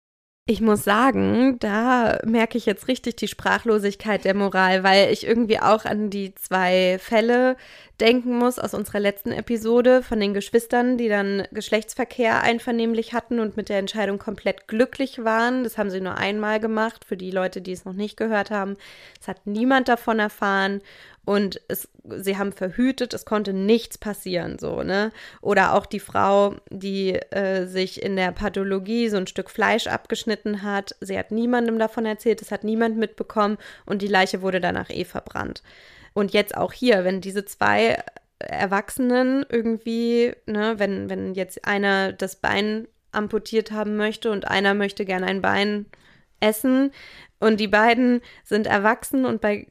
[0.44, 5.60] Ich muss sagen, da merke ich jetzt richtig die Sprachlosigkeit der Moral, weil ich irgendwie
[5.60, 7.56] auch an die zwei Fälle
[8.00, 13.56] denken muss aus unserer letzten Episode von den Geschwistern, die dann Geschlechtsverkehr einvernehmlich hatten und
[13.56, 15.62] mit der Entscheidung komplett glücklich waren.
[15.62, 18.76] Das haben sie nur einmal gemacht, für die Leute, die es noch nicht gehört haben.
[19.20, 20.82] Es hat niemand davon erfahren
[21.24, 25.12] und es, sie haben verhütet, es konnte nichts passieren, so, ne?
[25.40, 30.62] Oder auch die Frau, die äh, sich in der Pathologie so ein Stück Fleisch abgeschnitten
[30.62, 34.90] hat, sie hat niemandem davon erzählt, es hat niemand mitbekommen und die Leiche wurde danach
[34.90, 35.62] eh verbrannt.
[36.12, 38.02] Und jetzt auch hier, wenn diese zwei
[38.38, 45.04] Erwachsenen irgendwie, ne, wenn, wenn jetzt einer das Bein amputiert haben möchte und einer möchte
[45.04, 45.86] gerne ein Bein
[46.40, 46.90] essen,
[47.42, 49.66] und die beiden sind erwachsen und bei,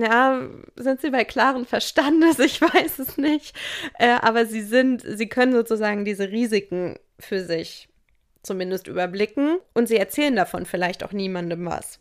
[0.00, 2.40] ja, sind sie bei klaren Verstandes?
[2.40, 3.56] Ich weiß es nicht.
[3.98, 7.88] Äh, aber sie sind, sie können sozusagen diese Risiken für sich
[8.42, 12.00] zumindest überblicken und sie erzählen davon vielleicht auch niemandem was.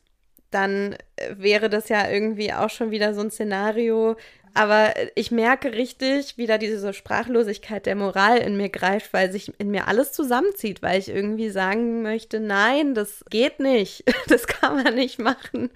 [0.50, 4.16] Dann äh, wäre das ja irgendwie auch schon wieder so ein Szenario,
[4.58, 9.54] Aber ich merke richtig, wie da diese Sprachlosigkeit der Moral in mir greift, weil sich
[9.60, 14.04] in mir alles zusammenzieht, weil ich irgendwie sagen möchte, nein, das geht nicht.
[14.28, 15.70] Das kann man nicht machen.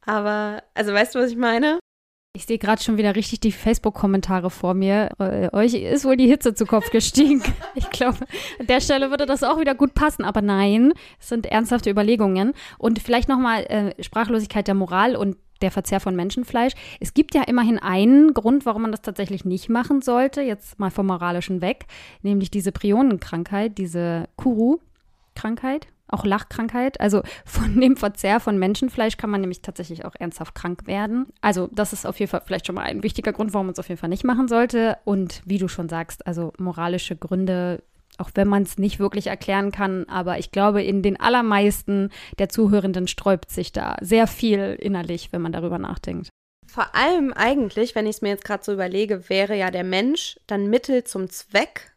[0.00, 1.78] Aber, also weißt du, was ich meine?
[2.34, 5.10] Ich sehe gerade schon wieder richtig die Facebook-Kommentare vor mir.
[5.18, 7.42] Äh, euch ist wohl die Hitze zu Kopf gestiegen.
[7.74, 8.18] ich glaube,
[8.58, 10.24] an der Stelle würde das auch wieder gut passen.
[10.24, 12.54] Aber nein, es sind ernsthafte Überlegungen.
[12.78, 16.72] Und vielleicht nochmal äh, Sprachlosigkeit der Moral und der Verzehr von Menschenfleisch.
[17.00, 20.90] Es gibt ja immerhin einen Grund, warum man das tatsächlich nicht machen sollte, jetzt mal
[20.90, 21.86] vom Moralischen weg,
[22.22, 27.00] nämlich diese Prionenkrankheit, diese Kuru-Krankheit auch Lachkrankheit.
[27.00, 31.26] Also von dem Verzehr von Menschenfleisch kann man nämlich tatsächlich auch ernsthaft krank werden.
[31.40, 33.78] Also das ist auf jeden Fall vielleicht schon mal ein wichtiger Grund, warum man es
[33.78, 34.98] auf jeden Fall nicht machen sollte.
[35.04, 37.82] Und wie du schon sagst, also moralische Gründe,
[38.18, 42.48] auch wenn man es nicht wirklich erklären kann, aber ich glaube, in den allermeisten der
[42.48, 46.28] Zuhörenden sträubt sich da sehr viel innerlich, wenn man darüber nachdenkt.
[46.66, 50.38] Vor allem eigentlich, wenn ich es mir jetzt gerade so überlege, wäre ja der Mensch
[50.46, 51.92] dann Mittel zum Zweck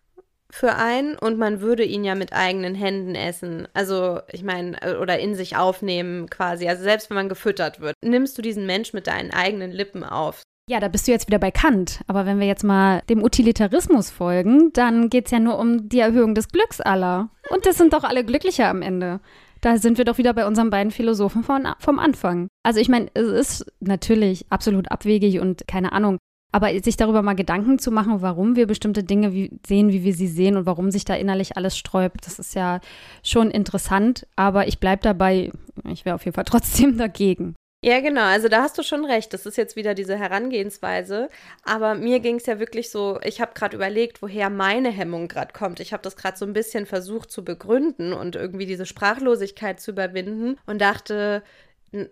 [0.52, 3.68] für einen und man würde ihn ja mit eigenen Händen essen.
[3.74, 6.68] Also, ich meine, äh, oder in sich aufnehmen quasi.
[6.68, 10.42] Also, selbst wenn man gefüttert wird, nimmst du diesen Mensch mit deinen eigenen Lippen auf.
[10.70, 12.02] Ja, da bist du jetzt wieder bei Kant.
[12.06, 15.98] Aber wenn wir jetzt mal dem Utilitarismus folgen, dann geht es ja nur um die
[15.98, 17.32] Erhöhung des Glücks aller.
[17.50, 19.20] Und das sind doch alle glücklicher am Ende.
[19.62, 22.50] Da sind wir doch wieder bei unseren beiden Philosophen von, vom Anfang.
[22.62, 26.20] Also ich meine, es ist natürlich absolut abwegig und keine Ahnung,
[26.52, 30.14] aber sich darüber mal Gedanken zu machen, warum wir bestimmte Dinge wie, sehen, wie wir
[30.14, 32.80] sie sehen und warum sich da innerlich alles sträubt, das ist ja
[33.24, 34.28] schon interessant.
[34.36, 35.52] Aber ich bleibe dabei,
[35.92, 37.56] ich wäre auf jeden Fall trotzdem dagegen.
[37.82, 38.24] Ja, genau.
[38.24, 39.34] Also da hast du schon recht.
[39.34, 41.30] Das ist jetzt wieder diese Herangehensweise.
[41.64, 45.54] Aber mir ging es ja wirklich so, ich habe gerade überlegt, woher meine Hemmung gerade
[45.54, 45.80] kommt.
[45.80, 49.92] Ich habe das gerade so ein bisschen versucht zu begründen und irgendwie diese Sprachlosigkeit zu
[49.92, 51.42] überwinden und dachte,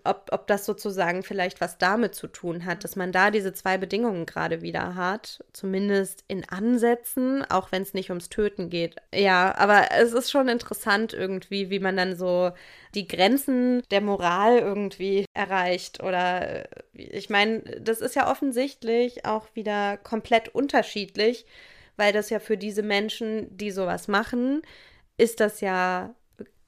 [0.03, 3.77] ob, ob das sozusagen vielleicht was damit zu tun hat, dass man da diese zwei
[3.77, 8.95] Bedingungen gerade wieder hat, zumindest in Ansätzen, auch wenn es nicht ums Töten geht.
[9.13, 12.51] Ja, aber es ist schon interessant irgendwie, wie man dann so
[12.95, 16.01] die Grenzen der Moral irgendwie erreicht.
[16.01, 21.45] Oder äh, ich meine, das ist ja offensichtlich auch wieder komplett unterschiedlich,
[21.97, 24.61] weil das ja für diese Menschen, die sowas machen,
[25.17, 26.15] ist das ja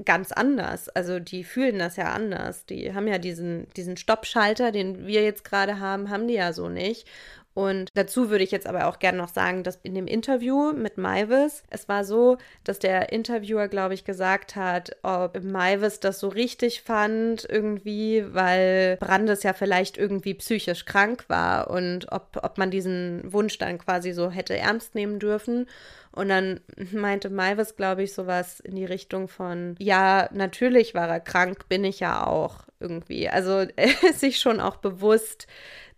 [0.05, 0.89] ganz anders.
[0.89, 2.65] Also die fühlen das ja anders.
[2.65, 6.69] Die haben ja diesen, diesen Stoppschalter, den wir jetzt gerade haben, haben die ja so
[6.69, 7.07] nicht.
[7.53, 10.97] Und dazu würde ich jetzt aber auch gerne noch sagen, dass in dem Interview mit
[10.97, 16.29] Maivis, es war so, dass der Interviewer, glaube ich, gesagt hat, ob Maivis das so
[16.29, 22.71] richtig fand, irgendwie, weil Brandes ja vielleicht irgendwie psychisch krank war und ob, ob man
[22.71, 25.67] diesen Wunsch dann quasi so hätte ernst nehmen dürfen.
[26.11, 26.61] Und dann
[26.91, 31.83] meinte Maivis, glaube ich, sowas in die Richtung von, ja, natürlich war er krank, bin
[31.83, 33.29] ich ja auch irgendwie.
[33.29, 35.47] Also er ist sich schon auch bewusst,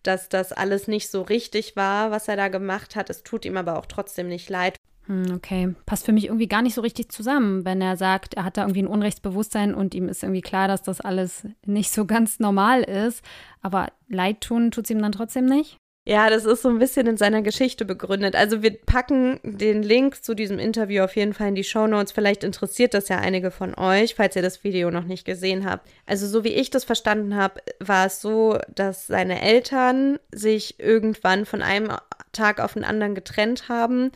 [0.04, 3.10] dass das alles nicht so richtig war, was er da gemacht hat.
[3.10, 4.78] Es tut ihm aber auch trotzdem nicht leid.
[5.08, 8.46] Hm, okay, passt für mich irgendwie gar nicht so richtig zusammen, wenn er sagt, er
[8.46, 12.06] hat da irgendwie ein Unrechtsbewusstsein und ihm ist irgendwie klar, dass das alles nicht so
[12.06, 13.24] ganz normal ist.
[13.62, 15.78] Aber leid tun tut es ihm dann trotzdem nicht?
[16.04, 18.36] Ja, das ist so ein bisschen in seiner Geschichte begründet.
[18.36, 22.12] Also wir packen den Link zu diesem Interview auf jeden Fall in die Show Notes.
[22.12, 25.88] Vielleicht interessiert das ja einige von euch, falls ihr das Video noch nicht gesehen habt.
[26.08, 31.46] Also so wie ich das verstanden habe, war es so, dass seine Eltern sich irgendwann
[31.46, 31.92] von einem
[32.32, 34.12] Tag auf den anderen getrennt haben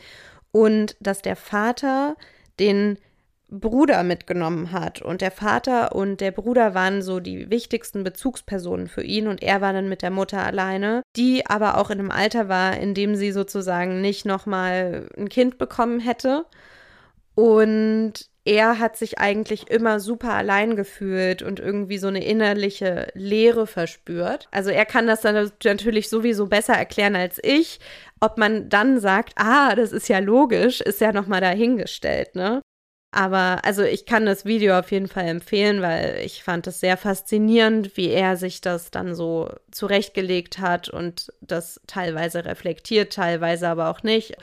[0.52, 2.16] und dass der Vater
[2.60, 2.98] den
[3.60, 5.02] Bruder mitgenommen hat.
[5.02, 9.62] Und der Vater und der Bruder waren so die wichtigsten Bezugspersonen für ihn und er
[9.62, 13.16] war dann mit der Mutter alleine, die aber auch in einem Alter war, in dem
[13.16, 16.46] sie sozusagen nicht nochmal ein Kind bekommen hätte.
[17.36, 23.66] Und er hat sich eigentlich immer super allein gefühlt und irgendwie so eine innerliche Leere
[23.66, 24.48] verspürt.
[24.52, 27.80] Also er kann das dann natürlich sowieso besser erklären als ich.
[28.22, 32.62] Ob man dann sagt, ah, das ist ja logisch, ist ja nochmal dahingestellt, ne?
[33.12, 36.98] Aber also ich kann das Video auf jeden Fall empfehlen, weil ich fand es sehr
[36.98, 43.90] faszinierend, wie er sich das dann so zurechtgelegt hat und das teilweise reflektiert, teilweise aber
[43.90, 44.36] auch nicht.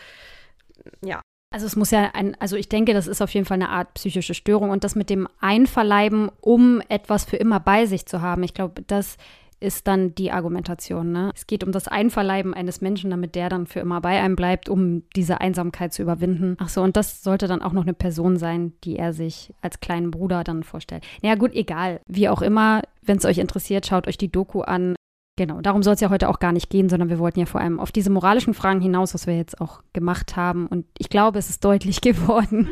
[1.04, 1.20] Ja.
[1.52, 3.92] Also es muss ja ein, also ich denke, das ist auf jeden Fall eine Art
[3.94, 8.42] psychische Störung und das mit dem Einverleiben, um etwas für immer bei sich zu haben.
[8.42, 9.18] Ich glaube, das
[9.62, 11.12] ist dann die Argumentation.
[11.12, 11.30] Ne?
[11.34, 14.68] Es geht um das Einverleiben eines Menschen, damit der dann für immer bei einem bleibt,
[14.68, 16.56] um diese Einsamkeit zu überwinden.
[16.58, 19.80] Ach so, und das sollte dann auch noch eine Person sein, die er sich als
[19.80, 21.04] kleinen Bruder dann vorstellt.
[21.22, 22.00] Naja, gut, egal.
[22.06, 24.94] Wie auch immer, wenn es euch interessiert, schaut euch die Doku an.
[25.38, 27.60] Genau, darum soll es ja heute auch gar nicht gehen, sondern wir wollten ja vor
[27.60, 30.66] allem auf diese moralischen Fragen hinaus, was wir jetzt auch gemacht haben.
[30.66, 32.68] Und ich glaube, es ist deutlich geworden,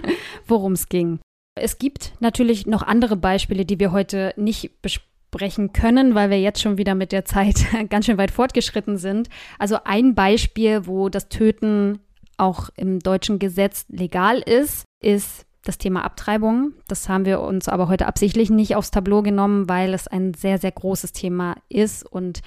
[0.46, 1.20] worum es ging.
[1.58, 6.40] Es gibt natürlich noch andere Beispiele, die wir heute nicht besprechen sprechen können, weil wir
[6.40, 9.28] jetzt schon wieder mit der Zeit ganz schön weit fortgeschritten sind.
[9.58, 12.00] Also ein Beispiel, wo das Töten
[12.36, 16.72] auch im deutschen Gesetz legal ist, ist das Thema Abtreibung.
[16.88, 20.58] Das haben wir uns aber heute absichtlich nicht aufs Tableau genommen, weil es ein sehr,
[20.58, 22.40] sehr großes Thema ist und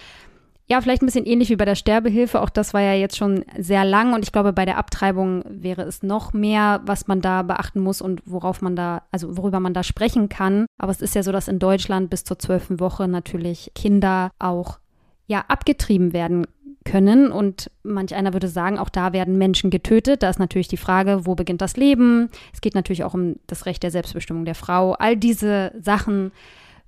[0.67, 2.41] ja, vielleicht ein bisschen ähnlich wie bei der Sterbehilfe.
[2.41, 5.81] Auch das war ja jetzt schon sehr lang und ich glaube, bei der Abtreibung wäre
[5.81, 9.73] es noch mehr, was man da beachten muss und worauf man da, also worüber man
[9.73, 10.65] da sprechen kann.
[10.77, 14.79] Aber es ist ja so, dass in Deutschland bis zur zwölften Woche natürlich Kinder auch
[15.27, 16.47] ja abgetrieben werden
[16.85, 17.31] können.
[17.31, 20.23] Und manch einer würde sagen, auch da werden Menschen getötet.
[20.23, 22.29] Da ist natürlich die Frage, wo beginnt das Leben?
[22.53, 24.93] Es geht natürlich auch um das Recht der Selbstbestimmung der Frau.
[24.93, 26.31] All diese Sachen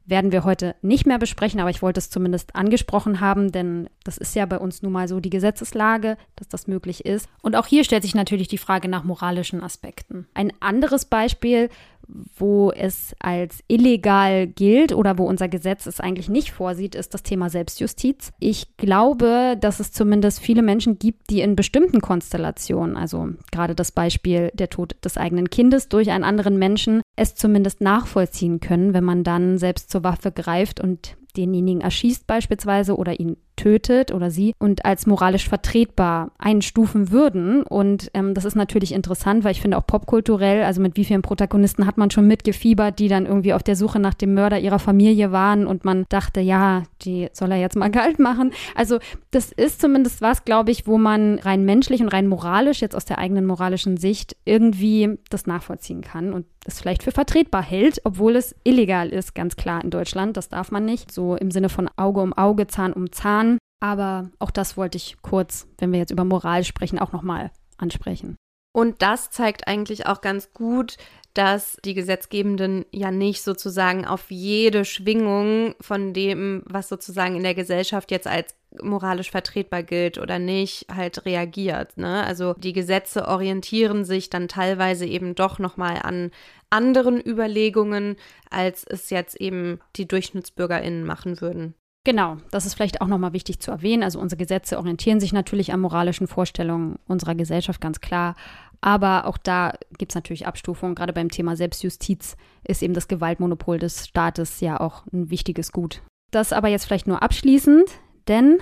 [0.06, 4.18] werden wir heute nicht mehr besprechen, aber ich wollte es zumindest angesprochen haben, denn das
[4.18, 7.28] ist ja bei uns nun mal so die Gesetzeslage, dass das möglich ist.
[7.42, 10.28] Und auch hier stellt sich natürlich die Frage nach moralischen Aspekten.
[10.34, 11.70] Ein anderes Beispiel,
[12.08, 17.24] wo es als illegal gilt oder wo unser Gesetz es eigentlich nicht vorsieht, ist das
[17.24, 18.32] Thema Selbstjustiz.
[18.40, 23.92] Ich glaube, dass es zumindest viele Menschen gibt, die in bestimmten Konstellationen, also gerade das
[23.92, 29.04] Beispiel der Tod des eigenen Kindes durch einen anderen Menschen, es zumindest nachvollziehen können, wenn
[29.04, 34.54] man dann selbst zur Waffe greift und denjenigen erschießt beispielsweise oder ihn tötet oder sie
[34.60, 37.64] und als moralisch vertretbar einstufen würden.
[37.64, 41.22] Und ähm, das ist natürlich interessant, weil ich finde auch popkulturell, also mit wie vielen
[41.22, 44.80] Protagonisten hat man schon mitgefiebert, die dann irgendwie auf der Suche nach dem Mörder ihrer
[44.80, 48.52] Familie waren und man dachte, ja, die soll er jetzt mal Galt machen.
[48.76, 49.00] Also
[49.32, 53.06] das ist zumindest was, glaube ich, wo man rein menschlich und rein moralisch, jetzt aus
[53.06, 58.36] der eigenen moralischen Sicht, irgendwie das nachvollziehen kann und es vielleicht für vertretbar hält, obwohl
[58.36, 60.36] es illegal ist, ganz klar in Deutschland.
[60.36, 61.12] Das darf man nicht.
[61.12, 63.45] So im Sinne von Auge um Auge, Zahn um Zahn.
[63.86, 68.36] Aber auch das wollte ich kurz, wenn wir jetzt über Moral sprechen, auch nochmal ansprechen.
[68.74, 70.98] Und das zeigt eigentlich auch ganz gut,
[71.36, 77.54] dass die Gesetzgebenden ja nicht sozusagen auf jede Schwingung von dem, was sozusagen in der
[77.54, 81.96] Gesellschaft jetzt als moralisch vertretbar gilt oder nicht, halt reagiert.
[81.96, 82.26] Ne?
[82.26, 86.32] Also die Gesetze orientieren sich dann teilweise eben doch nochmal an
[86.72, 88.16] anderen Überlegungen,
[88.50, 91.76] als es jetzt eben die DurchschnittsbürgerInnen machen würden.
[92.06, 94.04] Genau, das ist vielleicht auch nochmal wichtig zu erwähnen.
[94.04, 98.36] Also unsere Gesetze orientieren sich natürlich an moralischen Vorstellungen unserer Gesellschaft, ganz klar.
[98.80, 100.94] Aber auch da gibt es natürlich Abstufungen.
[100.94, 106.04] Gerade beim Thema Selbstjustiz ist eben das Gewaltmonopol des Staates ja auch ein wichtiges Gut.
[106.30, 107.90] Das aber jetzt vielleicht nur abschließend,
[108.28, 108.60] denn,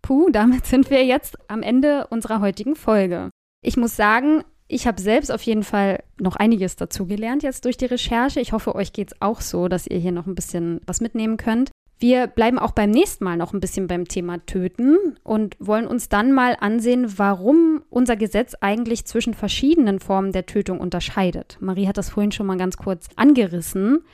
[0.00, 3.30] puh, damit sind wir jetzt am Ende unserer heutigen Folge.
[3.60, 7.86] Ich muss sagen, ich habe selbst auf jeden Fall noch einiges dazugelernt jetzt durch die
[7.86, 8.38] Recherche.
[8.38, 11.38] Ich hoffe, euch geht es auch so, dass ihr hier noch ein bisschen was mitnehmen
[11.38, 11.70] könnt.
[11.98, 16.08] Wir bleiben auch beim nächsten Mal noch ein bisschen beim Thema Töten und wollen uns
[16.08, 21.56] dann mal ansehen, warum unser Gesetz eigentlich zwischen verschiedenen Formen der Tötung unterscheidet.
[21.60, 24.04] Marie hat das vorhin schon mal ganz kurz angerissen.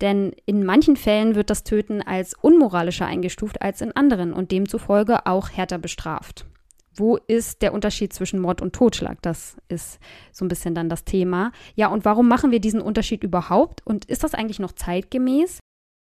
[0.00, 5.26] Denn in manchen Fällen wird das Töten als unmoralischer eingestuft als in anderen und demzufolge
[5.26, 6.46] auch härter bestraft.
[6.94, 9.22] Wo ist der Unterschied zwischen Mord und Totschlag?
[9.22, 9.98] Das ist
[10.32, 11.52] so ein bisschen dann das Thema.
[11.74, 13.84] Ja, und warum machen wir diesen Unterschied überhaupt?
[13.84, 15.60] Und ist das eigentlich noch zeitgemäß?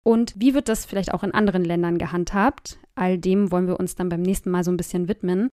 [0.04, 2.80] Und wie wird das vielleicht auch in anderen Ländern gehandhabt?
[2.96, 5.50] All dem wollen wir uns dann beim nächsten Mal so ein bisschen widmen.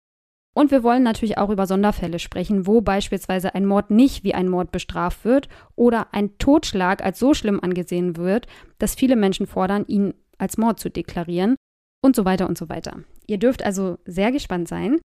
[0.57, 4.47] Und wir wollen natürlich auch über Sonderfälle sprechen, wo beispielsweise ein Mord nicht wie ein
[4.47, 8.47] Mord bestraft wird oder ein Totschlag als so schlimm angesehen wird,
[8.77, 11.55] dass viele Menschen fordern, ihn als Mord zu deklarieren
[12.01, 12.99] und so weiter und so weiter.
[13.27, 15.01] Ihr dürft also sehr gespannt sein.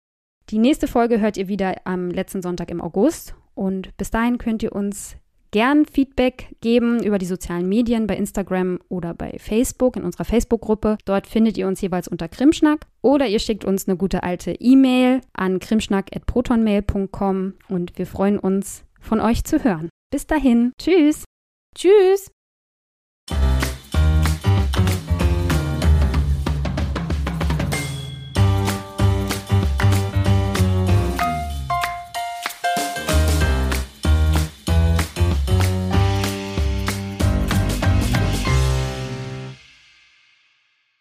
[0.52, 4.62] Die nächste Folge hört ihr wieder am letzten Sonntag im August und bis dahin könnt
[4.62, 5.16] ihr uns
[5.52, 10.98] gern Feedback geben über die sozialen Medien bei Instagram oder bei Facebook in unserer Facebook-Gruppe.
[11.06, 15.22] Dort findet ihr uns jeweils unter Krimschnack oder ihr schickt uns eine gute alte E-Mail
[15.34, 19.90] an krimschnack.protonmail.com und wir freuen uns, von euch zu hören.
[20.12, 20.74] Bis dahin.
[20.80, 21.24] Tschüss.
[21.76, 22.32] Tschüss.